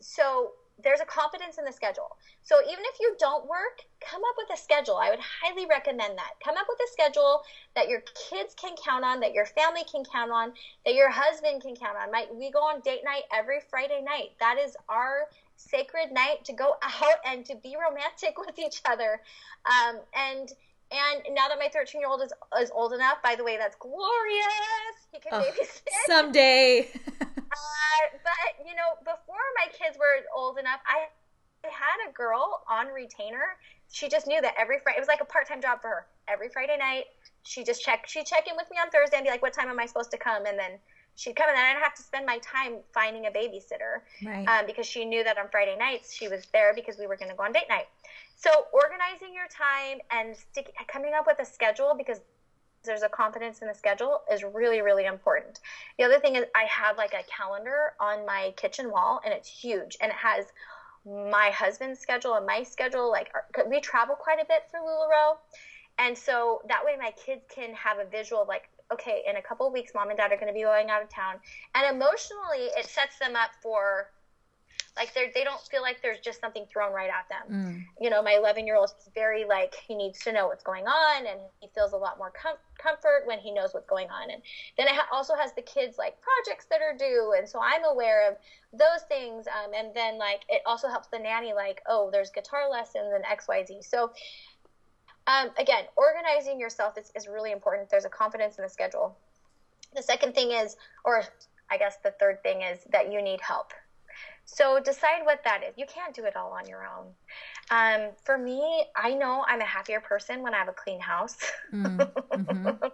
so 0.00 0.52
there's 0.82 1.00
a 1.00 1.04
confidence 1.04 1.56
in 1.58 1.64
the 1.64 1.72
schedule. 1.72 2.16
So 2.42 2.56
even 2.64 2.82
if 2.92 2.98
you 2.98 3.14
don't 3.18 3.46
work, 3.46 3.84
come 4.00 4.20
up 4.28 4.34
with 4.36 4.58
a 4.58 4.60
schedule. 4.60 4.96
I 4.96 5.10
would 5.10 5.20
highly 5.20 5.66
recommend 5.66 6.18
that. 6.18 6.32
Come 6.42 6.56
up 6.56 6.66
with 6.68 6.78
a 6.84 6.90
schedule 6.90 7.42
that 7.76 7.88
your 7.88 8.02
kids 8.28 8.54
can 8.54 8.74
count 8.82 9.04
on, 9.04 9.20
that 9.20 9.34
your 9.34 9.46
family 9.46 9.82
can 9.90 10.02
count 10.04 10.32
on, 10.32 10.52
that 10.84 10.94
your 10.94 11.10
husband 11.10 11.62
can 11.62 11.76
count 11.76 11.96
on. 11.96 12.10
My, 12.10 12.26
we 12.32 12.50
go 12.50 12.58
on 12.58 12.80
date 12.80 13.02
night 13.04 13.22
every 13.32 13.60
Friday 13.70 14.02
night. 14.02 14.30
That 14.40 14.56
is 14.58 14.76
our 14.88 15.28
sacred 15.54 16.10
night 16.10 16.44
to 16.46 16.52
go 16.52 16.74
out 16.82 17.18
and 17.24 17.44
to 17.46 17.54
be 17.62 17.76
romantic 17.76 18.34
with 18.36 18.58
each 18.58 18.82
other. 18.84 19.20
Um, 19.64 20.00
and 20.16 20.50
and 20.90 21.34
now 21.34 21.48
that 21.48 21.58
my 21.58 21.68
13 21.72 22.00
year 22.00 22.10
old 22.10 22.22
is 22.22 22.32
is 22.60 22.70
old 22.74 22.92
enough, 22.92 23.22
by 23.22 23.34
the 23.34 23.44
way, 23.44 23.56
that's 23.56 23.76
glorious. 23.76 24.94
He 25.12 25.20
can 25.20 25.32
oh, 25.34 25.40
babysit 25.40 25.88
someday. 26.06 26.88
uh, 27.20 28.00
but 28.24 28.66
you 28.66 28.74
know, 28.74 28.98
before 29.00 29.44
my 29.56 29.66
kids 29.72 29.96
were 29.98 30.24
old 30.34 30.58
enough, 30.58 30.80
I 30.86 31.06
had 31.64 32.08
a 32.08 32.12
girl 32.12 32.62
on 32.68 32.88
retainer. 32.88 33.56
She 33.92 34.08
just 34.08 34.26
knew 34.26 34.40
that 34.40 34.54
every 34.58 34.78
Friday 34.82 34.98
it 34.98 35.00
was 35.00 35.08
like 35.08 35.20
a 35.20 35.24
part 35.24 35.48
time 35.48 35.60
job 35.60 35.80
for 35.80 35.88
her. 35.88 36.06
Every 36.28 36.48
Friday 36.48 36.76
night, 36.78 37.04
she 37.42 37.64
just 37.64 37.82
check 37.82 38.06
she 38.06 38.24
check 38.24 38.48
in 38.48 38.56
with 38.56 38.70
me 38.70 38.76
on 38.78 38.90
Thursday 38.90 39.16
and 39.16 39.24
be 39.24 39.30
like, 39.30 39.42
"What 39.42 39.52
time 39.52 39.68
am 39.68 39.78
I 39.78 39.86
supposed 39.86 40.10
to 40.12 40.18
come?" 40.18 40.46
And 40.46 40.58
then 40.58 40.78
she'd 41.20 41.36
come 41.36 41.48
and 41.48 41.56
then 41.56 41.64
I 41.64 41.72
didn't 41.72 41.82
have 41.84 41.94
to 41.94 42.02
spend 42.02 42.24
my 42.26 42.38
time 42.38 42.78
finding 42.94 43.26
a 43.26 43.30
babysitter 43.30 44.00
right. 44.24 44.46
um, 44.48 44.66
because 44.66 44.86
she 44.86 45.04
knew 45.04 45.22
that 45.24 45.38
on 45.38 45.48
Friday 45.50 45.76
nights 45.76 46.14
she 46.14 46.28
was 46.28 46.46
there 46.52 46.72
because 46.74 46.98
we 46.98 47.06
were 47.06 47.16
going 47.16 47.30
to 47.30 47.36
go 47.36 47.44
on 47.44 47.52
date 47.52 47.68
night. 47.68 47.86
So 48.40 48.50
organizing 48.72 49.34
your 49.34 49.48
time 49.48 49.98
and 50.10 50.34
stick, 50.34 50.72
coming 50.88 51.12
up 51.12 51.26
with 51.26 51.38
a 51.40 51.44
schedule 51.44 51.94
because 51.96 52.20
there's 52.84 53.02
a 53.02 53.08
confidence 53.10 53.60
in 53.60 53.68
the 53.68 53.74
schedule 53.74 54.22
is 54.32 54.42
really 54.42 54.80
really 54.80 55.04
important. 55.04 55.60
The 55.98 56.04
other 56.04 56.18
thing 56.18 56.36
is 56.36 56.46
I 56.54 56.64
have 56.64 56.96
like 56.96 57.12
a 57.12 57.22
calendar 57.30 57.92
on 58.00 58.24
my 58.24 58.54
kitchen 58.56 58.90
wall 58.90 59.20
and 59.26 59.34
it's 59.34 59.46
huge 59.46 59.98
and 60.00 60.10
it 60.10 60.16
has 60.16 60.46
my 61.04 61.50
husband's 61.50 62.00
schedule 62.00 62.32
and 62.34 62.46
my 62.46 62.62
schedule. 62.62 63.10
Like 63.10 63.30
we 63.68 63.78
travel 63.78 64.14
quite 64.14 64.40
a 64.40 64.46
bit 64.46 64.62
for 64.70 64.80
LuLaRoe. 64.80 65.36
And 65.98 66.16
so 66.16 66.62
that 66.66 66.82
way 66.82 66.96
my 66.98 67.12
kids 67.22 67.42
can 67.54 67.74
have 67.74 67.98
a 67.98 68.06
visual 68.06 68.40
of 68.40 68.48
like, 68.48 68.70
okay, 68.90 69.22
in 69.28 69.36
a 69.36 69.42
couple 69.42 69.70
weeks, 69.70 69.92
mom 69.94 70.08
and 70.08 70.16
dad 70.16 70.32
are 70.32 70.36
going 70.36 70.48
to 70.48 70.54
be 70.54 70.62
going 70.62 70.88
out 70.88 71.02
of 71.02 71.10
town. 71.10 71.36
And 71.74 71.94
emotionally, 71.94 72.72
it 72.74 72.86
sets 72.86 73.18
them 73.18 73.36
up 73.36 73.50
for 73.62 74.08
like 74.96 75.14
they 75.14 75.30
they 75.34 75.44
don't 75.44 75.60
feel 75.60 75.82
like 75.82 76.02
there's 76.02 76.20
just 76.20 76.40
something 76.40 76.66
thrown 76.72 76.92
right 76.92 77.10
at 77.10 77.28
them. 77.28 77.64
Mm. 77.64 77.84
You 78.00 78.10
know, 78.10 78.22
my 78.22 78.32
11 78.32 78.66
year 78.66 78.76
old 78.76 78.92
is 78.98 79.10
very 79.14 79.44
like 79.44 79.74
he 79.86 79.94
needs 79.94 80.18
to 80.20 80.32
know 80.32 80.46
what's 80.48 80.62
going 80.62 80.86
on, 80.86 81.26
and 81.26 81.40
he 81.60 81.68
feels 81.74 81.92
a 81.92 81.96
lot 81.96 82.18
more 82.18 82.30
com- 82.30 82.58
comfort 82.78 83.22
when 83.26 83.38
he 83.38 83.52
knows 83.52 83.72
what's 83.72 83.86
going 83.86 84.08
on. 84.10 84.30
And 84.30 84.42
then 84.76 84.88
it 84.88 84.94
ha- 84.94 85.08
also 85.12 85.34
has 85.34 85.52
the 85.54 85.62
kids 85.62 85.98
like 85.98 86.16
projects 86.20 86.66
that 86.70 86.80
are 86.80 86.96
due, 86.96 87.34
and 87.36 87.48
so 87.48 87.60
I'm 87.62 87.84
aware 87.84 88.30
of 88.30 88.36
those 88.72 89.02
things. 89.08 89.46
Um, 89.46 89.72
and 89.74 89.94
then 89.94 90.18
like 90.18 90.42
it 90.48 90.62
also 90.66 90.88
helps 90.88 91.08
the 91.08 91.18
nanny 91.18 91.52
like 91.52 91.82
oh 91.86 92.10
there's 92.12 92.30
guitar 92.30 92.68
lessons 92.70 93.12
and 93.14 93.24
X 93.24 93.48
Y 93.48 93.64
Z. 93.64 93.82
So 93.82 94.12
um, 95.26 95.50
again, 95.58 95.84
organizing 95.96 96.58
yourself 96.58 96.98
is, 96.98 97.12
is 97.14 97.28
really 97.28 97.52
important. 97.52 97.88
There's 97.90 98.04
a 98.04 98.10
confidence 98.10 98.56
in 98.58 98.64
the 98.64 98.70
schedule. 98.70 99.16
The 99.94 100.02
second 100.02 100.34
thing 100.34 100.50
is, 100.50 100.76
or 101.04 101.22
I 101.70 101.78
guess 101.78 101.98
the 102.02 102.12
third 102.12 102.42
thing 102.42 102.62
is 102.62 102.80
that 102.90 103.12
you 103.12 103.22
need 103.22 103.40
help. 103.40 103.72
So 104.52 104.80
decide 104.80 105.24
what 105.24 105.42
that 105.44 105.62
is. 105.62 105.74
You 105.76 105.86
can't 105.86 106.14
do 106.14 106.24
it 106.24 106.34
all 106.34 106.52
on 106.52 106.66
your 106.66 106.84
own. 106.84 107.14
Um, 107.70 108.10
for 108.24 108.36
me, 108.36 108.84
I 108.96 109.14
know 109.14 109.44
I'm 109.46 109.60
a 109.60 109.64
happier 109.64 110.00
person 110.00 110.42
when 110.42 110.54
I 110.54 110.58
have 110.58 110.68
a 110.68 110.72
clean 110.72 111.00
house. 111.00 111.36
Mm, 111.72 111.98
mm-hmm. 112.32 112.86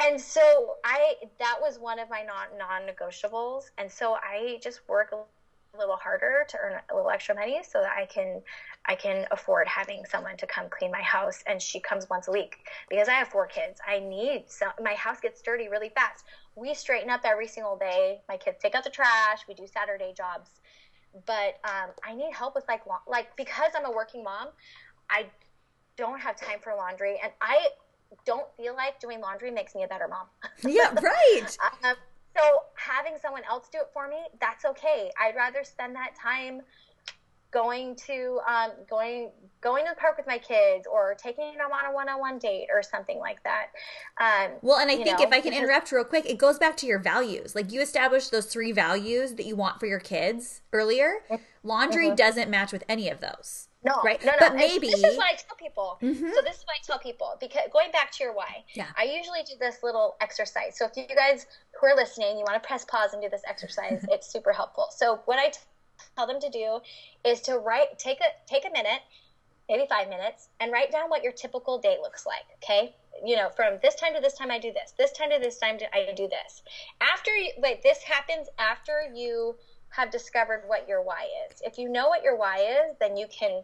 and 0.00 0.18
so 0.18 0.76
I 0.82 1.14
that 1.38 1.56
was 1.60 1.78
one 1.78 1.98
of 1.98 2.08
my 2.08 2.22
non 2.22 2.58
non-negotiables. 2.58 3.64
And 3.76 3.90
so 3.90 4.14
I 4.14 4.58
just 4.62 4.80
work 4.88 5.12
a 5.12 5.78
little 5.78 5.96
harder 5.96 6.46
to 6.48 6.58
earn 6.58 6.80
a 6.90 6.94
little 6.94 7.10
extra 7.10 7.34
money 7.34 7.60
so 7.62 7.80
that 7.80 7.92
I 7.96 8.06
can 8.06 8.40
I 8.86 8.94
can 8.94 9.26
afford 9.30 9.68
having 9.68 10.04
someone 10.06 10.38
to 10.38 10.46
come 10.46 10.68
clean 10.70 10.90
my 10.90 11.02
house 11.02 11.42
and 11.46 11.60
she 11.60 11.80
comes 11.80 12.08
once 12.08 12.28
a 12.28 12.32
week 12.32 12.56
because 12.88 13.08
I 13.08 13.12
have 13.12 13.28
four 13.28 13.46
kids. 13.46 13.78
I 13.86 13.98
need 13.98 14.44
some 14.48 14.72
my 14.82 14.94
house 14.94 15.20
gets 15.20 15.42
dirty 15.42 15.68
really 15.68 15.90
fast. 15.90 16.24
We 16.56 16.72
straighten 16.72 17.10
up 17.10 17.20
every 17.24 17.46
single 17.46 17.76
day. 17.76 18.22
My 18.26 18.38
kids 18.38 18.56
take 18.60 18.74
out 18.74 18.84
the 18.84 18.90
trash. 18.90 19.40
We 19.46 19.54
do 19.54 19.66
Saturday 19.66 20.14
jobs 20.16 20.61
but 21.26 21.58
um, 21.64 21.90
I 22.04 22.14
need 22.14 22.32
help 22.32 22.54
with 22.54 22.64
like 22.68 22.82
like 23.06 23.36
because 23.36 23.72
I'm 23.76 23.84
a 23.84 23.90
working 23.90 24.24
mom, 24.24 24.48
I 25.10 25.26
don't 25.96 26.20
have 26.20 26.36
time 26.36 26.58
for 26.62 26.74
laundry, 26.74 27.18
and 27.22 27.32
I 27.40 27.68
don't 28.24 28.46
feel 28.56 28.74
like 28.74 29.00
doing 29.00 29.20
laundry 29.20 29.50
makes 29.50 29.74
me 29.74 29.84
a 29.84 29.88
better 29.88 30.08
mom. 30.08 30.26
yeah, 30.62 30.94
right. 31.00 31.56
um, 31.84 31.94
so 32.36 32.42
having 32.74 33.18
someone 33.20 33.42
else 33.48 33.68
do 33.70 33.78
it 33.78 33.88
for 33.92 34.08
me, 34.08 34.18
that's 34.40 34.64
okay. 34.64 35.10
I'd 35.20 35.36
rather 35.36 35.64
spend 35.64 35.94
that 35.96 36.14
time 36.20 36.62
going 37.52 37.94
to 37.94 38.40
um, 38.48 38.70
going 38.88 39.30
going 39.60 39.84
to 39.84 39.90
the 39.90 40.00
park 40.00 40.16
with 40.16 40.26
my 40.26 40.38
kids 40.38 40.86
or 40.90 41.14
taking 41.14 41.52
them 41.56 41.70
on 41.70 41.90
a 41.90 41.94
one-on-one 41.94 42.38
date 42.38 42.68
or 42.72 42.82
something 42.82 43.18
like 43.18 43.42
that 43.44 43.66
um, 44.20 44.52
well 44.62 44.78
and 44.78 44.90
i 44.90 44.96
think 44.96 45.18
know, 45.18 45.24
if 45.24 45.32
i 45.32 45.40
can 45.40 45.52
interrupt 45.52 45.92
real 45.92 46.04
quick 46.04 46.26
it 46.26 46.38
goes 46.38 46.58
back 46.58 46.76
to 46.76 46.86
your 46.86 46.98
values 46.98 47.54
like 47.54 47.70
you 47.70 47.80
established 47.80 48.30
those 48.30 48.46
three 48.46 48.72
values 48.72 49.34
that 49.34 49.46
you 49.46 49.54
want 49.54 49.78
for 49.78 49.86
your 49.86 50.00
kids 50.00 50.62
earlier 50.72 51.16
mm-hmm. 51.30 51.42
laundry 51.62 52.06
mm-hmm. 52.06 52.16
doesn't 52.16 52.50
match 52.50 52.72
with 52.72 52.82
any 52.88 53.08
of 53.08 53.20
those 53.20 53.68
No, 53.84 54.00
right? 54.04 54.24
No, 54.24 54.30
no. 54.30 54.36
But 54.38 54.54
maybe 54.54 54.86
this 54.88 55.02
is 55.02 55.16
what 55.16 55.26
I 55.26 55.34
tell 55.34 55.56
people. 55.58 55.98
Mm-hmm. 56.00 56.30
So 56.32 56.40
this 56.42 56.58
is 56.58 56.64
what 56.66 56.76
I 56.78 56.82
tell 56.86 57.00
people 57.00 57.36
because 57.40 57.62
going 57.72 57.90
back 57.90 58.12
to 58.12 58.22
your 58.22 58.32
why, 58.32 58.64
yeah. 58.74 58.86
I 58.96 59.02
usually 59.02 59.42
do 59.42 59.54
this 59.58 59.82
little 59.82 60.14
exercise. 60.20 60.78
So 60.78 60.86
if 60.86 60.96
you 60.96 61.04
guys 61.16 61.46
who 61.80 61.88
are 61.88 61.96
listening, 61.96 62.38
you 62.38 62.44
want 62.46 62.62
to 62.62 62.66
press 62.66 62.84
pause 62.84 63.12
and 63.12 63.20
do 63.20 63.28
this 63.28 63.42
exercise, 63.48 64.04
it's 64.10 64.30
super 64.30 64.52
helpful. 64.52 64.86
So 64.90 65.20
what 65.24 65.40
I 65.40 65.50
tell 66.16 66.26
them 66.26 66.40
to 66.40 66.50
do 66.50 66.80
is 67.24 67.40
to 67.42 67.58
write, 67.58 67.98
take 67.98 68.20
a 68.20 68.30
take 68.46 68.64
a 68.64 68.70
minute, 68.70 69.00
maybe 69.68 69.86
five 69.88 70.08
minutes, 70.08 70.48
and 70.60 70.72
write 70.72 70.92
down 70.92 71.08
what 71.08 71.22
your 71.22 71.32
typical 71.32 71.78
day 71.78 71.96
looks 72.00 72.26
like. 72.26 72.44
Okay, 72.62 72.94
you 73.24 73.36
know, 73.36 73.50
from 73.50 73.78
this 73.82 73.94
time 73.94 74.14
to 74.14 74.20
this 74.20 74.34
time 74.34 74.50
I 74.50 74.58
do 74.58 74.72
this, 74.72 74.92
this 74.98 75.12
time 75.12 75.30
to 75.30 75.38
this 75.38 75.58
time 75.58 75.78
I 75.92 76.12
do 76.16 76.28
this. 76.28 76.62
After 77.00 77.30
you 77.32 77.50
wait, 77.58 77.82
this 77.82 78.02
happens 78.02 78.48
after 78.58 79.10
you 79.14 79.56
have 79.92 80.10
discovered 80.10 80.64
what 80.66 80.88
your 80.88 81.02
why 81.02 81.28
is. 81.50 81.60
If 81.64 81.78
you 81.78 81.88
know 81.88 82.08
what 82.08 82.22
your 82.22 82.36
why 82.36 82.58
is, 82.58 82.96
then 82.98 83.16
you 83.16 83.26
can, 83.26 83.62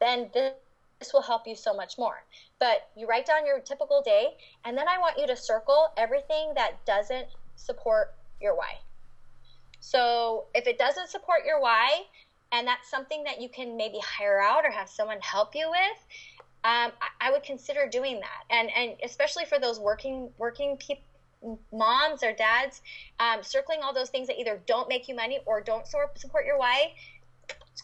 then 0.00 0.30
this, 0.32 0.54
this 0.98 1.12
will 1.12 1.22
help 1.22 1.46
you 1.46 1.54
so 1.54 1.74
much 1.74 1.98
more. 1.98 2.24
But 2.58 2.88
you 2.96 3.06
write 3.06 3.26
down 3.26 3.44
your 3.44 3.60
typical 3.60 4.02
day, 4.02 4.36
and 4.64 4.76
then 4.76 4.88
I 4.88 4.98
want 4.98 5.18
you 5.18 5.26
to 5.26 5.36
circle 5.36 5.88
everything 5.96 6.52
that 6.54 6.84
doesn't 6.86 7.28
support 7.54 8.14
your 8.40 8.56
why. 8.56 8.78
So 9.86 10.46
if 10.52 10.66
it 10.66 10.78
doesn't 10.78 11.10
support 11.10 11.44
your 11.46 11.60
why, 11.60 12.02
and 12.50 12.66
that's 12.66 12.90
something 12.90 13.22
that 13.22 13.40
you 13.40 13.48
can 13.48 13.76
maybe 13.76 14.00
hire 14.02 14.40
out 14.40 14.64
or 14.64 14.70
have 14.72 14.88
someone 14.88 15.20
help 15.20 15.54
you 15.54 15.70
with, 15.70 16.06
um, 16.64 16.90
I, 17.00 17.28
I, 17.28 17.30
would 17.30 17.44
consider 17.44 17.88
doing 17.88 18.18
that. 18.18 18.42
And 18.50 18.68
and 18.76 18.96
especially 19.04 19.44
for 19.44 19.60
those 19.60 19.78
working 19.78 20.30
working 20.38 20.76
people 20.78 21.04
moms 21.70 22.24
or 22.24 22.32
dads 22.32 22.82
um, 23.20 23.44
circling 23.44 23.80
all 23.84 23.94
those 23.94 24.10
things 24.10 24.26
that 24.26 24.40
either 24.40 24.60
don't 24.66 24.88
make 24.88 25.06
you 25.06 25.14
money 25.14 25.38
or 25.46 25.60
don't 25.60 25.86
support 25.86 26.44
your 26.44 26.58
why 26.58 26.92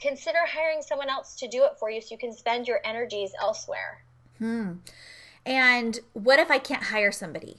consider 0.01 0.39
hiring 0.45 0.83
someone 0.83 1.09
else 1.09 1.37
to 1.37 1.47
do 1.47 1.63
it 1.65 1.73
for 1.79 1.89
you 1.89 2.01
so 2.01 2.09
you 2.11 2.19
can 2.19 2.33
spend 2.33 2.67
your 2.67 2.81
energies 2.83 3.31
elsewhere. 3.41 4.03
Hmm. 4.39 4.73
And 5.47 6.01
what 6.15 6.41
if 6.41 6.51
i 6.51 6.59
can't 6.59 6.83
hire 6.85 7.13
somebody 7.13 7.59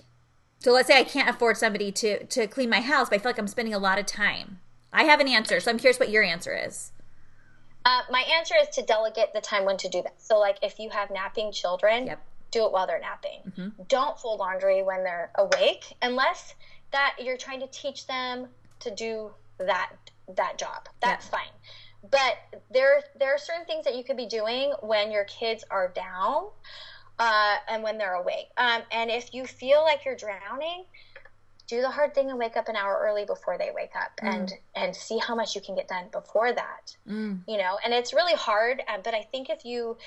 so 0.63 0.71
let's 0.71 0.87
say 0.87 0.97
i 0.99 1.03
can't 1.03 1.29
afford 1.29 1.57
somebody 1.57 1.91
to 1.91 2.23
to 2.25 2.47
clean 2.47 2.69
my 2.69 2.81
house 2.81 3.09
but 3.09 3.15
i 3.15 3.19
feel 3.19 3.29
like 3.29 3.39
i'm 3.39 3.47
spending 3.47 3.73
a 3.73 3.79
lot 3.79 3.99
of 3.99 4.05
time 4.05 4.59
i 4.91 5.03
have 5.03 5.19
an 5.19 5.27
answer 5.27 5.59
so 5.59 5.69
i'm 5.69 5.77
curious 5.77 5.99
what 5.99 6.09
your 6.09 6.23
answer 6.23 6.55
is 6.55 6.91
uh, 7.85 7.99
my 8.09 8.21
answer 8.39 8.55
is 8.61 8.69
to 8.69 8.81
delegate 8.81 9.33
the 9.33 9.41
time 9.41 9.65
when 9.65 9.75
to 9.75 9.89
do 9.89 10.01
that. 10.03 10.13
So, 10.17 10.39
like, 10.39 10.57
if 10.61 10.79
you 10.79 10.89
have 10.91 11.11
napping 11.11 11.51
children, 11.51 12.07
yep 12.07 12.23
do 12.53 12.65
it 12.65 12.71
while 12.71 12.87
they're 12.87 13.01
napping. 13.01 13.41
Mm-hmm. 13.49 13.83
Don't 13.89 14.17
fold 14.17 14.39
laundry 14.39 14.83
when 14.83 15.03
they're 15.03 15.31
awake 15.35 15.95
unless 16.01 16.55
that 16.91 17.15
you're 17.19 17.37
trying 17.37 17.59
to 17.59 17.67
teach 17.67 18.07
them 18.07 18.47
to 18.79 18.91
do 18.91 19.31
that 19.57 19.91
that 20.37 20.57
job. 20.57 20.87
That's 21.01 21.25
yeah. 21.25 21.31
fine. 21.31 22.09
But 22.09 22.61
there 22.71 23.01
there 23.19 23.33
are 23.33 23.37
certain 23.37 23.65
things 23.65 23.83
that 23.85 23.95
you 23.95 24.03
could 24.03 24.17
be 24.17 24.27
doing 24.27 24.71
when 24.81 25.11
your 25.11 25.25
kids 25.25 25.65
are 25.69 25.89
down 25.89 26.49
uh, 27.19 27.55
and 27.69 27.83
when 27.83 27.97
they're 27.97 28.15
awake. 28.15 28.47
Um, 28.57 28.81
and 28.91 29.09
if 29.09 29.33
you 29.33 29.45
feel 29.45 29.81
like 29.83 30.05
you're 30.05 30.15
drowning, 30.15 30.85
do 31.67 31.81
the 31.81 31.89
hard 31.89 32.13
thing 32.13 32.29
and 32.29 32.37
wake 32.37 32.57
up 32.57 32.67
an 32.67 32.75
hour 32.75 32.99
early 33.01 33.25
before 33.25 33.57
they 33.57 33.71
wake 33.73 33.95
up 33.95 34.11
mm. 34.21 34.33
and 34.33 34.53
and 34.75 34.95
see 34.95 35.17
how 35.17 35.33
much 35.33 35.55
you 35.55 35.61
can 35.61 35.75
get 35.75 35.87
done 35.87 36.05
before 36.11 36.51
that 36.51 36.95
mm. 37.07 37.39
you 37.47 37.57
know 37.57 37.77
and 37.83 37.93
it's 37.93 38.13
really 38.13 38.33
hard 38.33 38.81
um, 38.93 38.99
but 39.03 39.13
i 39.13 39.21
think 39.31 39.49
if 39.49 39.63
you 39.63 39.97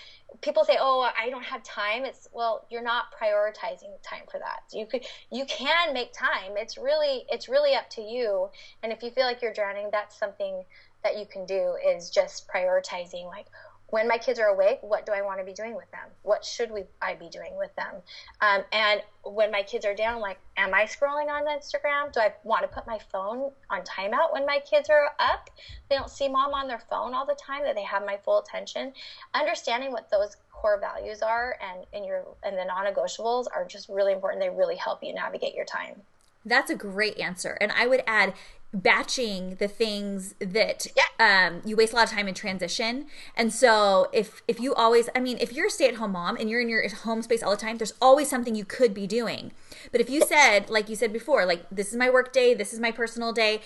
people 0.42 0.64
say 0.64 0.76
oh 0.78 1.08
i 1.18 1.30
don't 1.30 1.44
have 1.44 1.62
time 1.62 2.04
it's 2.04 2.28
well 2.32 2.66
you're 2.70 2.82
not 2.82 3.06
prioritizing 3.20 3.90
time 4.02 4.22
for 4.30 4.38
that 4.38 4.60
you 4.72 4.86
could 4.86 5.04
you 5.32 5.44
can 5.46 5.94
make 5.94 6.12
time 6.12 6.52
it's 6.56 6.76
really 6.76 7.24
it's 7.30 7.48
really 7.48 7.74
up 7.74 7.88
to 7.88 8.02
you 8.02 8.48
and 8.82 8.92
if 8.92 9.02
you 9.02 9.10
feel 9.10 9.24
like 9.24 9.40
you're 9.40 9.54
drowning 9.54 9.88
that's 9.90 10.18
something 10.18 10.62
that 11.02 11.18
you 11.18 11.24
can 11.24 11.46
do 11.46 11.74
is 11.94 12.10
just 12.10 12.48
prioritizing 12.48 13.26
like 13.26 13.46
when 13.88 14.08
my 14.08 14.18
kids 14.18 14.38
are 14.40 14.48
awake, 14.48 14.78
what 14.80 15.06
do 15.06 15.12
I 15.12 15.22
want 15.22 15.38
to 15.38 15.44
be 15.44 15.52
doing 15.52 15.74
with 15.76 15.90
them? 15.92 16.08
What 16.22 16.44
should 16.44 16.70
we 16.70 16.84
I 17.00 17.14
be 17.14 17.28
doing 17.28 17.56
with 17.56 17.74
them? 17.76 17.94
Um, 18.40 18.64
and 18.72 19.00
when 19.24 19.50
my 19.52 19.62
kids 19.62 19.84
are 19.84 19.94
down, 19.94 20.20
like, 20.20 20.38
am 20.56 20.74
I 20.74 20.84
scrolling 20.84 21.28
on 21.28 21.44
Instagram? 21.46 22.12
Do 22.12 22.20
I 22.20 22.32
want 22.42 22.62
to 22.62 22.68
put 22.68 22.86
my 22.86 22.98
phone 23.12 23.52
on 23.70 23.82
timeout 23.82 24.32
when 24.32 24.44
my 24.44 24.58
kids 24.68 24.90
are 24.90 25.12
up? 25.20 25.50
They 25.88 25.96
don't 25.96 26.10
see 26.10 26.28
mom 26.28 26.52
on 26.52 26.66
their 26.66 26.82
phone 26.90 27.14
all 27.14 27.26
the 27.26 27.36
time. 27.40 27.62
That 27.62 27.76
they 27.76 27.84
have 27.84 28.04
my 28.04 28.18
full 28.24 28.38
attention. 28.38 28.92
Understanding 29.34 29.92
what 29.92 30.10
those 30.10 30.36
core 30.50 30.80
values 30.80 31.22
are 31.22 31.56
and 31.60 31.86
in 31.92 32.04
your 32.04 32.24
and 32.42 32.58
the 32.58 32.64
non-negotiables 32.64 33.46
are 33.54 33.64
just 33.64 33.88
really 33.88 34.12
important. 34.12 34.42
They 34.42 34.50
really 34.50 34.76
help 34.76 35.02
you 35.04 35.14
navigate 35.14 35.54
your 35.54 35.64
time. 35.64 36.02
That's 36.44 36.70
a 36.70 36.76
great 36.76 37.18
answer. 37.18 37.58
And 37.60 37.72
I 37.72 37.86
would 37.86 38.02
add 38.06 38.34
batching 38.82 39.56
the 39.56 39.68
things 39.68 40.34
that 40.38 40.86
yeah. 40.96 41.46
um, 41.48 41.62
you 41.64 41.76
waste 41.76 41.92
a 41.92 41.96
lot 41.96 42.04
of 42.04 42.10
time 42.10 42.28
in 42.28 42.34
transition 42.34 43.06
and 43.36 43.52
so 43.52 44.08
if 44.12 44.42
if 44.46 44.60
you 44.60 44.74
always 44.74 45.08
i 45.14 45.20
mean 45.20 45.38
if 45.40 45.52
you're 45.52 45.68
a 45.68 45.70
stay-at-home 45.70 46.12
mom 46.12 46.36
and 46.36 46.50
you're 46.50 46.60
in 46.60 46.68
your 46.68 46.86
home 46.88 47.22
space 47.22 47.42
all 47.42 47.50
the 47.50 47.56
time 47.56 47.78
there's 47.78 47.94
always 48.02 48.28
something 48.28 48.54
you 48.54 48.64
could 48.64 48.92
be 48.92 49.06
doing 49.06 49.50
but 49.92 50.00
if 50.00 50.10
you 50.10 50.20
said 50.20 50.68
like 50.68 50.88
you 50.88 50.96
said 50.96 51.12
before 51.12 51.46
like 51.46 51.64
this 51.70 51.90
is 51.90 51.96
my 51.96 52.10
work 52.10 52.32
day 52.32 52.52
this 52.52 52.74
is 52.74 52.80
my 52.80 52.90
personal 52.90 53.32
day 53.32 53.60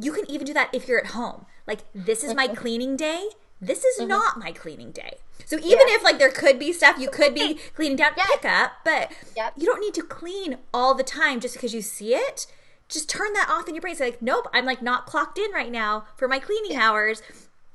you 0.00 0.12
can 0.12 0.30
even 0.30 0.46
do 0.46 0.54
that 0.54 0.70
if 0.72 0.86
you're 0.86 1.00
at 1.00 1.06
home 1.06 1.44
like 1.66 1.80
this 1.94 2.22
is 2.22 2.34
my 2.34 2.46
cleaning 2.54 2.96
day 2.96 3.28
this 3.62 3.84
is 3.84 4.00
mm-hmm. 4.00 4.08
not 4.08 4.38
my 4.38 4.50
cleaning 4.50 4.90
day. 4.90 5.18
So 5.46 5.56
even 5.56 5.70
yeah. 5.70 5.94
if 5.94 6.02
like 6.02 6.18
there 6.18 6.32
could 6.32 6.58
be 6.58 6.72
stuff 6.72 6.98
you 6.98 7.08
could 7.08 7.32
be 7.32 7.54
cleaning 7.76 7.96
down, 7.96 8.12
yes. 8.16 8.28
pick 8.32 8.44
up, 8.44 8.72
but 8.84 9.12
yep. 9.36 9.52
you 9.56 9.66
don't 9.66 9.80
need 9.80 9.94
to 9.94 10.02
clean 10.02 10.58
all 10.74 10.94
the 10.94 11.04
time 11.04 11.38
just 11.38 11.54
because 11.54 11.72
you 11.72 11.80
see 11.80 12.14
it 12.14 12.48
just 12.92 13.08
turn 13.08 13.32
that 13.32 13.48
off 13.50 13.68
in 13.68 13.74
your 13.74 13.82
brain. 13.82 13.96
Say 13.96 14.06
like, 14.06 14.22
nope, 14.22 14.46
I'm 14.52 14.66
like 14.66 14.82
not 14.82 15.06
clocked 15.06 15.38
in 15.38 15.50
right 15.52 15.72
now 15.72 16.04
for 16.16 16.28
my 16.28 16.38
cleaning 16.38 16.76
hours, 16.76 17.22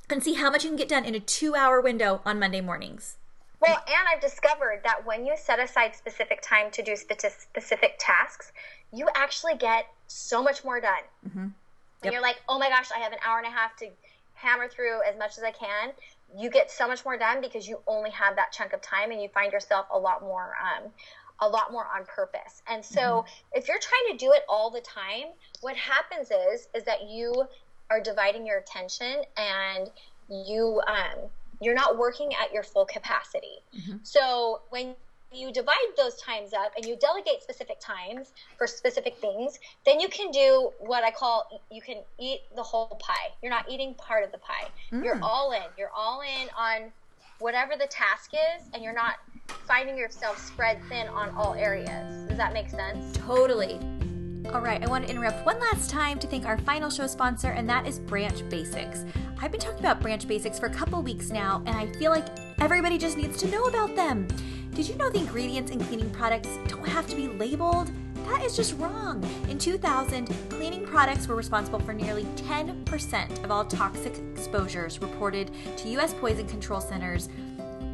and 0.09 0.23
see 0.23 0.35
how 0.35 0.49
much 0.49 0.63
you 0.63 0.69
can 0.69 0.77
get 0.77 0.87
done 0.87 1.03
in 1.03 1.15
a 1.15 1.19
two-hour 1.19 1.81
window 1.81 2.21
on 2.25 2.39
Monday 2.39 2.61
mornings. 2.61 3.17
Well, 3.59 3.83
and 3.87 4.07
I've 4.07 4.21
discovered 4.21 4.81
that 4.83 5.05
when 5.05 5.25
you 5.25 5.33
set 5.35 5.59
aside 5.59 5.95
specific 5.95 6.41
time 6.41 6.69
to 6.71 6.83
do 6.83 6.95
specific 6.95 7.95
tasks, 7.97 8.51
you 8.93 9.09
actually 9.15 9.55
get 9.55 9.87
so 10.07 10.43
much 10.43 10.63
more 10.63 10.79
done. 10.79 11.01
Mm-hmm. 11.27 11.39
Yep. 11.39 11.51
And 12.03 12.13
you're 12.13 12.21
like, 12.21 12.39
oh 12.47 12.59
my 12.59 12.69
gosh, 12.69 12.89
I 12.95 12.99
have 12.99 13.11
an 13.11 13.19
hour 13.25 13.39
and 13.39 13.47
a 13.47 13.49
half 13.49 13.75
to 13.77 13.89
hammer 14.35 14.67
through 14.67 15.01
as 15.01 15.17
much 15.17 15.39
as 15.39 15.43
I 15.43 15.51
can. 15.51 15.89
You 16.37 16.51
get 16.51 16.69
so 16.69 16.87
much 16.87 17.03
more 17.03 17.17
done 17.17 17.41
because 17.41 17.67
you 17.67 17.79
only 17.87 18.11
have 18.11 18.35
that 18.35 18.51
chunk 18.51 18.73
of 18.73 18.81
time, 18.81 19.11
and 19.11 19.21
you 19.21 19.29
find 19.29 19.51
yourself 19.51 19.87
a 19.91 19.97
lot 19.97 20.21
more 20.21 20.53
um, 20.61 20.91
a 21.39 21.47
lot 21.47 21.71
more 21.71 21.87
on 21.95 22.05
purpose. 22.05 22.61
And 22.67 22.83
so 22.83 22.99
mm-hmm. 22.99 23.57
if 23.57 23.67
you're 23.67 23.79
trying 23.79 24.17
to 24.17 24.25
do 24.25 24.31
it 24.31 24.43
all 24.49 24.69
the 24.69 24.81
time, 24.81 25.27
what 25.61 25.75
happens 25.75 26.31
is 26.31 26.67
is 26.73 26.83
that 26.83 27.09
you 27.09 27.45
are 27.89 28.01
dividing 28.01 28.45
your 28.45 28.57
attention 28.57 29.23
and 29.37 29.89
you 30.29 30.81
um, 30.87 31.29
you're 31.61 31.75
not 31.75 31.97
working 31.97 32.31
at 32.41 32.53
your 32.53 32.63
full 32.63 32.85
capacity. 32.85 33.59
Mm-hmm. 33.75 33.97
So 34.03 34.61
when 34.69 34.95
you 35.31 35.51
divide 35.51 35.75
those 35.97 36.15
times 36.15 36.53
up 36.53 36.71
and 36.77 36.85
you 36.85 36.95
delegate 36.95 37.41
specific 37.41 37.79
times 37.79 38.31
for 38.57 38.65
specific 38.65 39.17
things, 39.17 39.59
then 39.85 39.99
you 39.99 40.07
can 40.07 40.31
do 40.31 40.71
what 40.79 41.03
I 41.03 41.11
call 41.11 41.61
you 41.71 41.81
can 41.81 41.97
eat 42.19 42.41
the 42.55 42.63
whole 42.63 42.97
pie. 42.99 43.31
You're 43.41 43.51
not 43.51 43.69
eating 43.69 43.93
part 43.95 44.23
of 44.23 44.31
the 44.31 44.37
pie. 44.37 44.67
Mm. 44.91 45.03
You're 45.03 45.19
all 45.21 45.51
in. 45.51 45.63
You're 45.77 45.91
all 45.95 46.21
in 46.21 46.47
on 46.57 46.91
whatever 47.39 47.73
the 47.79 47.87
task 47.87 48.31
is, 48.33 48.63
and 48.73 48.83
you're 48.83 48.93
not 48.93 49.15
finding 49.67 49.97
yourself 49.97 50.37
spread 50.45 50.79
thin 50.89 51.07
on 51.07 51.29
all 51.31 51.53
areas. 51.53 52.27
Does 52.27 52.37
that 52.37 52.53
make 52.53 52.69
sense? 52.69 53.15
Totally. 53.17 53.79
All 54.53 54.61
right, 54.61 54.81
I 54.81 54.87
want 54.87 55.05
to 55.05 55.11
interrupt 55.11 55.45
one 55.45 55.59
last 55.59 55.89
time 55.89 56.19
to 56.19 56.27
thank 56.27 56.45
our 56.45 56.57
final 56.59 56.89
show 56.89 57.05
sponsor, 57.05 57.49
and 57.49 57.69
that 57.69 57.85
is 57.85 57.99
Branch 57.99 58.47
Basics. 58.49 59.03
I've 59.41 59.51
been 59.51 59.59
talking 59.59 59.79
about 59.79 59.99
Branch 59.99 60.25
Basics 60.25 60.57
for 60.57 60.67
a 60.67 60.73
couple 60.73 61.01
weeks 61.01 61.31
now, 61.31 61.61
and 61.65 61.75
I 61.75 61.91
feel 61.93 62.11
like 62.11 62.25
everybody 62.59 62.97
just 62.97 63.17
needs 63.17 63.37
to 63.39 63.47
know 63.47 63.65
about 63.65 63.95
them. 63.95 64.25
Did 64.73 64.87
you 64.87 64.95
know 64.95 65.09
the 65.09 65.19
ingredients 65.19 65.71
in 65.71 65.83
cleaning 65.83 66.09
products 66.11 66.49
don't 66.67 66.87
have 66.87 67.07
to 67.07 67.15
be 67.15 67.27
labeled? 67.27 67.91
That 68.27 68.41
is 68.41 68.55
just 68.55 68.77
wrong. 68.77 69.27
In 69.49 69.57
2000, 69.57 70.27
cleaning 70.49 70.85
products 70.85 71.27
were 71.27 71.35
responsible 71.35 71.79
for 71.79 71.93
nearly 71.93 72.23
10% 72.35 73.43
of 73.43 73.51
all 73.51 73.65
toxic 73.65 74.17
exposures 74.33 75.01
reported 75.01 75.51
to 75.77 75.89
U.S. 75.89 76.13
poison 76.13 76.47
control 76.47 76.79
centers 76.79 77.27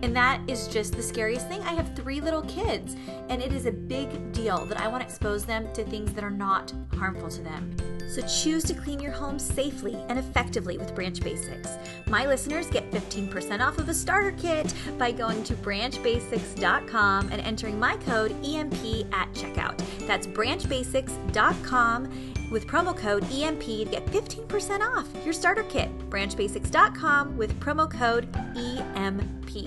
and 0.03 0.13
that 0.13 0.41
is 0.47 0.67
just 0.67 0.95
the 0.95 1.01
scariest 1.01 1.47
thing. 1.47 1.61
I 1.61 1.73
have 1.73 1.95
three 1.95 2.19
little 2.19 2.41
kids, 2.41 2.97
and 3.29 3.41
it 3.41 3.53
is 3.53 3.65
a 3.65 3.71
big 3.71 4.33
deal 4.33 4.65
that 4.65 4.79
I 4.79 4.89
want 4.89 5.01
to 5.01 5.07
expose 5.07 5.45
them 5.45 5.71
to 5.73 5.85
things 5.85 6.13
that 6.13 6.25
are 6.25 6.29
not 6.29 6.73
harmful 6.97 7.29
to 7.29 7.41
them. 7.41 7.73
So 8.09 8.21
choose 8.27 8.65
to 8.65 8.73
clean 8.73 8.99
your 8.99 9.13
home 9.13 9.39
safely 9.39 9.95
and 10.09 10.19
effectively 10.19 10.77
with 10.77 10.93
Branch 10.93 11.19
Basics. 11.21 11.69
My 12.07 12.25
listeners 12.25 12.67
get 12.67 12.91
15% 12.91 13.65
off 13.65 13.79
of 13.79 13.87
a 13.87 13.93
starter 13.93 14.33
kit 14.33 14.73
by 14.99 15.13
going 15.13 15.41
to 15.45 15.53
branchbasics.com 15.55 17.29
and 17.31 17.41
entering 17.41 17.79
my 17.79 17.95
code 17.97 18.35
EMP 18.45 19.07
at 19.13 19.33
checkout. 19.33 19.81
That's 20.05 20.27
branchbasics.com 20.27 22.32
with 22.53 22.67
promo 22.67 22.95
code 22.95 23.23
EMP 23.31 23.63
to 23.63 23.85
get 23.85 24.05
15% 24.05 24.81
off 24.81 25.07
your 25.25 25.33
starter 25.33 25.63
kit. 25.63 25.89
Branchbasics.com 26.11 27.35
with 27.35 27.59
promo 27.59 27.89
code 27.89 28.29
EMP. 28.55 29.65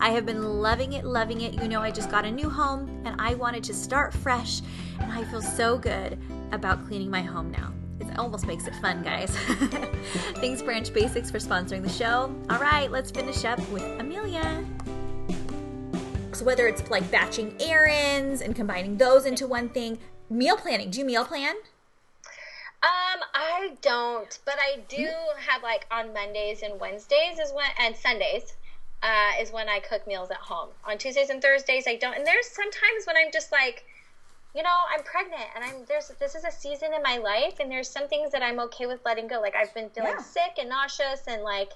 I 0.00 0.10
have 0.10 0.24
been 0.24 0.42
loving 0.42 0.94
it, 0.94 1.04
loving 1.04 1.42
it. 1.42 1.52
You 1.62 1.68
know, 1.68 1.80
I 1.82 1.90
just 1.90 2.10
got 2.10 2.24
a 2.24 2.30
new 2.30 2.48
home 2.48 3.02
and 3.04 3.20
I 3.20 3.34
wanted 3.34 3.62
to 3.64 3.74
start 3.74 4.14
fresh, 4.14 4.62
and 4.98 5.12
I 5.12 5.24
feel 5.24 5.42
so 5.42 5.76
good 5.76 6.18
about 6.52 6.84
cleaning 6.86 7.10
my 7.10 7.20
home 7.20 7.52
now. 7.52 7.70
It 8.00 8.18
almost 8.18 8.46
makes 8.46 8.66
it 8.66 8.74
fun, 8.76 9.02
guys. 9.02 9.36
Thanks, 10.36 10.62
Branch 10.62 10.92
Basics, 10.92 11.30
for 11.30 11.38
sponsoring 11.38 11.82
the 11.82 11.90
show. 11.90 12.34
All 12.48 12.58
right, 12.58 12.90
let's 12.90 13.10
finish 13.10 13.44
up 13.44 13.60
with 13.68 13.82
Amelia. 14.00 14.64
So, 16.32 16.46
whether 16.46 16.66
it's 16.66 16.90
like 16.90 17.08
batching 17.10 17.54
errands 17.60 18.40
and 18.40 18.56
combining 18.56 18.96
those 18.96 19.26
into 19.26 19.46
one 19.46 19.68
thing, 19.68 19.98
meal 20.30 20.56
planning. 20.56 20.90
Do 20.90 20.98
you 20.98 21.04
meal 21.04 21.26
plan? 21.26 21.54
Um, 22.82 23.20
I 23.32 23.76
don't, 23.80 24.38
but 24.44 24.56
I 24.58 24.80
do 24.88 25.08
have 25.46 25.62
like 25.62 25.86
on 25.92 26.12
Mondays 26.12 26.62
and 26.62 26.80
Wednesdays 26.80 27.38
is 27.38 27.52
when 27.52 27.66
and 27.78 27.94
Sundays 27.94 28.54
uh, 29.04 29.32
is 29.40 29.52
when 29.52 29.68
I 29.68 29.78
cook 29.78 30.04
meals 30.06 30.32
at 30.32 30.38
home. 30.38 30.70
On 30.84 30.98
Tuesdays 30.98 31.30
and 31.30 31.40
Thursdays 31.40 31.84
I 31.86 31.94
don't. 31.94 32.16
And 32.16 32.26
there's 32.26 32.48
sometimes 32.48 33.06
when 33.06 33.16
I'm 33.16 33.30
just 33.32 33.52
like, 33.52 33.84
you 34.52 34.64
know, 34.64 34.76
I'm 34.92 35.04
pregnant 35.04 35.44
and 35.54 35.64
I'm 35.64 35.84
there's 35.86 36.10
this 36.18 36.34
is 36.34 36.42
a 36.42 36.50
season 36.50 36.92
in 36.92 37.04
my 37.04 37.18
life 37.18 37.60
and 37.60 37.70
there's 37.70 37.88
some 37.88 38.08
things 38.08 38.32
that 38.32 38.42
I'm 38.42 38.58
okay 38.58 38.86
with 38.86 38.98
letting 39.04 39.28
go. 39.28 39.40
Like 39.40 39.54
I've 39.54 39.72
been 39.74 39.88
feeling 39.90 40.14
yeah. 40.18 40.22
sick 40.22 40.58
and 40.58 40.68
nauseous 40.68 41.22
and 41.28 41.44
like 41.44 41.70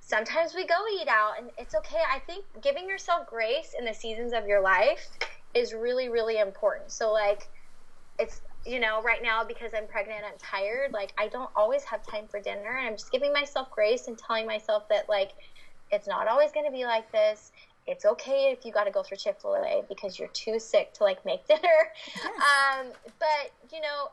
sometimes 0.00 0.56
we 0.56 0.66
go 0.66 0.74
eat 1.00 1.06
out 1.06 1.34
and 1.38 1.50
it's 1.56 1.76
okay. 1.76 2.02
I 2.12 2.18
think 2.18 2.44
giving 2.60 2.88
yourself 2.88 3.28
grace 3.28 3.76
in 3.78 3.84
the 3.84 3.94
seasons 3.94 4.32
of 4.32 4.48
your 4.48 4.60
life 4.60 5.08
is 5.54 5.72
really 5.72 6.08
really 6.08 6.40
important. 6.40 6.90
So 6.90 7.12
like 7.12 7.48
it's 8.18 8.42
you 8.66 8.78
know, 8.78 9.02
right 9.02 9.22
now 9.22 9.42
because 9.44 9.72
I'm 9.74 9.86
pregnant, 9.86 10.20
I'm 10.24 10.38
tired. 10.38 10.92
Like 10.92 11.12
I 11.16 11.28
don't 11.28 11.50
always 11.56 11.82
have 11.84 12.06
time 12.06 12.26
for 12.28 12.40
dinner, 12.40 12.76
and 12.78 12.86
I'm 12.86 12.94
just 12.94 13.10
giving 13.10 13.32
myself 13.32 13.70
grace 13.70 14.06
and 14.08 14.18
telling 14.18 14.46
myself 14.46 14.88
that 14.88 15.08
like 15.08 15.32
it's 15.90 16.06
not 16.06 16.28
always 16.28 16.52
going 16.52 16.66
to 16.66 16.72
be 16.72 16.84
like 16.84 17.10
this. 17.12 17.52
It's 17.86 18.04
okay 18.04 18.54
if 18.56 18.64
you 18.64 18.72
got 18.72 18.84
to 18.84 18.90
go 18.90 19.02
through 19.02 19.16
Chick 19.16 19.38
Fil 19.40 19.56
A 19.56 19.82
because 19.88 20.18
you're 20.18 20.28
too 20.28 20.58
sick 20.58 20.92
to 20.94 21.04
like 21.04 21.24
make 21.24 21.46
dinner. 21.48 21.60
Um, 22.24 22.86
but 23.18 23.52
you 23.72 23.80
know, 23.80 24.10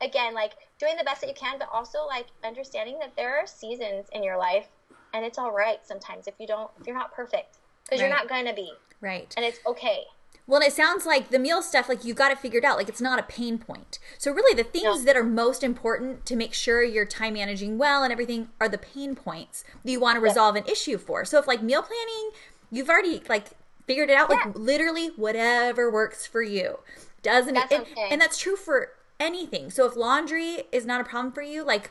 again, 0.00 0.34
like 0.34 0.52
doing 0.78 0.96
the 0.96 1.04
best 1.04 1.20
that 1.20 1.28
you 1.28 1.34
can, 1.34 1.58
but 1.58 1.68
also 1.72 2.06
like 2.06 2.26
understanding 2.44 2.98
that 2.98 3.14
there 3.16 3.38
are 3.38 3.46
seasons 3.46 4.06
in 4.12 4.22
your 4.22 4.36
life, 4.36 4.66
and 5.12 5.24
it's 5.24 5.38
all 5.38 5.52
right 5.52 5.78
sometimes 5.84 6.26
if 6.26 6.34
you 6.38 6.46
don't, 6.46 6.70
if 6.80 6.86
you're 6.86 6.96
not 6.96 7.14
perfect, 7.14 7.58
because 7.84 8.00
right. 8.00 8.08
you're 8.08 8.16
not 8.16 8.28
going 8.28 8.46
to 8.46 8.54
be. 8.54 8.72
Right. 9.00 9.32
And 9.36 9.46
it's 9.46 9.60
okay. 9.66 10.04
Well, 10.46 10.60
it 10.60 10.74
sounds 10.74 11.06
like 11.06 11.30
the 11.30 11.38
meal 11.38 11.62
stuff, 11.62 11.88
like 11.88 12.04
you 12.04 12.12
got 12.12 12.30
it 12.30 12.38
figured 12.38 12.64
out. 12.64 12.76
Like 12.76 12.88
it's 12.88 13.00
not 13.00 13.18
a 13.18 13.22
pain 13.22 13.58
point. 13.58 13.98
So 14.18 14.30
really, 14.30 14.54
the 14.54 14.68
things 14.68 14.98
no. 14.98 15.04
that 15.04 15.16
are 15.16 15.24
most 15.24 15.62
important 15.62 16.26
to 16.26 16.36
make 16.36 16.52
sure 16.52 16.82
you're 16.82 17.06
time 17.06 17.34
managing 17.34 17.78
well 17.78 18.02
and 18.02 18.12
everything 18.12 18.48
are 18.60 18.68
the 18.68 18.78
pain 18.78 19.14
points 19.14 19.64
that 19.82 19.90
you 19.90 20.00
want 20.00 20.16
to 20.16 20.20
resolve 20.20 20.54
yeah. 20.54 20.62
an 20.62 20.68
issue 20.68 20.98
for. 20.98 21.24
So 21.24 21.38
if 21.38 21.46
like 21.46 21.62
meal 21.62 21.82
planning, 21.82 22.30
you've 22.70 22.90
already 22.90 23.22
like 23.28 23.50
figured 23.86 24.10
it 24.10 24.16
out. 24.16 24.28
Yeah. 24.30 24.36
Like 24.36 24.58
literally, 24.58 25.08
whatever 25.16 25.90
works 25.90 26.26
for 26.26 26.42
you 26.42 26.80
doesn't. 27.22 27.54
That's 27.54 27.72
it, 27.72 27.80
okay. 27.80 28.08
And 28.10 28.20
that's 28.20 28.38
true 28.38 28.56
for 28.56 28.90
anything. 29.18 29.70
So 29.70 29.86
if 29.86 29.96
laundry 29.96 30.64
is 30.72 30.84
not 30.84 31.00
a 31.00 31.04
problem 31.04 31.32
for 31.32 31.42
you, 31.42 31.64
like 31.64 31.90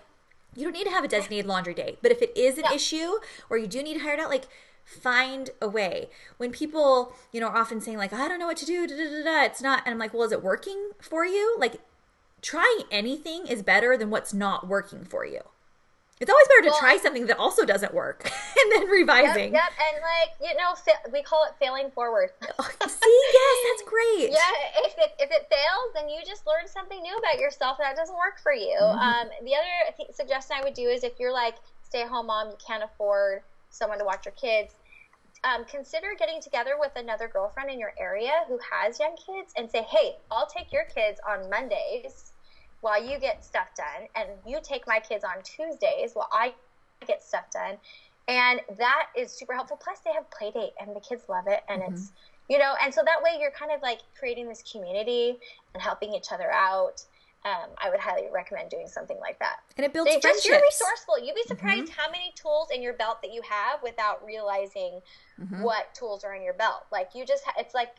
you 0.55 0.63
don't 0.63 0.73
need 0.73 0.85
to 0.85 0.91
have 0.91 1.03
a 1.03 1.07
designated 1.07 1.47
laundry 1.47 1.73
day. 1.73 1.97
But 2.03 2.11
if 2.11 2.21
it 2.21 2.37
is 2.37 2.57
an 2.59 2.65
yeah. 2.69 2.75
issue 2.75 3.13
or 3.49 3.57
you 3.57 3.65
do 3.65 3.81
need 3.81 3.95
to 3.95 3.99
hire 4.01 4.13
it 4.13 4.19
out, 4.19 4.29
like 4.29 4.45
find 4.85 5.49
a 5.61 5.67
way. 5.67 6.09
When 6.37 6.51
people, 6.51 7.13
you 7.31 7.39
know, 7.39 7.47
are 7.47 7.57
often 7.57 7.81
saying 7.81 7.97
like, 7.97 8.13
I 8.13 8.27
don't 8.27 8.39
know 8.39 8.47
what 8.47 8.57
to 8.57 8.65
do, 8.65 8.87
da, 8.87 8.95
da, 8.95 9.23
da, 9.23 9.43
it's 9.45 9.61
not, 9.61 9.83
and 9.85 9.93
I'm 9.93 9.99
like, 9.99 10.13
well, 10.13 10.23
is 10.23 10.31
it 10.31 10.43
working 10.43 10.91
for 10.99 11.25
you? 11.25 11.55
Like, 11.59 11.81
trying 12.41 12.83
anything 12.91 13.47
is 13.47 13.63
better 13.63 13.97
than 13.97 14.09
what's 14.09 14.33
not 14.33 14.67
working 14.67 15.03
for 15.05 15.25
you. 15.25 15.41
It's 16.19 16.29
always 16.29 16.47
better 16.47 16.61
to 16.61 16.69
well, 16.69 16.79
try 16.79 16.97
something 16.97 17.25
that 17.25 17.37
also 17.37 17.65
doesn't 17.65 17.93
work 17.93 18.23
and 18.57 18.71
then 18.71 18.87
revising. 18.87 19.51
Yep, 19.51 19.61
yep. 19.61 19.71
and 19.75 20.01
like 20.01 20.31
you 20.39 20.55
know, 20.55 20.73
fa- 20.75 21.11
we 21.11 21.21
call 21.21 21.43
it 21.45 21.55
failing 21.59 21.91
forward. 21.91 22.29
oh, 22.59 22.69
see, 22.87 23.21
yes, 23.33 23.57
that's 23.67 23.83
great. 23.89 24.31
Yeah, 24.31 24.85
if 24.85 24.93
it, 24.97 25.11
if 25.19 25.31
it 25.31 25.49
fails, 25.49 25.89
then 25.95 26.07
you 26.07 26.21
just 26.25 26.47
learn 26.47 26.67
something 26.67 27.01
new 27.01 27.17
about 27.17 27.39
yourself 27.39 27.77
that 27.79 27.97
doesn't 27.97 28.15
work 28.15 28.39
for 28.41 28.53
you. 28.53 28.77
Mm-hmm. 28.79 28.99
Um, 28.99 29.27
the 29.43 29.55
other 29.55 29.97
th- 29.97 30.15
suggestion 30.15 30.55
I 30.61 30.63
would 30.63 30.75
do 30.75 30.87
is 30.87 31.03
if 31.03 31.19
you're 31.19 31.33
like 31.33 31.55
stay-at-home 31.81 32.27
mom, 32.27 32.49
you 32.49 32.57
can't 32.65 32.83
afford 32.83 33.41
someone 33.73 33.99
to 33.99 34.05
watch 34.05 34.25
your 34.25 34.33
kids, 34.33 34.73
um, 35.43 35.65
consider 35.65 36.07
getting 36.17 36.41
together 36.41 36.75
with 36.79 36.91
another 36.95 37.27
girlfriend 37.27 37.69
in 37.69 37.79
your 37.79 37.93
area 37.99 38.31
who 38.47 38.57
has 38.71 38.99
young 38.99 39.15
kids 39.17 39.51
and 39.57 39.69
say, 39.69 39.83
hey, 39.83 40.15
I'll 40.31 40.47
take 40.47 40.71
your 40.71 40.85
kids 40.85 41.19
on 41.27 41.49
Mondays 41.49 42.31
while 42.79 43.03
you 43.03 43.19
get 43.19 43.43
stuff 43.43 43.67
done, 43.75 44.07
and 44.15 44.29
you 44.45 44.59
take 44.61 44.87
my 44.87 44.99
kids 44.99 45.23
on 45.23 45.41
Tuesdays 45.43 46.11
while 46.13 46.29
I 46.31 46.53
get 47.07 47.23
stuff 47.23 47.49
done. 47.51 47.77
And 48.27 48.61
that 48.77 49.07
is 49.17 49.31
super 49.31 49.53
helpful. 49.53 49.79
Plus, 49.81 49.99
they 49.99 50.11
have 50.13 50.29
play 50.31 50.51
date, 50.51 50.73
and 50.79 50.95
the 50.95 50.99
kids 51.01 51.23
love 51.27 51.47
it, 51.47 51.61
and 51.67 51.81
mm-hmm. 51.81 51.93
it's 51.93 52.11
you 52.49 52.57
know, 52.57 52.73
and 52.83 52.93
so 52.93 53.01
that 53.05 53.23
way 53.23 53.37
you're 53.39 53.51
kind 53.51 53.71
of 53.71 53.81
like 53.81 53.99
creating 54.19 54.49
this 54.49 54.63
community 54.69 55.37
and 55.73 55.81
helping 55.81 56.13
each 56.13 56.31
other 56.31 56.51
out 56.51 57.03
um, 57.45 57.69
I 57.77 57.89
would 57.89 57.99
highly 57.99 58.27
recommend 58.31 58.69
doing 58.69 58.87
something 58.87 59.17
like 59.19 59.37
that. 59.39 59.57
And 59.75 59.85
it 59.85 59.91
builds 59.91 60.11
so 60.11 60.19
friendships. 60.21 60.45
Just, 60.45 60.49
you're 60.49 60.61
resourceful. 60.61 61.19
You'd 61.19 61.35
be 61.35 61.43
surprised 61.43 61.91
mm-hmm. 61.91 61.99
how 61.99 62.09
many 62.09 62.31
tools 62.35 62.69
in 62.73 62.81
your 62.81 62.93
belt 62.93 63.21
that 63.21 63.33
you 63.33 63.41
have 63.41 63.83
without 63.83 64.25
realizing 64.25 65.01
mm-hmm. 65.41 65.61
what 65.61 65.93
tools 65.93 66.23
are 66.23 66.33
in 66.33 66.41
your 66.41 66.53
belt. 66.53 66.85
Like 66.91 67.09
you 67.13 67.25
just, 67.25 67.43
ha- 67.43 67.55
it's 67.57 67.73
like 67.73 67.95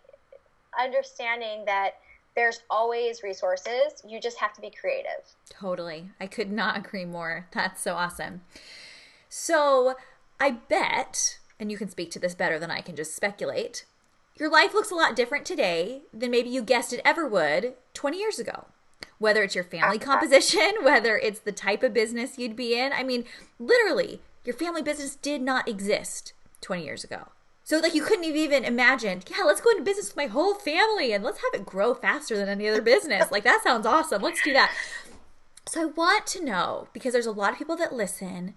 understanding 0.78 1.66
that 1.66 1.96
there's 2.34 2.60
always 2.70 3.22
resources. 3.22 4.02
You 4.06 4.18
just 4.18 4.38
have 4.38 4.54
to 4.54 4.62
be 4.62 4.70
creative. 4.70 5.34
Totally. 5.50 6.10
I 6.18 6.26
could 6.26 6.50
not 6.50 6.78
agree 6.78 7.04
more. 7.04 7.46
That's 7.52 7.82
so 7.82 7.94
awesome. 7.94 8.40
So 9.28 9.94
I 10.40 10.52
bet, 10.52 11.38
and 11.60 11.70
you 11.70 11.76
can 11.76 11.90
speak 11.90 12.10
to 12.12 12.18
this 12.18 12.34
better 12.34 12.58
than 12.58 12.70
I 12.70 12.80
can 12.80 12.96
just 12.96 13.14
speculate, 13.14 13.84
your 14.36 14.50
life 14.50 14.72
looks 14.72 14.90
a 14.90 14.96
lot 14.96 15.14
different 15.14 15.44
today 15.44 16.02
than 16.14 16.30
maybe 16.30 16.48
you 16.48 16.62
guessed 16.62 16.94
it 16.94 17.02
ever 17.04 17.28
would 17.28 17.74
20 17.92 18.18
years 18.18 18.38
ago 18.38 18.66
whether 19.24 19.42
it's 19.42 19.54
your 19.54 19.64
family 19.64 19.98
composition, 19.98 20.70
whether 20.82 21.16
it's 21.16 21.40
the 21.40 21.50
type 21.50 21.82
of 21.82 21.94
business 21.94 22.38
you'd 22.38 22.54
be 22.54 22.78
in. 22.78 22.92
I 22.92 23.02
mean, 23.02 23.24
literally, 23.58 24.20
your 24.44 24.54
family 24.54 24.82
business 24.82 25.16
did 25.16 25.40
not 25.40 25.66
exist 25.66 26.34
20 26.60 26.84
years 26.84 27.04
ago. 27.04 27.28
So, 27.64 27.78
like, 27.78 27.94
you 27.94 28.02
couldn't 28.02 28.24
have 28.24 28.36
even 28.36 28.62
imagined, 28.62 29.24
yeah, 29.30 29.42
let's 29.42 29.62
go 29.62 29.70
into 29.70 29.82
business 29.82 30.08
with 30.08 30.16
my 30.18 30.26
whole 30.26 30.52
family 30.52 31.14
and 31.14 31.24
let's 31.24 31.38
have 31.38 31.58
it 31.58 31.64
grow 31.64 31.94
faster 31.94 32.36
than 32.36 32.50
any 32.50 32.68
other 32.68 32.82
business. 32.92 33.32
like, 33.32 33.44
that 33.44 33.62
sounds 33.64 33.86
awesome. 33.86 34.20
Let's 34.20 34.42
do 34.42 34.52
that. 34.52 34.70
So, 35.66 35.80
I 35.80 35.84
want 35.86 36.26
to 36.28 36.44
know 36.44 36.88
because 36.92 37.14
there's 37.14 37.24
a 37.24 37.32
lot 37.32 37.52
of 37.52 37.58
people 37.58 37.76
that 37.76 37.94
listen 37.94 38.52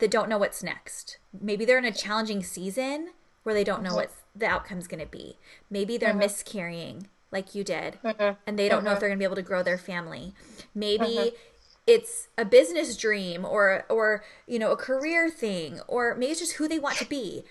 that 0.00 0.10
don't 0.10 0.28
know 0.28 0.36
what's 0.36 0.62
next. 0.62 1.16
Maybe 1.40 1.64
they're 1.64 1.78
in 1.78 1.86
a 1.86 1.92
challenging 1.92 2.42
season 2.42 3.12
where 3.42 3.54
they 3.54 3.64
don't 3.64 3.82
know 3.82 3.94
what 3.94 4.12
the 4.36 4.46
outcome's 4.46 4.86
going 4.86 5.00
to 5.00 5.10
be. 5.10 5.38
Maybe 5.70 5.96
they're 5.96 6.10
mm-hmm. 6.10 6.18
miscarrying 6.18 7.08
like 7.30 7.54
you 7.54 7.64
did 7.64 7.98
mm-hmm. 8.02 8.34
and 8.46 8.58
they 8.58 8.68
don't 8.68 8.78
mm-hmm. 8.78 8.86
know 8.86 8.92
if 8.92 8.96
mm-hmm. 8.96 9.00
they're 9.00 9.08
going 9.08 9.18
to 9.18 9.20
be 9.20 9.24
able 9.24 9.36
to 9.36 9.42
grow 9.42 9.62
their 9.62 9.78
family 9.78 10.32
maybe 10.74 11.04
mm-hmm. 11.04 11.36
it's 11.86 12.28
a 12.36 12.44
business 12.44 12.96
dream 12.96 13.44
or 13.44 13.84
or 13.88 14.24
you 14.46 14.58
know 14.58 14.72
a 14.72 14.76
career 14.76 15.28
thing 15.30 15.80
or 15.86 16.14
maybe 16.14 16.32
it's 16.32 16.40
just 16.40 16.54
who 16.54 16.68
they 16.68 16.78
want 16.78 16.96
to 16.96 17.06
be 17.06 17.44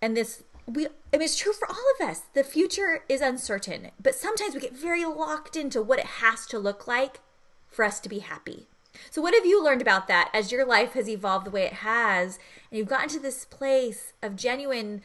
and 0.00 0.16
this 0.16 0.42
we 0.66 0.86
I 0.86 1.16
mean 1.18 1.22
it's 1.22 1.36
true 1.36 1.52
for 1.52 1.68
all 1.68 1.84
of 2.00 2.08
us 2.08 2.22
the 2.34 2.44
future 2.44 3.04
is 3.08 3.20
uncertain 3.20 3.90
but 4.02 4.14
sometimes 4.14 4.54
we 4.54 4.60
get 4.60 4.76
very 4.76 5.04
locked 5.04 5.56
into 5.56 5.82
what 5.82 5.98
it 5.98 6.06
has 6.06 6.46
to 6.46 6.58
look 6.58 6.86
like 6.86 7.20
for 7.68 7.84
us 7.84 8.00
to 8.00 8.08
be 8.08 8.20
happy 8.20 8.66
so 9.10 9.20
what 9.20 9.34
have 9.34 9.44
you 9.44 9.62
learned 9.62 9.82
about 9.82 10.06
that 10.08 10.30
as 10.32 10.52
your 10.52 10.64
life 10.64 10.92
has 10.92 11.08
evolved 11.08 11.46
the 11.46 11.50
way 11.50 11.64
it 11.64 11.74
has 11.74 12.38
and 12.70 12.78
you've 12.78 12.88
gotten 12.88 13.08
to 13.10 13.20
this 13.20 13.44
place 13.44 14.12
of 14.22 14.36
genuine 14.36 15.02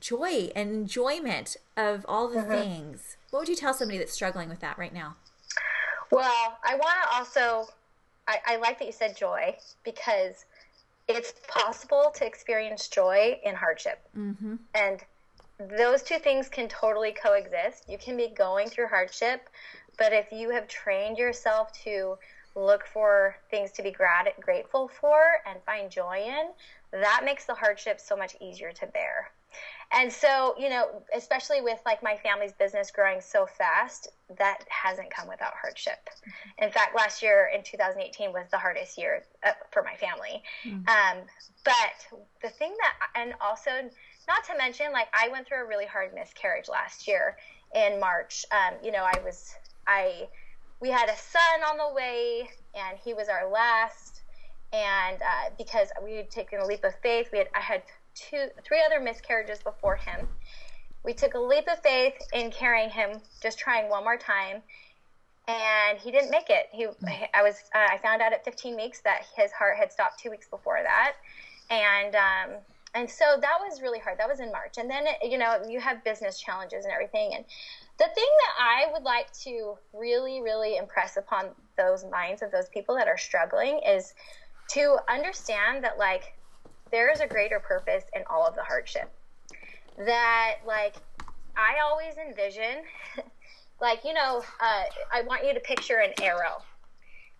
joy 0.00 0.50
and 0.56 0.70
enjoyment 0.72 1.56
of 1.76 2.04
all 2.08 2.28
the 2.28 2.40
mm-hmm. 2.40 2.50
things 2.50 3.16
what 3.30 3.40
would 3.40 3.48
you 3.48 3.56
tell 3.56 3.72
somebody 3.72 3.98
that's 3.98 4.12
struggling 4.12 4.48
with 4.48 4.60
that 4.60 4.76
right 4.76 4.92
now? 4.92 5.16
Well, 6.10 6.58
I 6.64 6.74
want 6.74 6.96
to 7.02 7.16
also, 7.16 7.72
I, 8.26 8.38
I 8.46 8.56
like 8.56 8.78
that 8.80 8.86
you 8.86 8.92
said 8.92 9.16
joy 9.16 9.56
because 9.84 10.44
it's 11.08 11.34
possible 11.48 12.12
to 12.16 12.26
experience 12.26 12.88
joy 12.88 13.38
in 13.44 13.54
hardship. 13.54 14.00
Mm-hmm. 14.16 14.56
And 14.74 15.00
those 15.76 16.02
two 16.02 16.18
things 16.18 16.48
can 16.48 16.68
totally 16.68 17.12
coexist. 17.12 17.88
You 17.88 17.98
can 17.98 18.16
be 18.16 18.28
going 18.28 18.68
through 18.68 18.88
hardship, 18.88 19.48
but 19.96 20.12
if 20.12 20.32
you 20.32 20.50
have 20.50 20.66
trained 20.66 21.16
yourself 21.16 21.72
to 21.84 22.16
look 22.56 22.84
for 22.86 23.36
things 23.50 23.70
to 23.72 23.82
be 23.82 23.92
grat- 23.92 24.40
grateful 24.40 24.88
for 24.88 25.20
and 25.46 25.60
find 25.64 25.88
joy 25.88 26.24
in, 26.26 26.48
that 27.00 27.22
makes 27.24 27.44
the 27.44 27.54
hardship 27.54 28.00
so 28.00 28.16
much 28.16 28.34
easier 28.40 28.72
to 28.72 28.86
bear. 28.88 29.30
And 29.92 30.12
so, 30.12 30.54
you 30.58 30.68
know, 30.68 31.02
especially 31.14 31.60
with 31.60 31.80
like 31.84 32.02
my 32.02 32.16
family's 32.16 32.52
business 32.52 32.90
growing 32.90 33.20
so 33.20 33.46
fast, 33.46 34.08
that 34.38 34.64
hasn't 34.68 35.10
come 35.10 35.26
without 35.28 35.52
hardship. 35.60 36.08
Mm-hmm. 36.08 36.64
In 36.64 36.70
fact, 36.70 36.94
last 36.94 37.22
year 37.22 37.50
in 37.54 37.64
2018 37.64 38.32
was 38.32 38.46
the 38.50 38.58
hardest 38.58 38.96
year 38.96 39.24
uh, 39.44 39.52
for 39.72 39.82
my 39.82 39.94
family. 39.96 40.42
Mm-hmm. 40.64 40.88
Um, 40.88 41.24
but 41.64 42.20
the 42.40 42.50
thing 42.50 42.74
that, 42.78 43.20
and 43.20 43.34
also, 43.40 43.70
not 44.28 44.44
to 44.44 44.56
mention, 44.56 44.92
like 44.92 45.08
I 45.12 45.28
went 45.28 45.48
through 45.48 45.64
a 45.64 45.66
really 45.66 45.86
hard 45.86 46.14
miscarriage 46.14 46.68
last 46.68 47.08
year 47.08 47.36
in 47.74 47.98
March. 47.98 48.44
Um, 48.52 48.74
you 48.84 48.92
know, 48.92 49.04
I 49.04 49.18
was, 49.24 49.54
I, 49.88 50.28
we 50.80 50.88
had 50.88 51.08
a 51.08 51.16
son 51.16 51.68
on 51.68 51.78
the 51.78 51.94
way, 51.94 52.48
and 52.74 52.96
he 53.04 53.12
was 53.12 53.28
our 53.28 53.50
last. 53.50 54.22
And 54.72 55.20
uh, 55.20 55.50
because 55.58 55.88
we 56.04 56.14
had 56.14 56.30
taken 56.30 56.60
a 56.60 56.66
leap 56.66 56.84
of 56.84 56.94
faith, 57.02 57.30
we 57.32 57.38
had, 57.38 57.48
I 57.56 57.60
had 57.60 57.82
two, 58.30 58.48
three 58.64 58.82
other 58.84 59.00
miscarriages 59.00 59.60
before 59.60 59.96
him. 59.96 60.28
We 61.04 61.14
took 61.14 61.34
a 61.34 61.38
leap 61.38 61.66
of 61.68 61.80
faith 61.80 62.14
in 62.32 62.50
carrying 62.50 62.90
him, 62.90 63.20
just 63.42 63.58
trying 63.58 63.88
one 63.88 64.04
more 64.04 64.18
time. 64.18 64.62
and 65.48 65.98
he 65.98 66.10
didn't 66.10 66.30
make 66.30 66.50
it. 66.50 66.68
He, 66.72 66.86
I 67.34 67.42
was, 67.42 67.56
uh, 67.74 67.86
I 67.90 67.98
found 67.98 68.22
out 68.22 68.32
at 68.32 68.44
15 68.44 68.76
weeks 68.76 69.00
that 69.00 69.22
his 69.36 69.50
heart 69.52 69.76
had 69.78 69.90
stopped 69.90 70.20
two 70.20 70.30
weeks 70.30 70.46
before 70.48 70.78
that, 70.82 71.14
and 71.70 72.14
um, 72.14 72.58
and 72.94 73.10
so 73.10 73.24
that 73.40 73.58
was 73.60 73.80
really 73.80 73.98
hard. 73.98 74.18
That 74.18 74.28
was 74.28 74.40
in 74.40 74.52
March, 74.52 74.76
and 74.78 74.88
then 74.90 75.06
you 75.22 75.38
know 75.38 75.62
you 75.68 75.80
have 75.80 76.04
business 76.04 76.38
challenges 76.40 76.84
and 76.84 76.92
everything, 76.92 77.34
and 77.34 77.44
the 77.98 78.08
thing 78.14 78.28
that 78.40 78.54
I 78.58 78.92
would 78.92 79.02
like 79.02 79.32
to 79.44 79.76
really, 79.92 80.40
really 80.40 80.76
impress 80.76 81.16
upon 81.16 81.50
those 81.76 82.04
minds 82.04 82.42
of 82.42 82.50
those 82.50 82.68
people 82.70 82.94
that 82.96 83.08
are 83.08 83.18
struggling 83.18 83.80
is 83.86 84.14
to 84.70 84.98
understand 85.08 85.84
that 85.84 85.98
like 85.98 86.34
there 86.90 87.10
is 87.10 87.20
a 87.20 87.26
greater 87.26 87.60
purpose 87.60 88.04
in 88.14 88.22
all 88.28 88.46
of 88.46 88.54
the 88.54 88.62
hardship. 88.62 89.10
That 89.98 90.56
like 90.66 90.94
I 91.56 91.80
always 91.84 92.14
envision 92.16 92.82
like 93.80 94.04
you 94.04 94.12
know 94.12 94.42
uh, 94.60 94.82
i 95.12 95.22
want 95.22 95.44
you 95.44 95.52
to 95.54 95.60
picture 95.60 95.98
an 95.98 96.12
arrow 96.22 96.62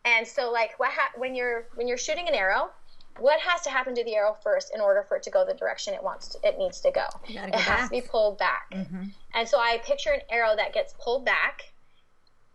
and 0.06 0.26
so 0.26 0.50
like 0.50 0.78
what 0.78 0.90
ha- 0.90 1.12
when 1.16 1.34
you're 1.34 1.66
when 1.74 1.86
you're 1.86 1.98
shooting 1.98 2.26
an 2.28 2.34
arrow 2.34 2.70
what 3.18 3.38
has 3.40 3.60
to 3.60 3.70
happen 3.70 3.94
to 3.94 4.02
the 4.04 4.14
arrow 4.14 4.34
first 4.42 4.72
in 4.74 4.80
order 4.80 5.04
for 5.06 5.16
it 5.18 5.22
to 5.22 5.30
go 5.30 5.44
the 5.44 5.52
direction 5.54 5.92
it 5.92 6.02
wants 6.02 6.28
to, 6.28 6.38
it 6.48 6.56
needs 6.58 6.80
to 6.80 6.90
go, 6.90 7.04
go 7.28 7.34
it 7.34 7.52
back. 7.52 7.60
has 7.60 7.88
to 7.88 7.90
be 7.90 8.00
pulled 8.00 8.38
back 8.38 8.70
Mm-hmm. 8.72 9.04
and 9.34 9.46
so 9.48 9.58
i 9.58 9.78
picture 9.84 10.10
an 10.10 10.20
arrow 10.30 10.56
that 10.56 10.72
gets 10.72 10.94
pulled 10.98 11.24
back 11.26 11.72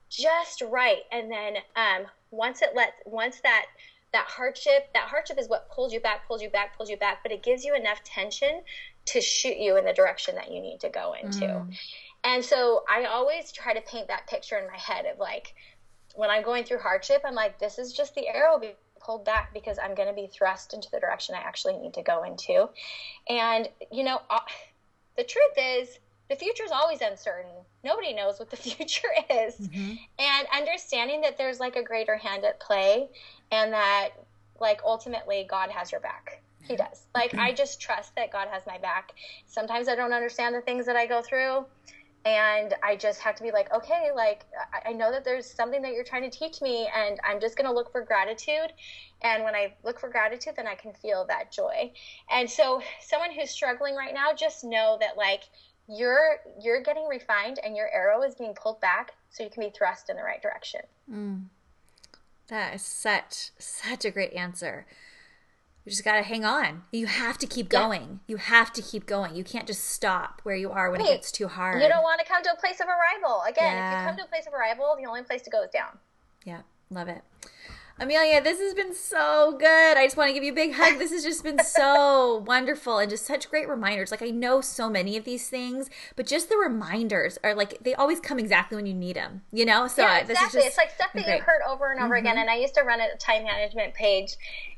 just 0.10 0.62
right 0.62 1.02
and 1.12 1.32
then 1.32 1.56
um, 1.76 2.06
once 2.32 2.62
it 2.62 2.70
lets 2.76 2.94
once 3.06 3.40
that 3.42 3.66
that 4.16 4.26
hardship 4.28 4.90
that 4.94 5.08
hardship 5.08 5.38
is 5.38 5.48
what 5.48 5.70
pulls 5.70 5.94
you 5.94 6.00
back 6.00 6.28
pulls 6.28 6.42
you 6.42 6.50
back 6.50 6.78
pulls 6.78 6.90
you 6.90 6.98
back 6.98 7.20
but 7.22 7.32
it 7.32 7.44
gives 7.44 7.64
you 7.64 7.76
enough 7.76 8.04
tension 8.04 8.62
to 9.06 9.22
shoot 9.22 9.58
you 9.58 9.78
in 9.78 9.86
the 9.86 9.94
direction 9.94 10.34
that 10.36 10.52
you 10.52 10.62
need 10.62 10.80
to 10.80 10.90
go 10.90 11.14
into 11.22 11.46
Mm. 11.46 11.76
and 12.24 12.44
so 12.44 12.84
I 12.90 13.06
always 13.06 13.52
try 13.52 13.74
to 13.74 13.82
paint 13.82 14.08
that 14.08 14.28
picture 14.28 14.58
in 14.58 14.68
my 14.68 14.78
head 14.78 15.06
of 15.06 15.20
like 15.20 15.54
when 16.16 16.30
I'm 16.30 16.44
going 16.44 16.64
through 16.64 16.80
hardship, 16.80 17.22
I'm 17.26 17.36
like, 17.36 17.60
this 17.60 17.78
is 17.78 17.94
just 17.94 18.16
the 18.16 18.28
arrow 18.28 18.58
being 18.60 18.74
pulled 19.00 19.26
back 19.26 19.54
because 19.54 19.78
I'm 19.84 19.94
going 19.94 20.08
to 20.08 20.14
be 20.14 20.28
thrust 20.28 20.74
into 20.74 20.90
the 20.92 21.00
direction 21.00 21.36
I 21.36 21.40
actually 21.40 21.78
need 21.78 21.94
to 21.96 22.02
go 22.02 22.24
into. 22.24 22.70
And, 23.30 23.70
you 23.92 24.04
know, 24.04 24.22
uh, 24.30 24.40
the 25.18 25.24
truth 25.24 25.54
is, 25.58 26.00
the 26.30 26.36
future 26.36 26.64
is 26.64 26.72
always 26.72 27.02
uncertain. 27.02 27.52
Nobody 27.84 28.14
knows 28.14 28.40
what 28.40 28.50
the 28.50 28.58
future 28.70 29.10
is. 29.30 29.56
Mm-hmm. 29.56 29.94
And 30.20 30.48
understanding 30.56 31.22
that 31.22 31.38
there's 31.38 31.60
like 31.60 31.76
a 31.76 31.84
greater 31.84 32.16
hand 32.16 32.46
at 32.46 32.60
play 32.60 33.10
and 33.52 33.74
that, 33.74 34.10
like, 34.60 34.82
ultimately, 34.84 35.46
God 35.50 35.70
has 35.72 35.92
your 35.92 36.02
back. 36.02 36.42
He 36.62 36.76
does. 36.76 37.06
Like, 37.14 37.36
I 37.36 37.54
just 37.64 37.80
trust 37.80 38.16
that 38.16 38.32
God 38.32 38.48
has 38.50 38.64
my 38.66 38.78
back. 38.78 39.12
Sometimes 39.46 39.88
I 39.88 39.96
don't 39.96 40.14
understand 40.14 40.56
the 40.56 40.62
things 40.62 40.86
that 40.86 40.96
I 40.96 41.06
go 41.06 41.22
through 41.22 41.66
and 42.26 42.74
I 42.82 42.96
just 42.96 43.20
have 43.20 43.36
to 43.36 43.44
be 43.44 43.52
like, 43.52 43.72
okay, 43.72 44.10
like 44.14 44.46
I, 44.74 44.90
I 44.90 44.94
know 44.94 45.12
that 45.12 45.24
there's 45.24 45.46
something 45.46 45.82
that 45.84 45.94
you're 45.94 46.04
trying 46.04 46.30
to 46.30 46.36
teach 46.36 46.60
me, 46.60 46.90
and 46.94 47.20
I'm 47.24 47.40
just 47.40 47.56
going 47.56 47.68
to 47.68 47.74
look 47.74 47.92
for 47.92 48.02
gratitude. 48.02 48.74
And 49.22 49.44
when 49.44 49.54
I 49.54 49.76
look 49.84 50.00
for 50.00 50.10
gratitude, 50.10 50.54
then 50.58 50.68
I 50.68 50.74
can 50.74 50.92
feel 50.94 51.26
that 51.28 51.52
joy. 51.52 51.92
And 52.32 52.50
so, 52.50 52.82
someone 53.00 53.32
who's 53.32 53.52
struggling 53.52 53.96
right 53.96 54.14
now, 54.14 54.34
just 54.34 54.64
know 54.64 54.98
that 55.00 55.18
like 55.18 55.44
you're 55.88 56.38
you're 56.60 56.82
getting 56.82 57.08
refined, 57.08 57.60
and 57.64 57.76
your 57.76 57.90
arrow 57.94 58.24
is 58.24 58.34
being 58.34 58.56
pulled 58.56 58.82
back, 58.82 59.12
so 59.30 59.44
you 59.44 59.52
can 59.52 59.62
be 59.62 59.70
thrust 59.70 60.10
in 60.10 60.16
the 60.16 60.24
right 60.24 60.42
direction. 60.42 60.82
Mm. 61.12 61.46
That 62.48 62.76
is 62.76 62.82
such 62.82 63.52
such 63.58 64.06
a 64.06 64.12
great 64.12 64.34
answer. 64.34 64.86
You 65.84 65.92
just 65.92 66.04
got 66.04 66.16
to 66.16 66.24
hang 66.24 66.44
on. 66.44 66.84
You 66.92 67.06
have 67.06 67.38
to 67.38 67.48
keep 67.48 67.72
Yeah. 67.72 67.80
going. 67.80 68.20
You 68.26 68.38
have 68.38 68.74
to 68.74 68.82
keep 68.82 69.06
going. 69.06 69.36
You 69.36 69.44
can't 69.44 69.68
just 69.68 69.84
stop 69.86 70.42
where 70.44 70.56
you 70.56 70.72
are 70.72 70.90
when 70.90 71.00
it 71.02 71.06
gets 71.06 71.32
too 71.32 71.48
hard. 71.48 71.82
You 71.82 71.88
don't 71.88 72.02
want 72.04 72.20
to 72.22 72.26
come 72.26 72.42
to 72.44 72.52
a 72.52 72.56
place 72.56 72.80
of 72.80 72.88
arrival. 72.88 73.44
Again, 73.48 73.78
if 73.78 74.00
you 74.00 74.06
come 74.08 74.18
to 74.18 74.24
a 74.24 74.28
place 74.28 74.48
of 74.48 74.54
arrival, 74.54 74.96
the 75.00 75.06
only 75.08 75.22
place 75.22 75.44
to 75.44 75.50
go 75.52 75.62
is 75.62 75.70
down. 75.70 76.00
Yeah, 76.44 76.62
love 76.90 77.08
it. 77.08 77.22
Amelia, 77.98 78.42
this 78.42 78.60
has 78.60 78.74
been 78.74 78.94
so 78.94 79.56
good. 79.58 79.98
I 79.98 80.06
just 80.06 80.18
want 80.18 80.28
to 80.28 80.34
give 80.34 80.44
you 80.44 80.52
a 80.52 80.56
big 80.56 80.74
hug. 80.74 81.00
This 81.00 81.12
has 81.12 81.24
just 81.24 81.44
been 81.46 81.60
so 81.64 82.44
wonderful 82.46 82.98
and 82.98 83.10
just 83.10 83.26
such 83.26 83.50
great 83.50 83.70
reminders. 83.70 84.12
Like, 84.12 84.22
I 84.22 84.32
know 84.32 84.60
so 84.60 84.90
many 84.90 85.16
of 85.16 85.24
these 85.24 85.48
things, 85.48 85.90
but 86.18 86.26
just 86.26 86.50
the 86.50 86.58
reminders 86.58 87.38
are 87.42 87.56
like, 87.56 87.82
they 87.84 87.94
always 87.94 88.20
come 88.20 88.38
exactly 88.38 88.76
when 88.76 88.86
you 88.86 88.94
need 88.94 89.16
them, 89.16 89.44
you 89.54 89.64
know? 89.64 89.88
So, 89.88 90.02
yeah, 90.02 90.24
this 90.24 90.38
is 90.38 90.46
exactly. 90.48 90.62
it's 90.62 90.78
like 90.78 90.92
stuff 90.92 91.14
that 91.14 91.24
great. 91.24 91.26
Mm-hmm. 91.26 91.38
you've 91.38 91.46
heard 91.46 91.62
over 91.70 91.90
and 91.94 92.02
over 92.02 92.16
again. 92.16 92.38
And 92.38 92.50
I 92.50 92.56
used 92.56 92.76
to 92.76 92.82
run 92.82 93.00
a 93.00 93.16
time 93.16 93.46
management 93.46 93.94
page, 93.94 94.36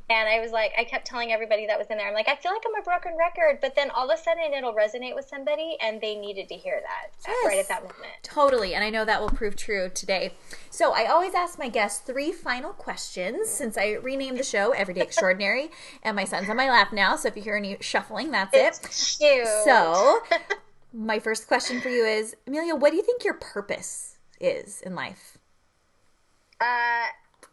and 0.09 0.29
I 0.29 0.39
was 0.39 0.51
like, 0.51 0.71
I 0.77 0.85
kept 0.85 1.05
telling 1.05 1.31
everybody 1.31 1.67
that 1.67 1.77
was 1.77 1.87
in 1.87 1.97
there, 1.97 2.07
I'm 2.07 2.13
like, 2.13 2.29
I 2.29 2.35
feel 2.35 2.53
like 2.53 2.61
I'm 2.65 2.81
a 2.81 2.83
broken 2.83 3.17
record, 3.17 3.59
but 3.61 3.75
then 3.75 3.89
all 3.91 4.09
of 4.09 4.17
a 4.17 4.21
sudden 4.21 4.53
it'll 4.53 4.73
resonate 4.73 5.15
with 5.15 5.27
somebody, 5.27 5.75
and 5.81 5.99
they 5.99 6.15
needed 6.15 6.47
to 6.49 6.55
hear 6.55 6.81
that 6.81 7.31
right 7.45 7.59
at 7.59 7.67
that 7.67 7.81
moment. 7.81 8.13
Totally. 8.23 8.73
And 8.73 8.83
I 8.83 8.89
know 8.89 9.03
that 9.03 9.19
will 9.19 9.29
prove 9.29 9.57
true 9.57 9.89
today. 9.93 10.33
So 10.69 10.93
I 10.93 11.07
always 11.07 11.33
ask 11.33 11.59
my 11.59 11.67
guests 11.67 11.99
three 11.99 12.31
final 12.31 12.71
questions 12.71 13.49
since 13.49 13.77
I 13.77 13.93
renamed 13.93 14.37
the 14.37 14.43
show 14.43 14.71
Everyday 14.71 15.01
Extraordinary. 15.01 15.71
and 16.03 16.15
my 16.15 16.23
son's 16.23 16.49
on 16.49 16.55
my 16.55 16.69
lap 16.69 16.93
now. 16.93 17.17
So 17.17 17.27
if 17.27 17.35
you 17.35 17.43
hear 17.43 17.57
any 17.57 17.77
shuffling, 17.81 18.31
that's 18.31 18.55
it. 18.55 19.17
Cute. 19.19 19.47
So 19.65 20.21
my 20.93 21.19
first 21.19 21.47
question 21.47 21.81
for 21.81 21.89
you 21.89 22.05
is 22.05 22.35
Amelia, 22.47 22.75
what 22.75 22.91
do 22.91 22.95
you 22.95 23.03
think 23.03 23.25
your 23.25 23.33
purpose 23.33 24.17
is 24.39 24.81
in 24.81 24.95
life? 24.95 25.37
Uh, 26.61 27.07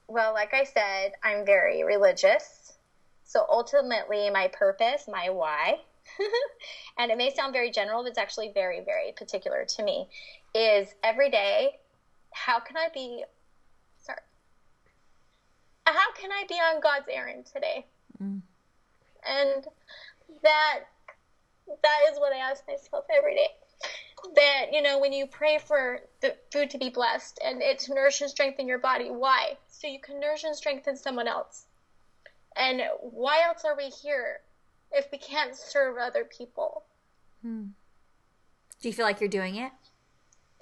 well, 0.08 0.32
like 0.32 0.54
I 0.54 0.64
said, 0.64 1.12
I'm 1.22 1.44
very 1.44 1.82
religious. 1.82 2.72
So 3.24 3.46
ultimately, 3.50 4.30
my 4.30 4.48
purpose, 4.48 5.04
my 5.08 5.30
why, 5.30 5.78
and 6.98 7.10
it 7.10 7.16
may 7.16 7.34
sound 7.34 7.52
very 7.52 7.70
general, 7.70 8.02
but 8.02 8.10
it's 8.10 8.18
actually 8.18 8.52
very, 8.52 8.80
very 8.84 9.12
particular 9.16 9.64
to 9.76 9.82
me, 9.82 10.08
is 10.54 10.94
every 11.02 11.30
day, 11.30 11.78
how 12.32 12.60
can 12.60 12.76
I 12.76 12.88
be, 12.92 13.24
sorry, 13.98 14.18
how 15.86 16.12
can 16.14 16.30
I 16.30 16.44
be 16.48 16.54
on 16.54 16.80
God's 16.80 17.06
errand 17.10 17.46
today? 17.46 17.86
Mm. 18.22 18.42
And 19.26 19.64
that, 20.42 20.80
that 21.66 21.98
is 22.12 22.18
what 22.18 22.32
I 22.32 22.38
ask 22.38 22.62
myself 22.68 23.06
every 23.10 23.36
day 23.36 23.48
that 24.34 24.66
you 24.72 24.80
know 24.82 24.98
when 24.98 25.12
you 25.12 25.26
pray 25.26 25.58
for 25.58 26.00
the 26.20 26.34
food 26.52 26.70
to 26.70 26.78
be 26.78 26.88
blessed 26.88 27.38
and 27.44 27.60
it 27.62 27.78
to 27.78 27.94
nourish 27.94 28.20
and 28.20 28.30
strengthen 28.30 28.66
your 28.66 28.78
body 28.78 29.10
why 29.10 29.56
so 29.68 29.86
you 29.86 29.98
can 30.00 30.18
nourish 30.20 30.44
and 30.44 30.56
strengthen 30.56 30.96
someone 30.96 31.28
else 31.28 31.66
and 32.56 32.80
why 33.00 33.42
else 33.46 33.62
are 33.64 33.76
we 33.76 33.84
here 33.84 34.40
if 34.92 35.06
we 35.12 35.18
can't 35.18 35.54
serve 35.56 35.96
other 35.98 36.24
people 36.24 36.84
Do 37.42 37.68
you 38.88 38.92
feel 38.92 39.04
like 39.06 39.20
you're 39.20 39.28
doing 39.28 39.56
it? 39.56 39.72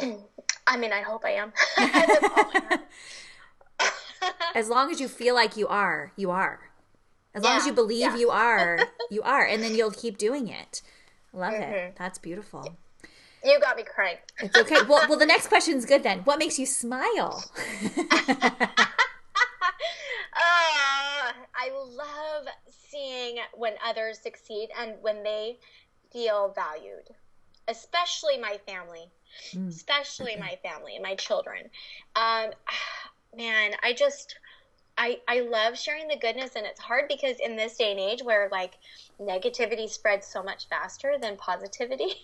i 0.66 0.76
mean 0.76 0.92
i 0.92 1.00
hope 1.02 1.24
i 1.24 1.30
am 1.30 1.52
That's 1.76 2.22
all 2.24 2.50
I 2.54 2.62
have. 2.70 2.80
As 4.54 4.68
long 4.68 4.90
as 4.90 5.00
you 5.00 5.08
feel 5.08 5.34
like 5.34 5.56
you 5.56 5.66
are, 5.66 6.12
you 6.16 6.30
are. 6.30 6.60
As 7.34 7.42
long 7.42 7.56
as 7.56 7.66
you 7.66 7.72
believe 7.72 8.00
yeah. 8.02 8.16
you 8.16 8.30
are, 8.30 8.78
you 9.10 9.20
are. 9.22 9.44
And 9.44 9.62
then 9.62 9.74
you'll 9.74 9.90
keep 9.90 10.16
doing 10.18 10.46
it. 10.46 10.82
Love 11.32 11.54
Mm-hmm. 11.54 11.72
it. 11.72 11.96
That's 11.98 12.18
beautiful. 12.18 12.76
You 13.44 13.60
got 13.60 13.76
me 13.76 13.82
crying 13.82 14.16
It's 14.40 14.56
okay. 14.56 14.82
Well, 14.88 15.06
well, 15.08 15.18
the 15.18 15.26
next 15.26 15.48
question's 15.48 15.84
good 15.84 16.02
then. 16.02 16.20
What 16.20 16.38
makes 16.38 16.58
you 16.58 16.66
smile? 16.66 17.44
uh, 17.98 18.82
I 20.34 21.70
love 21.72 22.46
seeing 22.70 23.38
when 23.54 23.74
others 23.84 24.18
succeed 24.20 24.68
and 24.78 24.94
when 25.00 25.22
they 25.22 25.58
feel 26.12 26.52
valued, 26.54 27.08
especially 27.68 28.38
my 28.38 28.58
family, 28.66 29.10
especially 29.68 30.36
my 30.36 30.58
family 30.62 30.98
my 31.00 31.14
children. 31.14 31.70
Um, 32.16 32.50
man, 33.36 33.72
I 33.82 33.92
just. 33.92 34.36
I, 35.02 35.18
I 35.26 35.40
love 35.40 35.76
sharing 35.76 36.06
the 36.06 36.16
goodness 36.16 36.52
and 36.54 36.64
it's 36.64 36.78
hard 36.78 37.06
because 37.08 37.36
in 37.40 37.56
this 37.56 37.76
day 37.76 37.90
and 37.90 37.98
age 37.98 38.22
where 38.22 38.48
like 38.52 38.74
negativity 39.20 39.88
spreads 39.88 40.26
so 40.28 40.42
much 40.44 40.68
faster 40.68 41.16
than 41.20 41.36
positivity 41.36 42.14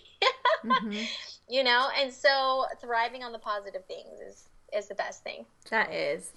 Mhm. 0.65 1.05
you 1.49 1.63
know 1.63 1.89
and 1.99 2.13
so 2.13 2.65
thriving 2.79 3.21
on 3.23 3.31
the 3.33 3.39
positive 3.39 3.83
things 3.85 4.19
is 4.21 4.47
is 4.71 4.87
the 4.87 4.95
best 4.95 5.23
thing 5.23 5.45
That 5.71 5.91
is. 5.93 6.31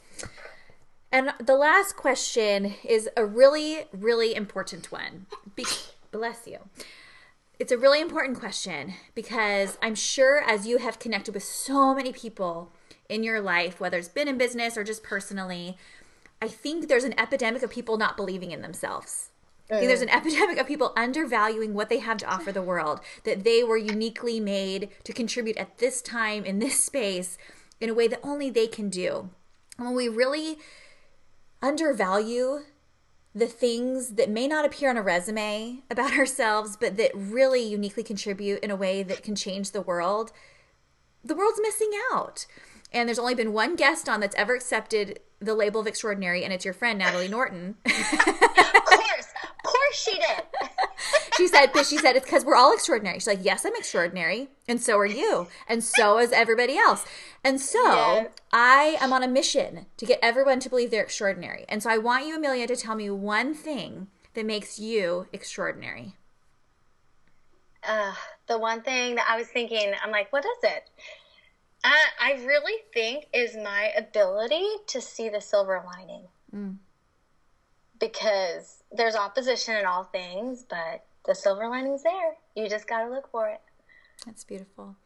And 1.12 1.32
the 1.38 1.54
last 1.56 1.96
question 1.96 2.74
is 2.82 3.08
a 3.16 3.24
really, 3.26 3.84
really 3.92 4.34
important 4.34 4.90
one. 4.90 5.26
Be- 5.54 5.66
bless 6.10 6.46
you. 6.46 6.58
It's 7.58 7.70
a 7.70 7.76
really 7.76 8.00
important 8.00 8.38
question 8.40 8.94
because 9.14 9.76
I'm 9.82 9.94
sure 9.94 10.38
as 10.38 10.66
you 10.66 10.78
have 10.78 10.98
connected 10.98 11.34
with 11.34 11.44
so 11.44 11.94
many 11.94 12.12
people 12.12 12.72
in 13.10 13.22
your 13.22 13.42
life, 13.42 13.78
whether 13.78 13.98
it's 13.98 14.08
been 14.08 14.26
in 14.28 14.38
business 14.38 14.78
or 14.78 14.84
just 14.84 15.02
personally, 15.02 15.76
I 16.42 16.48
think 16.48 16.88
there's 16.88 17.04
an 17.04 17.18
epidemic 17.18 17.62
of 17.62 17.70
people 17.70 17.96
not 17.96 18.16
believing 18.16 18.50
in 18.50 18.62
themselves. 18.62 19.30
I 19.70 19.76
think 19.76 19.86
there's 19.86 20.02
an 20.02 20.08
epidemic 20.18 20.58
of 20.58 20.66
people 20.66 20.92
undervaluing 20.96 21.72
what 21.72 21.88
they 21.88 22.00
have 22.00 22.16
to 22.18 22.26
offer 22.26 22.50
the 22.50 22.60
world, 22.60 23.00
that 23.22 23.44
they 23.44 23.62
were 23.62 23.76
uniquely 23.76 24.40
made 24.40 24.88
to 25.04 25.12
contribute 25.12 25.56
at 25.56 25.78
this 25.78 26.02
time 26.02 26.44
in 26.44 26.58
this 26.58 26.82
space 26.82 27.38
in 27.80 27.88
a 27.88 27.94
way 27.94 28.08
that 28.08 28.18
only 28.24 28.50
they 28.50 28.66
can 28.66 28.90
do. 28.90 29.30
And 29.78 29.86
when 29.86 29.94
we 29.94 30.08
really 30.08 30.58
undervalue 31.62 32.62
the 33.32 33.46
things 33.46 34.14
that 34.14 34.28
may 34.28 34.48
not 34.48 34.64
appear 34.64 34.90
on 34.90 34.96
a 34.96 35.02
resume 35.02 35.84
about 35.88 36.12
ourselves, 36.18 36.76
but 36.76 36.96
that 36.96 37.12
really 37.14 37.62
uniquely 37.62 38.02
contribute 38.02 38.58
in 38.64 38.72
a 38.72 38.76
way 38.76 39.04
that 39.04 39.22
can 39.22 39.36
change 39.36 39.70
the 39.70 39.80
world, 39.80 40.32
the 41.24 41.36
world's 41.36 41.60
missing 41.62 41.92
out. 42.12 42.46
And 42.92 43.08
there's 43.08 43.18
only 43.18 43.34
been 43.34 43.52
one 43.52 43.76
guest 43.76 44.08
on 44.08 44.20
that's 44.20 44.36
ever 44.36 44.54
accepted 44.54 45.20
the 45.40 45.54
label 45.54 45.80
of 45.80 45.86
extraordinary, 45.86 46.44
and 46.44 46.52
it's 46.52 46.64
your 46.64 46.74
friend 46.74 46.98
Natalie 46.98 47.28
Norton. 47.28 47.76
of 47.86 47.94
course, 47.94 49.26
of 49.42 49.62
course 49.64 49.94
she 49.94 50.12
did. 50.12 50.42
she 51.36 51.48
said, 51.48 51.70
but 51.72 51.86
she 51.86 51.98
said 51.98 52.14
it's 52.16 52.24
because 52.24 52.44
we're 52.44 52.54
all 52.54 52.72
extraordinary. 52.72 53.18
She's 53.18 53.26
like, 53.26 53.40
yes, 53.44 53.64
I'm 53.64 53.74
extraordinary, 53.74 54.48
and 54.68 54.80
so 54.80 54.98
are 54.98 55.06
you, 55.06 55.48
and 55.68 55.82
so 55.82 56.18
is 56.18 56.30
everybody 56.32 56.76
else. 56.76 57.04
And 57.42 57.60
so 57.60 57.82
Yes. 57.82 58.28
I 58.52 58.96
am 59.00 59.12
on 59.12 59.22
a 59.22 59.28
mission 59.28 59.86
to 59.96 60.06
get 60.06 60.20
everyone 60.22 60.60
to 60.60 60.70
believe 60.70 60.90
they're 60.90 61.02
extraordinary. 61.02 61.64
And 61.68 61.82
so 61.82 61.90
I 61.90 61.98
want 61.98 62.26
you, 62.26 62.36
Amelia, 62.36 62.66
to 62.68 62.76
tell 62.76 62.94
me 62.94 63.10
one 63.10 63.54
thing 63.54 64.08
that 64.34 64.46
makes 64.46 64.78
you 64.78 65.26
extraordinary. 65.32 66.14
Uh, 67.86 68.14
the 68.46 68.58
one 68.58 68.80
thing 68.82 69.16
that 69.16 69.26
I 69.28 69.36
was 69.36 69.48
thinking, 69.48 69.92
I'm 70.04 70.12
like, 70.12 70.32
what 70.32 70.44
is 70.44 70.58
it? 70.62 70.88
Uh, 71.84 71.90
I 72.20 72.34
really 72.44 72.80
think 72.94 73.26
is 73.32 73.56
my 73.56 73.90
ability 73.96 74.64
to 74.86 75.00
see 75.00 75.28
the 75.28 75.40
silver 75.40 75.82
lining. 75.84 76.24
Mm. 76.54 76.76
Because 77.98 78.82
there's 78.92 79.16
opposition 79.16 79.76
in 79.76 79.84
all 79.84 80.04
things, 80.04 80.64
but 80.68 81.04
the 81.26 81.34
silver 81.34 81.68
lining's 81.68 82.02
there. 82.02 82.36
You 82.54 82.68
just 82.68 82.86
got 82.86 83.04
to 83.04 83.10
look 83.10 83.30
for 83.30 83.48
it. 83.48 83.60
That's 84.26 84.44
beautiful. 84.44 84.96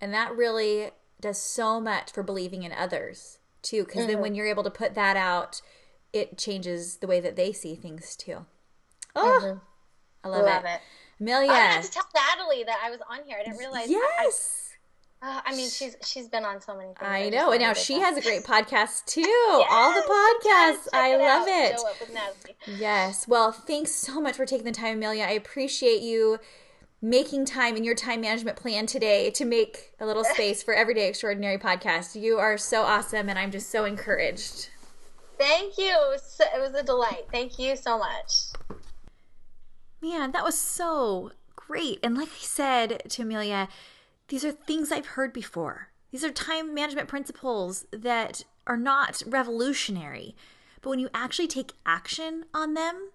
And 0.00 0.12
that 0.12 0.36
really 0.36 0.90
does 1.20 1.38
so 1.38 1.80
much 1.80 2.12
for 2.12 2.22
believing 2.22 2.62
in 2.62 2.72
others, 2.72 3.38
too. 3.62 3.84
Because 3.84 4.06
then 4.06 4.20
when 4.20 4.34
you're 4.34 4.46
able 4.46 4.64
to 4.64 4.70
put 4.70 4.94
that 4.94 5.16
out, 5.16 5.62
it 6.12 6.38
changes 6.38 6.96
the 6.96 7.06
way 7.06 7.20
that 7.20 7.36
they 7.36 7.52
see 7.52 7.74
things, 7.74 8.16
too. 8.16 8.46
Oh, 9.16 9.60
I 10.22 10.28
love, 10.28 10.44
Love 10.44 10.64
it. 10.64 10.68
it. 10.68 10.80
Amelia. 11.20 11.50
I 11.50 11.54
had 11.54 11.82
to 11.82 11.90
tell 11.90 12.06
Natalie 12.14 12.64
that 12.64 12.78
I 12.84 12.90
was 12.90 13.00
on 13.10 13.20
here. 13.26 13.38
I 13.40 13.44
didn't 13.44 13.58
realize. 13.58 13.88
I, 13.88 13.90
yes. 13.90 14.67
Uh, 15.20 15.40
I 15.44 15.54
mean, 15.56 15.68
she's 15.68 15.96
she's 16.04 16.28
been 16.28 16.44
on 16.44 16.60
so 16.60 16.74
many 16.76 16.88
things. 16.88 16.98
I 17.00 17.22
just 17.30 17.32
know. 17.34 17.50
And 17.52 17.60
now 17.60 17.72
she 17.72 17.98
has 18.00 18.16
a 18.16 18.20
great 18.20 18.44
podcast, 18.44 19.04
too. 19.06 19.22
All 19.70 19.92
the 19.92 20.00
podcasts. 20.00 20.88
I 20.92 21.14
it 21.14 21.18
love 21.18 21.48
it. 21.48 21.78
Show 21.78 21.88
up 21.88 22.00
with 22.00 22.12
Natalie. 22.14 22.56
Yes. 22.80 23.26
Well, 23.26 23.50
thanks 23.52 23.90
so 23.92 24.20
much 24.20 24.36
for 24.36 24.46
taking 24.46 24.64
the 24.64 24.72
time, 24.72 24.98
Amelia. 24.98 25.24
I 25.24 25.32
appreciate 25.32 26.02
you 26.02 26.38
making 27.00 27.44
time 27.44 27.76
in 27.76 27.84
your 27.84 27.94
time 27.94 28.20
management 28.20 28.56
plan 28.56 28.84
today 28.86 29.30
to 29.30 29.44
make 29.44 29.92
a 30.00 30.06
little 30.06 30.24
space 30.34 30.62
for 30.62 30.74
Everyday 30.74 31.08
Extraordinary 31.08 31.58
podcast. 31.58 32.20
You 32.20 32.38
are 32.38 32.56
so 32.58 32.82
awesome, 32.82 33.28
and 33.28 33.38
I'm 33.38 33.50
just 33.50 33.70
so 33.70 33.84
encouraged. 33.84 34.68
Thank 35.38 35.78
you. 35.78 35.86
It 35.90 36.10
was, 36.12 36.22
so- 36.22 36.44
it 36.56 36.60
was 36.60 36.74
a 36.74 36.82
delight. 36.82 37.26
Thank 37.32 37.58
you 37.58 37.76
so 37.76 37.98
much. 37.98 38.32
Man, 40.00 40.32
that 40.32 40.44
was 40.44 40.56
so 40.58 41.32
great. 41.56 41.98
And 42.02 42.16
like 42.16 42.28
I 42.28 42.38
said 42.40 43.02
to 43.08 43.22
Amelia, 43.22 43.68
these 44.28 44.44
are 44.44 44.52
things 44.52 44.92
I've 44.92 45.06
heard 45.06 45.32
before. 45.32 45.88
These 46.10 46.24
are 46.24 46.30
time 46.30 46.74
management 46.74 47.08
principles 47.08 47.86
that 47.92 48.44
are 48.66 48.76
not 48.76 49.22
revolutionary. 49.26 50.36
But 50.80 50.90
when 50.90 50.98
you 50.98 51.08
actually 51.12 51.48
take 51.48 51.72
action 51.84 52.44
on 52.54 52.74
them, 52.74 53.10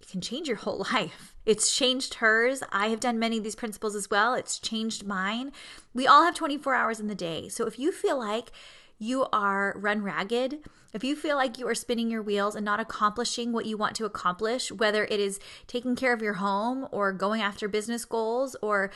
it 0.00 0.08
can 0.08 0.20
change 0.20 0.48
your 0.48 0.56
whole 0.58 0.86
life. 0.92 1.34
It's 1.44 1.74
changed 1.74 2.14
hers. 2.14 2.62
I 2.70 2.88
have 2.88 3.00
done 3.00 3.18
many 3.18 3.38
of 3.38 3.44
these 3.44 3.54
principles 3.54 3.94
as 3.94 4.10
well. 4.10 4.34
It's 4.34 4.58
changed 4.58 5.06
mine. 5.06 5.52
We 5.94 6.06
all 6.06 6.24
have 6.24 6.34
24 6.34 6.74
hours 6.74 7.00
in 7.00 7.08
the 7.08 7.14
day. 7.14 7.48
So 7.48 7.66
if 7.66 7.78
you 7.78 7.90
feel 7.90 8.18
like 8.18 8.52
you 8.98 9.26
are 9.32 9.74
run 9.76 10.02
ragged, 10.02 10.58
if 10.92 11.04
you 11.04 11.14
feel 11.14 11.36
like 11.36 11.58
you 11.58 11.68
are 11.68 11.74
spinning 11.74 12.10
your 12.10 12.22
wheels 12.22 12.54
and 12.54 12.64
not 12.64 12.80
accomplishing 12.80 13.52
what 13.52 13.66
you 13.66 13.76
want 13.76 13.94
to 13.96 14.04
accomplish, 14.04 14.72
whether 14.72 15.04
it 15.04 15.20
is 15.20 15.38
taking 15.66 15.96
care 15.96 16.12
of 16.12 16.22
your 16.22 16.34
home 16.34 16.88
or 16.90 17.12
going 17.12 17.42
after 17.42 17.68
business 17.68 18.04
goals 18.04 18.56
or 18.62 18.90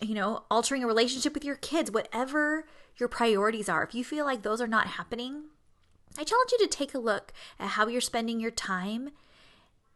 you 0.00 0.14
know, 0.14 0.44
altering 0.50 0.82
a 0.82 0.86
relationship 0.86 1.34
with 1.34 1.44
your 1.44 1.56
kids, 1.56 1.90
whatever 1.90 2.66
your 2.96 3.08
priorities 3.08 3.68
are, 3.68 3.84
if 3.84 3.94
you 3.94 4.04
feel 4.04 4.24
like 4.24 4.42
those 4.42 4.60
are 4.60 4.66
not 4.66 4.88
happening, 4.88 5.44
I 6.18 6.24
challenge 6.24 6.52
you 6.52 6.58
to 6.58 6.66
take 6.66 6.94
a 6.94 6.98
look 6.98 7.32
at 7.58 7.70
how 7.70 7.86
you're 7.86 8.00
spending 8.00 8.40
your 8.40 8.50
time 8.50 9.10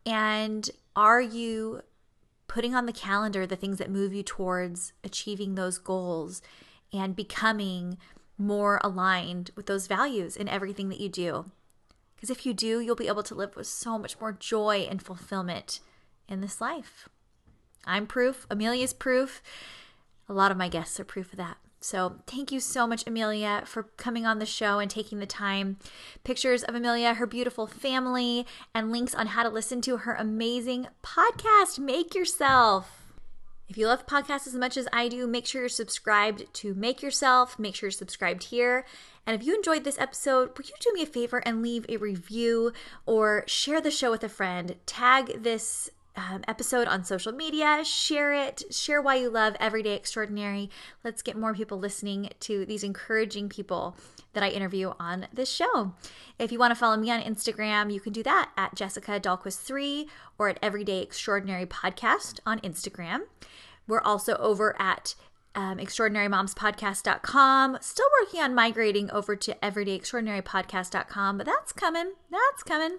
and 0.07 0.71
are 0.95 1.21
you 1.21 1.83
putting 2.47 2.75
on 2.75 2.87
the 2.87 2.93
calendar 2.93 3.47
the 3.47 3.57
things 3.57 3.79
that 3.79 3.91
move 3.91 4.13
you 4.13 4.23
towards 4.23 4.93
achieving 5.03 5.55
those 5.55 5.79
goals 5.79 6.43
and 6.93 7.17
becoming 7.17 7.97
more 8.37 8.81
aligned 8.85 9.51
with 9.57 9.67
those 9.67 9.87
values 9.87 10.37
in 10.37 10.49
everything 10.49 10.89
that 10.91 11.01
you 11.01 11.09
do. 11.09 11.51
Because 12.15 12.31
if 12.31 12.45
you 12.45 12.53
do, 12.53 12.81
you'll 12.81 12.95
be 12.95 13.09
able 13.09 13.23
to 13.23 13.35
live 13.35 13.57
with 13.57 13.67
so 13.67 13.99
much 13.99 14.21
more 14.21 14.33
joy 14.33 14.87
and 14.89 15.03
fulfillment 15.03 15.81
in 16.29 16.41
this 16.41 16.61
life. 16.61 17.09
I'm 17.85 18.07
proof. 18.07 18.47
Amelia's 18.51 18.93
proof. 18.93 19.43
A 20.29 20.33
lot 20.33 20.51
of 20.51 20.57
my 20.57 20.69
guests 20.69 20.99
are 21.01 21.05
proof 21.05 21.33
of 21.33 21.37
that. 21.39 21.59
So, 21.81 22.21
thank 22.29 22.53
you 22.53 22.61
so 22.61 22.87
much, 22.87 23.05
Amelia, 23.09 23.65
for 23.67 23.83
coming 23.97 24.25
on 24.25 24.39
the 24.39 24.47
show 24.47 24.79
and 24.79 24.89
taking 24.89 25.19
the 25.19 25.27
time. 25.27 25.79
Pictures 26.23 26.63
of 26.63 26.77
Amelia, 26.77 27.15
her 27.15 27.27
beautiful 27.27 27.67
family, 27.67 28.47
and 28.73 28.93
links 28.93 29.17
on 29.17 29.29
how 29.29 29.43
to 29.43 29.49
listen 29.49 29.81
to 29.83 29.99
her 29.99 30.15
amazing 30.15 30.87
podcast, 31.03 31.81
Make 31.81 32.15
Yourself. 32.15 33.03
If 33.69 33.77
you 33.77 33.89
love 33.89 34.07
podcasts 34.07 34.47
as 34.47 34.55
much 34.55 34.77
as 34.77 34.87
I 34.93 35.09
do, 35.09 35.27
make 35.27 35.47
sure 35.47 35.63
you're 35.63 35.69
subscribed 35.69 36.53
to 36.55 36.75
Make 36.75 37.03
Yourself. 37.03 37.59
Make 37.59 37.75
sure 37.75 37.89
you're 37.89 37.93
subscribed 37.93 38.45
here. 38.45 38.85
And 39.27 39.35
if 39.35 39.45
you 39.45 39.55
enjoyed 39.55 39.83
this 39.83 39.99
episode, 39.99 40.57
would 40.57 40.69
you 40.69 40.75
do 40.79 40.93
me 40.93 41.03
a 41.03 41.07
favor 41.07 41.39
and 41.39 41.63
leave 41.63 41.87
a 41.89 41.97
review 41.97 42.73
or 43.07 43.45
share 43.47 43.81
the 43.81 43.91
show 43.91 44.11
with 44.11 44.23
a 44.23 44.29
friend? 44.29 44.77
Tag 44.87 45.43
this 45.43 45.91
um, 46.17 46.43
episode 46.47 46.89
on 46.89 47.05
social 47.05 47.33
media, 47.33 47.83
share 47.85 48.33
it, 48.33 48.63
share 48.71 49.01
why 49.01 49.17
you 49.17 49.31
love 49.31 49.57
Everyday 49.59 49.95
Extraordinary. 49.95 50.71
Let's 51.05 51.23
get 51.23 51.37
more 51.37 51.55
people 51.55 51.79
listening 51.79 52.31
to 52.41 52.67
these 52.67 52.85
encouraging 52.85 53.49
people 53.49 53.97
that 54.35 54.43
I 54.43 54.51
interview 54.51 54.93
on 54.99 55.27
this 55.33 55.51
show. 55.51 55.95
If 56.39 56.53
you 56.53 56.59
want 56.59 56.73
to 56.73 56.75
follow 56.75 56.97
me 56.97 57.11
on 57.11 57.23
Instagram, 57.23 57.93
you 57.93 58.01
can 58.01 58.13
do 58.13 58.23
that 58.25 58.51
at 58.57 58.75
Jessica 58.75 59.21
Dahlquist3 59.21 60.07
or 60.39 60.49
at 60.49 60.59
Everyday 60.63 61.03
Extraordinary 61.03 61.67
Podcast 61.67 62.41
on 62.45 62.61
Instagram. 62.61 63.21
We're 63.87 64.01
also 64.01 64.37
over 64.37 64.81
at 64.81 65.15
um, 65.55 65.79
extraordinarymomspodcast.com. 65.79 67.79
Still 67.81 68.07
working 68.21 68.41
on 68.41 68.55
migrating 68.55 69.11
over 69.11 69.37
to 69.37 69.55
everydayextraordinarypodcast.com, 69.63 71.37
but 71.37 71.47
that's 71.47 71.73
coming. 71.73 72.13
That's 72.31 72.63
coming. 72.63 72.99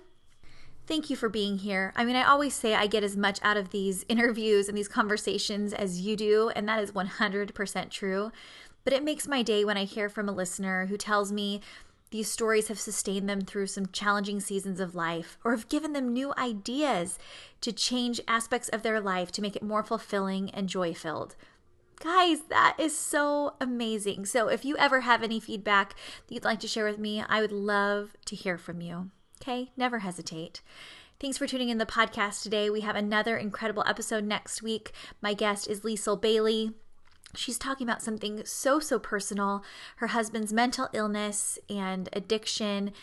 Thank 0.85 1.09
you 1.09 1.15
for 1.15 1.29
being 1.29 1.59
here. 1.59 1.93
I 1.95 2.03
mean, 2.03 2.17
I 2.17 2.23
always 2.23 2.53
say 2.53 2.75
I 2.75 2.87
get 2.87 3.05
as 3.05 3.15
much 3.15 3.39
out 3.41 3.55
of 3.55 3.69
these 3.69 4.03
interviews 4.09 4.67
and 4.67 4.77
these 4.77 4.89
conversations 4.89 5.73
as 5.73 6.01
you 6.01 6.15
do, 6.15 6.51
and 6.55 6.67
that 6.67 6.83
is 6.83 6.91
100% 6.91 7.89
true. 7.89 8.31
But 8.83 8.93
it 8.93 9.03
makes 9.03 9.27
my 9.27 9.43
day 9.43 9.63
when 9.63 9.77
I 9.77 9.85
hear 9.85 10.09
from 10.09 10.27
a 10.27 10.33
listener 10.33 10.87
who 10.87 10.97
tells 10.97 11.31
me 11.31 11.61
these 12.11 12.29
stories 12.29 12.67
have 12.67 12.79
sustained 12.79 13.29
them 13.29 13.41
through 13.41 13.67
some 13.67 13.87
challenging 13.87 14.39
seasons 14.39 14.79
of 14.79 14.93
life 14.93 15.37
or 15.43 15.51
have 15.51 15.69
given 15.69 15.93
them 15.93 16.11
new 16.11 16.33
ideas 16.37 17.17
to 17.61 17.71
change 17.71 18.19
aspects 18.27 18.69
of 18.69 18.83
their 18.83 18.99
life 18.99 19.31
to 19.31 19.41
make 19.41 19.55
it 19.55 19.63
more 19.63 19.83
fulfilling 19.83 20.51
and 20.51 20.69
joy 20.69 20.93
filled. 20.93 21.35
Guys, 21.99 22.41
that 22.49 22.75
is 22.77 22.95
so 22.95 23.55
amazing. 23.61 24.25
So, 24.25 24.49
if 24.49 24.65
you 24.65 24.75
ever 24.77 25.01
have 25.01 25.23
any 25.23 25.39
feedback 25.39 25.95
that 26.27 26.33
you'd 26.33 26.43
like 26.43 26.59
to 26.59 26.67
share 26.67 26.85
with 26.85 26.99
me, 26.99 27.23
I 27.27 27.39
would 27.39 27.53
love 27.53 28.17
to 28.25 28.35
hear 28.35 28.57
from 28.57 28.81
you. 28.81 29.09
Okay, 29.43 29.71
never 29.75 29.99
hesitate. 29.99 30.61
Thanks 31.19 31.37
for 31.37 31.45
tuning 31.45 31.67
in 31.67 31.77
the 31.77 31.85
podcast 31.85 32.43
today. 32.43 32.69
We 32.69 32.79
have 32.79 32.95
another 32.95 33.35
incredible 33.35 33.83
episode 33.85 34.23
next 34.23 34.63
week. 34.63 34.93
My 35.21 35.33
guest 35.33 35.69
is 35.69 35.81
Liesl 35.81 36.21
Bailey. 36.21 36.71
She's 37.35 37.57
talking 37.57 37.85
about 37.85 38.01
something 38.01 38.45
so, 38.45 38.79
so 38.79 38.99
personal 38.99 39.61
her 39.97 40.07
husband's 40.07 40.53
mental 40.53 40.87
illness 40.93 41.59
and 41.69 42.07
addiction. 42.13 42.93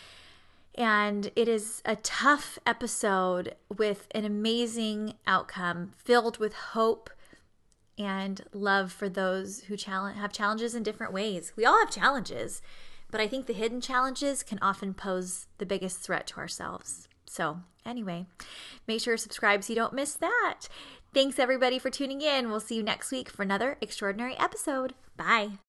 And 0.73 1.31
it 1.35 1.47
is 1.47 1.83
a 1.85 1.97
tough 1.97 2.57
episode 2.65 3.53
with 3.77 4.07
an 4.09 4.25
amazing 4.25 5.13
outcome 5.27 5.91
filled 5.95 6.39
with 6.39 6.53
hope 6.53 7.11
and 7.99 8.41
love 8.51 8.91
for 8.91 9.07
those 9.07 9.65
who 9.65 9.75
have 9.85 10.33
challenges 10.33 10.73
in 10.73 10.81
different 10.81 11.13
ways. 11.13 11.53
We 11.55 11.65
all 11.65 11.77
have 11.77 11.91
challenges, 11.91 12.63
but 13.11 13.21
I 13.21 13.27
think 13.27 13.45
the 13.45 13.53
hidden 13.53 13.81
challenges 13.81 14.41
can 14.41 14.59
often 14.61 14.93
pose 14.93 15.47
the 15.57 15.65
biggest 15.65 15.99
threat 15.99 16.27
to 16.27 16.37
ourselves. 16.37 17.07
So, 17.25 17.59
anyway, 17.85 18.25
make 18.87 19.01
sure 19.01 19.15
to 19.15 19.21
subscribe 19.21 19.63
so 19.63 19.73
you 19.73 19.79
don't 19.79 19.93
miss 19.93 20.13
that. 20.15 20.67
Thanks 21.13 21.39
everybody 21.39 21.77
for 21.77 21.89
tuning 21.89 22.21
in. 22.21 22.49
We'll 22.49 22.59
see 22.59 22.75
you 22.75 22.83
next 22.83 23.11
week 23.11 23.29
for 23.29 23.43
another 23.43 23.77
extraordinary 23.81 24.37
episode. 24.39 24.93
Bye. 25.17 25.59